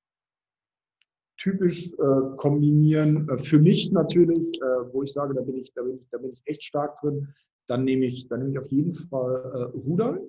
typisch 1.41 1.91
äh, 1.93 2.35
kombinieren. 2.37 3.27
Äh, 3.29 3.37
für 3.39 3.59
mich 3.59 3.91
natürlich, 3.91 4.61
äh, 4.61 4.93
wo 4.93 5.03
ich 5.03 5.11
sage, 5.11 5.33
da 5.33 5.41
bin 5.41 5.57
ich, 5.57 5.73
da 5.73 5.81
bin 5.81 5.97
ich, 5.97 6.07
da 6.11 6.19
bin 6.19 6.31
ich 6.31 6.41
echt 6.45 6.63
stark 6.63 6.99
drin. 7.01 7.33
Dann 7.67 7.83
nehme 7.83 8.05
ich, 8.05 8.27
dann 8.27 8.39
nehme 8.39 8.51
ich 8.51 8.59
auf 8.59 8.71
jeden 8.71 8.93
Fall 8.93 9.51
äh, 9.53 9.77
Rudern. 9.77 10.19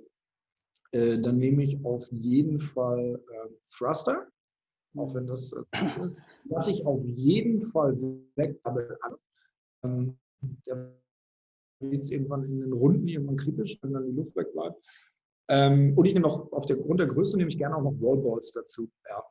dann 0.92 1.38
nehme 1.38 1.62
ich 1.64 1.82
auf 1.84 2.06
jeden 2.12 2.60
Fall 2.60 3.18
Thruster. 3.74 4.26
Auch 4.94 5.14
wenn 5.14 5.26
das, 5.26 5.54
was 6.44 6.68
ich 6.68 6.84
auf 6.84 7.02
jeden 7.02 7.62
Fall 7.62 7.96
weg 8.36 8.60
habe. 8.62 8.98
Ähm, 9.82 10.18
wird 11.80 12.04
es 12.04 12.10
irgendwann 12.10 12.44
in 12.44 12.60
den 12.60 12.72
Runden 12.72 13.08
irgendwann 13.08 13.36
kritisch, 13.36 13.78
wenn 13.80 13.94
dann 13.94 14.06
die 14.06 14.12
Luft 14.12 14.36
wegbleibt. 14.36 14.76
Ähm, 15.48 15.96
und 15.96 16.04
ich 16.04 16.12
nehme 16.12 16.26
noch 16.26 16.52
auf 16.52 16.66
der 16.66 16.76
Grund 16.76 17.00
der 17.00 17.06
Größe 17.06 17.36
nehme 17.38 17.48
ich 17.48 17.58
gerne 17.58 17.76
auch 17.76 17.82
noch 17.82 18.00
Wallballs 18.00 18.52
dazu. 18.52 18.90
Ja. 19.08 19.24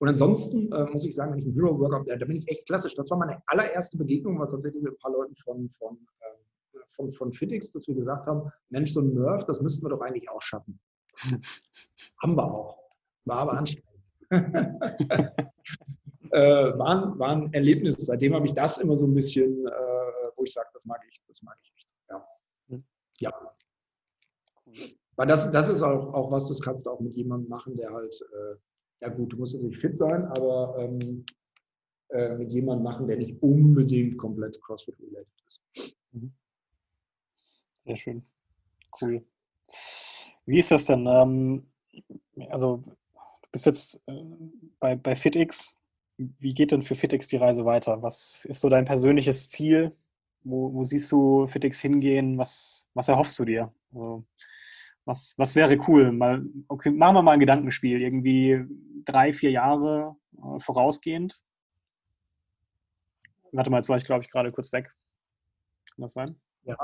Und 0.00 0.08
ansonsten 0.08 0.72
äh, 0.72 0.84
muss 0.86 1.04
ich 1.04 1.14
sagen, 1.14 1.32
wenn 1.32 1.38
ich 1.40 1.46
ein 1.46 1.52
Hero 1.52 1.78
Workout, 1.78 2.08
da 2.08 2.24
bin 2.24 2.36
ich 2.36 2.48
echt 2.48 2.66
klassisch. 2.66 2.94
Das 2.94 3.10
war 3.10 3.18
meine 3.18 3.42
allererste 3.46 3.96
Begegnung, 3.96 4.38
war 4.38 4.48
tatsächlich 4.48 4.82
mit 4.82 4.94
ein 4.94 4.98
paar 4.98 5.12
Leuten 5.12 5.36
von, 5.36 5.70
von, 5.78 5.98
äh, 6.20 6.78
von, 6.92 7.12
von 7.12 7.32
Fitix, 7.32 7.70
dass 7.70 7.86
wir 7.86 7.94
gesagt 7.94 8.26
haben, 8.26 8.50
Mensch, 8.70 8.92
so 8.92 9.00
ein 9.00 9.14
Murph, 9.14 9.44
das 9.44 9.60
müssten 9.60 9.84
wir 9.84 9.90
doch 9.90 10.00
eigentlich 10.00 10.28
auch 10.30 10.42
schaffen. 10.42 10.80
haben 12.22 12.34
wir 12.34 12.44
auch. 12.44 12.78
War 13.26 13.38
aber 13.38 13.52
anstrengend. 13.52 13.88
äh, 16.30 16.78
war, 16.78 17.18
war 17.18 17.28
ein 17.28 17.52
Erlebnis. 17.52 17.96
Seitdem 17.98 18.34
habe 18.34 18.46
ich 18.46 18.54
das 18.54 18.78
immer 18.78 18.96
so 18.96 19.06
ein 19.06 19.14
bisschen 19.14 19.66
äh, 19.66 20.00
wo 20.40 20.44
ich 20.44 20.52
sage, 20.52 20.68
das 20.72 20.84
mag 20.86 21.00
ich, 21.08 21.22
das 21.28 21.42
mag 21.42 21.56
ich 21.62 21.70
echt. 21.70 21.88
Ja. 22.08 22.26
Hm. 22.68 22.84
ja. 23.18 23.56
Weil 25.16 25.26
das, 25.26 25.50
das 25.50 25.68
ist 25.68 25.82
auch, 25.82 26.14
auch 26.14 26.30
was, 26.30 26.48
das 26.48 26.60
kannst 26.60 26.86
du 26.86 26.90
auch 26.90 27.00
mit 27.00 27.14
jemandem 27.14 27.50
machen, 27.50 27.76
der 27.76 27.92
halt, 27.92 28.18
äh, 28.32 28.56
ja 29.00 29.08
gut, 29.08 29.32
du 29.32 29.36
musst 29.36 29.54
natürlich 29.54 29.78
fit 29.78 29.96
sein, 29.96 30.24
aber 30.24 30.76
ähm, 30.78 31.24
äh, 32.10 32.34
mit 32.36 32.52
jemandem 32.52 32.84
machen, 32.84 33.06
der 33.06 33.16
nicht 33.16 33.40
unbedingt 33.42 34.18
komplett 34.18 34.60
CrossFit-related 34.60 35.28
ist. 35.46 35.62
Mhm. 36.12 36.32
Sehr 37.84 37.96
schön. 37.96 38.22
Cool. 39.00 39.24
Wie 40.46 40.58
ist 40.58 40.70
das 40.70 40.86
denn? 40.86 41.06
Ähm, 41.06 41.66
also, 42.50 42.82
du 43.42 43.48
bist 43.52 43.66
jetzt 43.66 44.02
äh, 44.06 44.24
bei, 44.78 44.96
bei 44.96 45.14
FitX. 45.14 45.78
Wie 46.16 46.52
geht 46.52 46.72
denn 46.72 46.82
für 46.82 46.94
FitX 46.94 47.28
die 47.28 47.36
Reise 47.36 47.64
weiter? 47.64 48.02
Was 48.02 48.44
ist 48.44 48.60
so 48.60 48.68
dein 48.68 48.84
persönliches 48.84 49.48
Ziel? 49.48 49.96
Wo, 50.42 50.72
wo 50.74 50.84
siehst 50.84 51.10
du 51.12 51.46
FitX 51.46 51.80
hingehen? 51.80 52.36
Was, 52.36 52.86
was 52.94 53.08
erhoffst 53.08 53.38
du 53.38 53.44
dir? 53.44 53.72
Also, 53.92 54.24
was, 55.04 55.34
was 55.38 55.56
wäre 55.56 55.78
cool? 55.88 56.12
Mal, 56.12 56.44
okay, 56.68 56.90
machen 56.90 57.16
wir 57.16 57.22
mal 57.22 57.32
ein 57.32 57.40
Gedankenspiel. 57.40 58.00
Irgendwie 58.00 58.64
drei, 59.04 59.32
vier 59.32 59.50
Jahre 59.50 60.16
äh, 60.36 60.58
vorausgehend. 60.58 61.42
Warte 63.52 63.70
mal, 63.70 63.78
jetzt 63.78 63.88
war 63.88 63.96
ich, 63.96 64.04
glaube 64.04 64.24
ich, 64.24 64.30
gerade 64.30 64.52
kurz 64.52 64.72
weg. 64.72 64.94
Kann 65.94 66.02
das 66.02 66.12
sein? 66.12 66.36
Ja, 66.64 66.76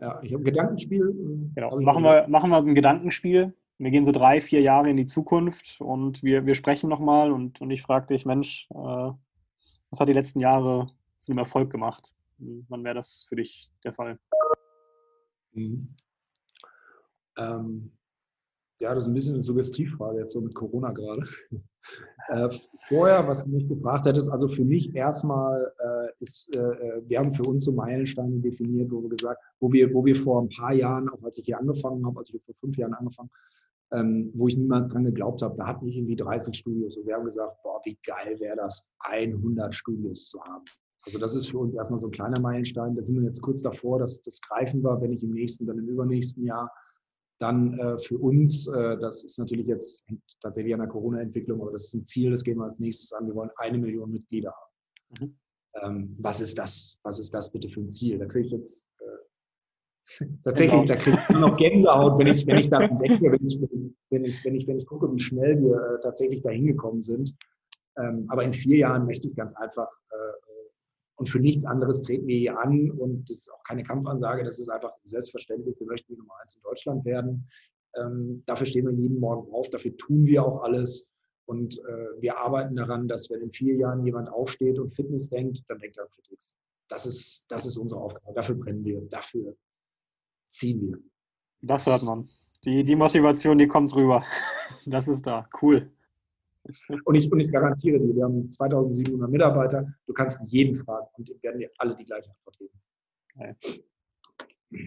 ja 0.00 0.20
ich 0.22 0.32
habe 0.32 0.42
ein 0.42 0.44
Gedankenspiel. 0.44 1.08
Äh, 1.08 1.54
genau. 1.54 1.80
Machen 1.80 2.02
wir, 2.02 2.26
machen 2.28 2.50
wir 2.50 2.58
ein 2.58 2.74
Gedankenspiel. 2.74 3.54
Wir 3.78 3.90
gehen 3.90 4.04
so 4.04 4.12
drei, 4.12 4.40
vier 4.40 4.60
Jahre 4.60 4.90
in 4.90 4.96
die 4.96 5.06
Zukunft 5.06 5.80
und 5.80 6.22
wir, 6.22 6.44
wir 6.44 6.54
sprechen 6.54 6.90
nochmal 6.90 7.32
und, 7.32 7.60
und 7.60 7.70
ich 7.70 7.82
frage 7.82 8.08
dich, 8.08 8.26
Mensch, 8.26 8.68
äh, 8.72 8.74
was 8.74 10.00
hat 10.00 10.08
die 10.08 10.14
letzten 10.14 10.40
Jahre 10.40 10.90
zu 11.18 11.32
einem 11.32 11.38
Erfolg 11.38 11.70
gemacht? 11.70 12.14
Wann 12.38 12.84
wäre 12.84 12.94
das 12.94 13.24
für 13.28 13.36
dich 13.36 13.70
der 13.84 13.94
Fall? 13.94 14.18
Mhm. 15.52 15.94
Ähm, 17.40 17.90
ja, 18.80 18.94
das 18.94 19.04
ist 19.04 19.08
ein 19.10 19.14
bisschen 19.14 19.34
eine 19.34 19.42
Suggestivfrage 19.42 20.20
jetzt 20.20 20.32
so 20.32 20.40
mit 20.40 20.54
Corona 20.54 20.90
gerade. 20.90 21.22
äh, 22.28 22.48
vorher, 22.88 23.26
was 23.28 23.44
du 23.44 23.50
mich 23.50 23.68
gefragt 23.68 24.06
hättest, 24.06 24.30
also 24.30 24.48
für 24.48 24.64
mich 24.64 24.94
erstmal 24.94 25.72
äh, 25.78 26.08
ist, 26.20 26.54
äh, 26.56 26.60
äh, 26.60 27.02
wir 27.06 27.18
haben 27.18 27.34
für 27.34 27.42
uns 27.42 27.64
so 27.64 27.72
Meilensteine 27.72 28.38
definiert, 28.38 28.90
wo 28.90 29.02
wir 29.02 29.10
gesagt, 29.10 29.40
wo 29.60 29.70
wir, 29.72 29.92
wo 29.92 30.04
wir 30.04 30.16
vor 30.16 30.42
ein 30.42 30.48
paar 30.48 30.72
Jahren, 30.72 31.08
auch 31.10 31.22
als 31.22 31.38
ich 31.38 31.44
hier 31.44 31.58
angefangen 31.58 32.06
habe, 32.06 32.18
also 32.18 32.34
ich 32.34 32.42
vor 32.42 32.54
fünf 32.60 32.76
Jahren 32.78 32.94
angefangen, 32.94 33.30
ähm, 33.92 34.30
wo 34.34 34.48
ich 34.48 34.56
niemals 34.56 34.88
dran 34.88 35.04
geglaubt 35.04 35.42
habe, 35.42 35.56
da 35.58 35.66
hatten 35.66 35.86
wir 35.86 35.92
irgendwie 35.92 36.16
30 36.16 36.56
Studios 36.56 36.96
und 36.96 37.06
wir 37.06 37.14
haben 37.14 37.24
gesagt, 37.24 37.62
boah, 37.62 37.80
wie 37.84 37.98
geil 38.06 38.38
wäre 38.38 38.56
das, 38.56 38.90
100 39.00 39.74
Studios 39.74 40.28
zu 40.28 40.40
haben. 40.42 40.64
Also 41.06 41.18
das 41.18 41.34
ist 41.34 41.50
für 41.50 41.58
uns 41.58 41.74
erstmal 41.74 41.98
so 41.98 42.08
ein 42.08 42.12
kleiner 42.12 42.40
Meilenstein. 42.40 42.94
Da 42.94 43.02
sind 43.02 43.16
wir 43.16 43.24
jetzt 43.24 43.40
kurz 43.40 43.62
davor, 43.62 43.98
dass 43.98 44.20
das 44.22 44.40
greifen 44.40 44.82
wir, 44.82 45.00
wenn 45.00 45.10
nicht 45.10 45.22
im 45.22 45.30
nächsten, 45.30 45.66
dann 45.66 45.78
im 45.78 45.88
übernächsten 45.88 46.44
Jahr. 46.44 46.70
Dann 47.40 47.78
äh, 47.78 47.98
für 47.98 48.18
uns, 48.18 48.68
äh, 48.68 48.98
das 48.98 49.24
ist 49.24 49.38
natürlich 49.38 49.66
jetzt 49.66 50.04
tatsächlich 50.42 50.74
an 50.74 50.80
der 50.80 50.88
Corona-Entwicklung, 50.88 51.62
aber 51.62 51.72
das 51.72 51.84
ist 51.84 51.94
ein 51.94 52.04
Ziel, 52.04 52.30
das 52.30 52.44
gehen 52.44 52.58
wir 52.58 52.64
als 52.64 52.78
nächstes 52.78 53.12
an. 53.12 53.26
Wir 53.26 53.34
wollen 53.34 53.50
eine 53.56 53.78
Million 53.78 54.12
Mitglieder 54.12 54.52
haben. 54.52 55.24
Mhm. 55.26 55.36
Ähm, 55.82 56.16
was 56.18 56.40
ist 56.42 56.58
das? 56.58 56.98
Was 57.02 57.18
ist 57.18 57.32
das 57.32 57.50
bitte 57.50 57.70
für 57.70 57.80
ein 57.80 57.88
Ziel? 57.88 58.18
Da 58.18 58.26
kriege 58.26 58.46
ich 58.46 58.52
jetzt 58.52 58.88
äh, 58.98 60.26
tatsächlich, 60.44 60.86
da 60.86 60.96
kriege 60.96 61.18
ich 61.18 61.36
noch 61.36 61.56
Gänsehaut, 61.56 62.18
wenn 62.18 62.26
ich, 62.26 62.46
wenn 62.46 62.58
ich 62.58 62.68
daran 62.68 62.98
denke, 62.98 63.32
wenn 63.32 63.46
ich, 63.46 63.58
wenn 64.10 64.24
ich, 64.24 64.44
wenn 64.44 64.54
ich, 64.54 64.66
wenn 64.66 64.78
ich 64.78 64.86
gucke, 64.86 65.10
wie 65.10 65.20
schnell 65.20 65.62
wir 65.62 65.76
äh, 65.76 66.00
tatsächlich 66.00 66.42
da 66.42 66.50
hingekommen 66.50 67.00
sind. 67.00 67.34
Ähm, 67.98 68.26
aber 68.28 68.44
in 68.44 68.52
vier 68.52 68.76
Jahren 68.76 69.06
möchte 69.06 69.28
ich 69.28 69.34
ganz 69.34 69.54
einfach 69.56 69.88
äh, 70.10 70.29
und 71.20 71.28
für 71.28 71.38
nichts 71.38 71.66
anderes 71.66 72.00
treten 72.00 72.26
wir 72.26 72.38
hier 72.38 72.58
an 72.58 72.90
und 72.92 73.28
das 73.28 73.40
ist 73.40 73.52
auch 73.52 73.62
keine 73.62 73.82
Kampfansage, 73.82 74.42
das 74.42 74.58
ist 74.58 74.70
einfach 74.70 74.94
selbstverständlich. 75.04 75.78
Wir 75.78 75.86
möchten 75.86 76.14
die 76.14 76.18
Nummer 76.18 76.32
eins 76.40 76.56
in 76.56 76.62
Deutschland 76.62 77.04
werden. 77.04 77.46
Ähm, 77.98 78.42
dafür 78.46 78.64
stehen 78.64 78.86
wir 78.86 78.94
jeden 78.94 79.20
Morgen 79.20 79.52
auf, 79.52 79.68
dafür 79.68 79.94
tun 79.98 80.24
wir 80.24 80.42
auch 80.42 80.62
alles. 80.62 81.12
Und 81.44 81.78
äh, 81.78 82.22
wir 82.22 82.38
arbeiten 82.38 82.74
daran, 82.74 83.06
dass 83.06 83.28
wenn 83.28 83.42
in 83.42 83.52
vier 83.52 83.74
Jahren 83.74 84.02
jemand 84.06 84.30
aufsteht 84.30 84.78
und 84.78 84.94
Fitness 84.94 85.28
denkt, 85.28 85.62
dann 85.68 85.78
denkt 85.78 85.98
er 85.98 86.04
an 86.04 86.10
Fitness. 86.10 86.56
Das 86.88 87.04
ist, 87.04 87.44
das 87.48 87.66
ist 87.66 87.76
unsere 87.76 88.00
Aufgabe. 88.00 88.34
Dafür 88.34 88.54
brennen 88.54 88.82
wir, 88.82 89.02
dafür 89.10 89.54
ziehen 90.48 90.80
wir. 90.80 90.98
Das 91.60 91.86
hört 91.86 92.02
man. 92.02 92.30
Die, 92.64 92.82
die 92.82 92.96
Motivation, 92.96 93.58
die 93.58 93.68
kommt 93.68 93.94
rüber. 93.94 94.24
Das 94.86 95.08
ist 95.08 95.26
da. 95.26 95.46
Cool. 95.60 95.90
Und 97.04 97.14
ich, 97.14 97.32
und 97.32 97.40
ich 97.40 97.50
garantiere 97.50 97.98
dir, 97.98 98.14
wir 98.14 98.24
haben 98.24 98.50
2700 98.50 99.30
Mitarbeiter, 99.30 99.92
du 100.06 100.12
kannst 100.12 100.40
jeden 100.52 100.74
fragen 100.74 101.06
und 101.16 101.28
die 101.28 101.42
werden 101.42 101.58
dir 101.58 101.70
alle 101.78 101.96
die 101.96 102.04
gleiche 102.04 102.30
Antwort 102.30 102.58
geben. 102.58 102.78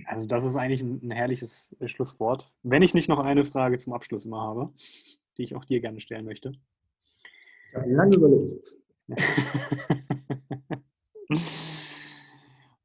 Also 0.05 0.27
das 0.27 0.45
ist 0.45 0.55
eigentlich 0.55 0.81
ein, 0.81 1.11
herrliches 1.11 1.75
äh, 1.79 1.87
Schlusswort. 1.87 2.53
Wenn 2.63 2.83
ich 2.83 2.93
nicht 2.93 3.09
noch 3.09 3.19
eine 3.19 3.43
Frage 3.43 3.77
zum 3.77 3.93
Abschluss 3.93 4.25
immer 4.25 4.41
habe, 4.41 4.71
die 5.37 5.43
ich 5.43 5.55
auch 5.55 5.65
dir 5.65 5.81
gerne 5.81 5.99
stellen 5.99 6.25
möchte. 6.25 6.53
Ich 7.69 7.75
habe 7.75 7.91
lange 7.91 8.15
überlegt. 8.15 8.63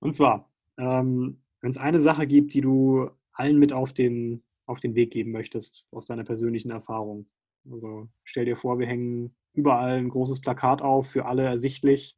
Und 0.01 0.15
zwar, 0.15 0.51
ähm, 0.77 1.43
wenn 1.61 1.71
es 1.71 1.77
eine 1.77 2.01
Sache 2.01 2.27
gibt, 2.27 2.55
die 2.55 2.63
du 2.63 3.11
allen 3.33 3.59
mit 3.59 3.73
auf 3.73 3.93
den, 3.93 4.43
auf 4.67 4.81
den 4.81 4.95
Weg 4.95 5.13
geben 5.13 5.33
möchtest, 5.33 5.87
aus 5.93 6.07
deiner 6.07 6.25
persönlichen 6.25 6.71
Erfahrung. 6.71 7.27
Also 7.71 8.09
stell 8.25 8.45
dir 8.45 8.57
vor, 8.57 8.79
wir 8.79 8.87
hängen 8.87 9.35
überall 9.53 9.99
ein 9.99 10.09
großes 10.09 10.41
Plakat 10.41 10.83
auf, 10.83 11.09
für 11.09 11.27
alle 11.27 11.45
ersichtlich. 11.45 12.17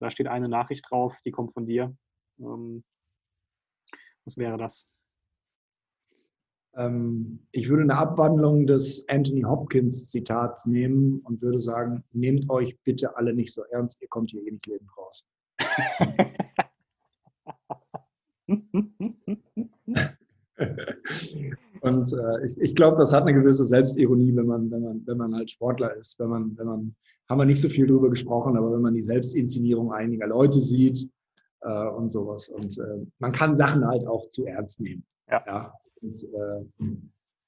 Da 0.00 0.10
steht 0.10 0.26
eine 0.26 0.48
Nachricht 0.48 0.86
drauf, 0.90 1.20
die 1.24 1.30
kommt 1.30 1.52
von 1.52 1.66
dir. 1.66 1.96
Ähm, 2.38 2.84
was 4.24 4.36
wäre 4.36 4.56
das? 4.56 4.88
Ähm, 6.74 7.46
ich 7.52 7.68
würde 7.68 7.82
eine 7.82 7.96
Abwandlung 7.96 8.66
des 8.66 9.08
Anthony 9.08 9.42
Hopkins 9.42 10.08
Zitats 10.10 10.66
nehmen 10.66 11.20
und 11.20 11.42
würde 11.42 11.60
sagen, 11.60 12.04
nehmt 12.12 12.50
euch 12.50 12.78
bitte 12.82 13.16
alle 13.16 13.34
nicht 13.34 13.52
so 13.52 13.62
ernst, 13.70 14.00
ihr 14.02 14.08
kommt 14.08 14.30
hier 14.30 14.46
eh 14.46 14.50
nicht 14.50 14.66
lebend 14.66 14.90
raus. 14.96 15.24
Und 21.88 22.12
äh, 22.12 22.46
ich, 22.46 22.58
ich 22.58 22.74
glaube, 22.74 22.96
das 22.98 23.12
hat 23.12 23.22
eine 23.22 23.34
gewisse 23.34 23.64
Selbstironie, 23.64 24.34
wenn 24.36 24.46
man, 24.46 24.70
wenn 24.70 24.82
man, 24.82 25.06
wenn 25.06 25.16
man 25.16 25.34
halt 25.34 25.50
Sportler 25.50 25.94
ist. 25.96 26.18
Wenn 26.18 26.28
man, 26.28 26.58
wenn 26.58 26.66
man, 26.66 26.96
haben 27.28 27.38
wir 27.38 27.46
nicht 27.46 27.60
so 27.60 27.68
viel 27.68 27.86
drüber 27.86 28.10
gesprochen, 28.10 28.56
aber 28.56 28.72
wenn 28.72 28.82
man 28.82 28.94
die 28.94 29.02
Selbstinszenierung 29.02 29.92
einiger 29.92 30.26
Leute 30.26 30.60
sieht 30.60 31.08
äh, 31.62 31.88
und 31.88 32.08
sowas. 32.08 32.48
Und 32.48 32.78
äh, 32.78 33.06
man 33.18 33.32
kann 33.32 33.54
Sachen 33.54 33.86
halt 33.86 34.06
auch 34.06 34.28
zu 34.28 34.46
ernst 34.46 34.80
nehmen. 34.80 35.04
Ja. 35.30 35.42
ja? 35.46 35.74
Und, 36.00 36.22
äh, 36.22 36.64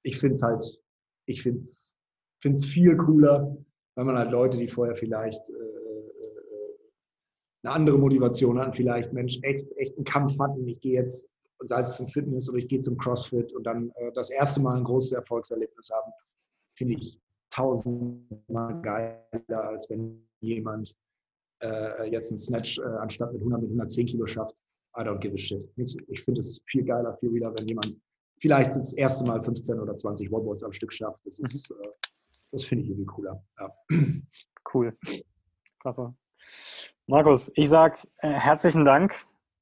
ich 0.02 0.18
finde 0.18 0.34
es 0.34 0.42
halt, 0.42 0.80
ich 1.26 1.42
finde 1.42 1.60
es 1.60 2.64
viel 2.64 2.96
cooler, 2.96 3.56
wenn 3.96 4.06
man 4.06 4.16
halt 4.16 4.30
Leute, 4.30 4.56
die 4.56 4.68
vorher 4.68 4.96
vielleicht 4.96 5.48
äh, 5.50 5.52
äh, 5.52 6.10
eine 7.62 7.74
andere 7.74 7.98
Motivation 7.98 8.58
hatten, 8.58 8.72
vielleicht 8.72 9.12
Mensch, 9.12 9.38
echt, 9.42 9.70
echt 9.76 9.96
einen 9.96 10.04
Kampf 10.04 10.38
hatten, 10.38 10.66
ich 10.66 10.80
gehe 10.80 10.94
jetzt 10.94 11.30
sei 11.68 11.80
es 11.80 11.96
zum 11.96 12.08
Fitness 12.08 12.48
oder 12.48 12.58
ich 12.58 12.68
gehe 12.68 12.80
zum 12.80 12.96
CrossFit 12.96 13.52
und 13.52 13.64
dann 13.64 13.90
äh, 13.96 14.12
das 14.12 14.30
erste 14.30 14.60
Mal 14.60 14.76
ein 14.76 14.84
großes 14.84 15.12
Erfolgserlebnis 15.12 15.90
haben, 15.90 16.12
finde 16.74 16.94
ich 16.94 17.20
tausendmal 17.50 18.80
geiler, 18.80 19.64
als 19.64 19.88
wenn 19.90 20.26
jemand 20.40 20.94
äh, 21.62 22.10
jetzt 22.10 22.30
einen 22.30 22.38
Snatch 22.38 22.78
äh, 22.78 22.82
anstatt 22.82 23.32
mit 23.32 23.40
100 23.40 23.62
mit 23.62 23.70
110 23.70 24.06
Kilo 24.06 24.26
schafft. 24.26 24.56
I 24.96 25.02
don't 25.02 25.18
give 25.18 25.34
a 25.34 25.38
shit. 25.38 25.68
Ich, 25.76 25.96
ich 26.08 26.24
finde 26.24 26.40
es 26.40 26.60
viel 26.66 26.84
geiler, 26.84 27.16
viel 27.18 27.32
wieder, 27.32 27.52
wenn 27.56 27.68
jemand 27.68 27.96
vielleicht 28.40 28.74
das 28.74 28.92
erste 28.94 29.24
Mal 29.24 29.42
15 29.42 29.78
oder 29.78 29.94
20 29.94 30.30
Wallballs 30.32 30.62
am 30.62 30.72
Stück 30.72 30.92
schafft. 30.92 31.20
Das 31.24 31.38
ist, 31.38 31.70
mhm. 31.70 31.84
Äh, 31.84 31.88
das 32.52 32.64
finde 32.64 32.84
ich 32.84 32.90
irgendwie 32.90 33.06
cooler. 33.06 33.42
Ja. 33.58 33.74
Cool. 34.72 34.94
Klasse. 35.80 36.14
Markus, 37.06 37.50
ich 37.54 37.68
sage 37.68 37.96
äh, 38.18 38.28
herzlichen 38.28 38.84
Dank. 38.84 39.14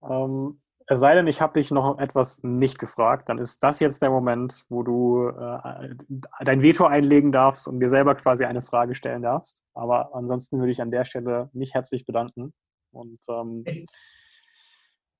Ähm, 0.02 0.60
es 0.90 1.00
sei 1.00 1.14
denn, 1.14 1.26
ich 1.26 1.42
habe 1.42 1.52
dich 1.52 1.70
noch 1.70 1.98
etwas 1.98 2.42
nicht 2.42 2.78
gefragt, 2.78 3.28
dann 3.28 3.36
ist 3.36 3.62
das 3.62 3.78
jetzt 3.78 4.00
der 4.00 4.08
Moment, 4.08 4.64
wo 4.70 4.82
du 4.82 5.28
äh, 5.28 5.94
dein 6.40 6.62
Veto 6.62 6.86
einlegen 6.86 7.30
darfst 7.30 7.68
und 7.68 7.78
dir 7.78 7.90
selber 7.90 8.14
quasi 8.14 8.46
eine 8.46 8.62
Frage 8.62 8.94
stellen 8.94 9.20
darfst. 9.20 9.62
Aber 9.74 10.14
ansonsten 10.14 10.58
würde 10.58 10.72
ich 10.72 10.80
an 10.80 10.90
der 10.90 11.04
Stelle 11.04 11.50
mich 11.52 11.74
herzlich 11.74 12.06
bedanken 12.06 12.54
und 12.90 13.18
ähm, 13.28 13.64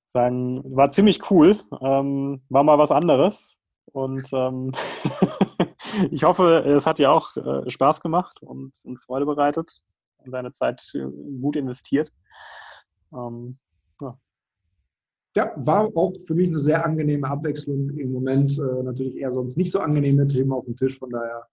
sagen, 0.07 0.63
war 0.75 0.89
ziemlich 0.89 1.29
cool, 1.29 1.59
ähm, 1.81 2.41
war 2.49 2.63
mal 2.63 2.79
was 2.79 2.91
anderes 2.91 3.59
und 3.91 4.27
ähm, 4.33 4.71
ich 6.09 6.23
hoffe, 6.23 6.63
es 6.65 6.87
hat 6.87 6.97
dir 6.97 7.11
auch 7.11 7.37
äh, 7.37 7.69
Spaß 7.69 8.01
gemacht 8.01 8.41
und, 8.41 8.73
und, 8.85 8.97
Freude 8.97 9.27
bereitet 9.27 9.83
und 10.17 10.31
deine 10.31 10.51
Zeit 10.51 10.81
äh, 10.95 11.05
gut 11.39 11.55
investiert. 11.55 12.11
Ähm, 13.13 13.59
ja 14.01 14.17
ja, 15.35 15.51
war 15.57 15.89
auch 15.95 16.13
für 16.25 16.35
mich 16.35 16.49
eine 16.49 16.59
sehr 16.59 16.83
angenehme 16.83 17.27
Abwechslung. 17.27 17.89
Im 17.97 18.11
Moment 18.11 18.57
äh, 18.57 18.83
natürlich 18.83 19.17
eher 19.17 19.31
sonst 19.31 19.57
nicht 19.57 19.71
so 19.71 19.79
angenehme 19.79 20.27
Themen 20.27 20.51
auf 20.51 20.65
dem 20.65 20.75
Tisch. 20.75 20.97
Von 20.97 21.09
daher, 21.11 21.45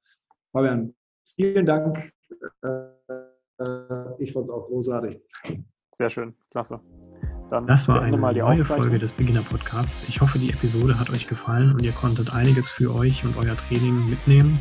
Fabian, 0.52 0.94
vielen 1.36 1.66
Dank. 1.66 2.12
Äh, 2.62 2.86
ich 4.18 4.32
fand 4.32 4.44
es 4.44 4.50
auch 4.50 4.66
großartig. 4.66 5.20
Sehr 5.92 6.08
schön, 6.08 6.34
klasse. 6.50 6.80
Dann 7.48 7.66
das 7.66 7.86
war 7.86 8.02
eine 8.02 8.18
neue 8.18 8.64
Folge 8.64 8.98
des 8.98 9.12
Beginner 9.12 9.42
Podcasts. 9.42 10.08
Ich 10.08 10.20
hoffe, 10.20 10.38
die 10.38 10.50
Episode 10.50 10.98
hat 10.98 11.10
euch 11.10 11.28
gefallen 11.28 11.72
und 11.72 11.82
ihr 11.82 11.92
konntet 11.92 12.34
einiges 12.34 12.68
für 12.68 12.94
euch 12.94 13.24
und 13.24 13.36
euer 13.36 13.56
Training 13.56 14.06
mitnehmen. 14.10 14.58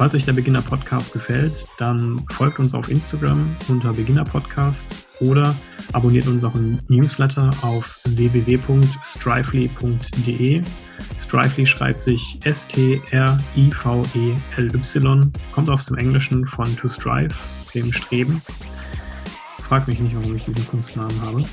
Falls 0.00 0.14
euch 0.14 0.24
der 0.24 0.32
Beginner 0.32 0.62
Podcast 0.62 1.12
gefällt, 1.12 1.66
dann 1.76 2.24
folgt 2.30 2.58
uns 2.58 2.72
auf 2.72 2.88
Instagram 2.88 3.54
unter 3.68 3.92
Beginner 3.92 4.24
Podcast 4.24 5.06
oder 5.20 5.54
abonniert 5.92 6.26
unseren 6.26 6.80
Newsletter 6.88 7.50
auf 7.60 8.00
www.strively.de. 8.06 10.62
Strively 11.18 11.66
schreibt 11.66 12.00
sich 12.00 12.38
S-T-R-I-V-E-L-Y, 12.44 13.02
kommt 15.52 15.68
aus 15.68 15.84
dem 15.84 15.98
Englischen 15.98 16.46
von 16.46 16.74
to 16.78 16.88
strive, 16.88 17.34
dem 17.74 17.92
Streben. 17.92 18.40
Frag 19.58 19.86
mich 19.86 20.00
nicht, 20.00 20.16
warum 20.16 20.34
ich 20.34 20.46
diesen 20.46 20.66
Kunstnamen 20.66 21.20
habe. 21.20 21.44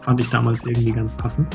Fand 0.00 0.22
ich 0.22 0.30
damals 0.30 0.64
irgendwie 0.64 0.92
ganz 0.92 1.14
passend. 1.14 1.54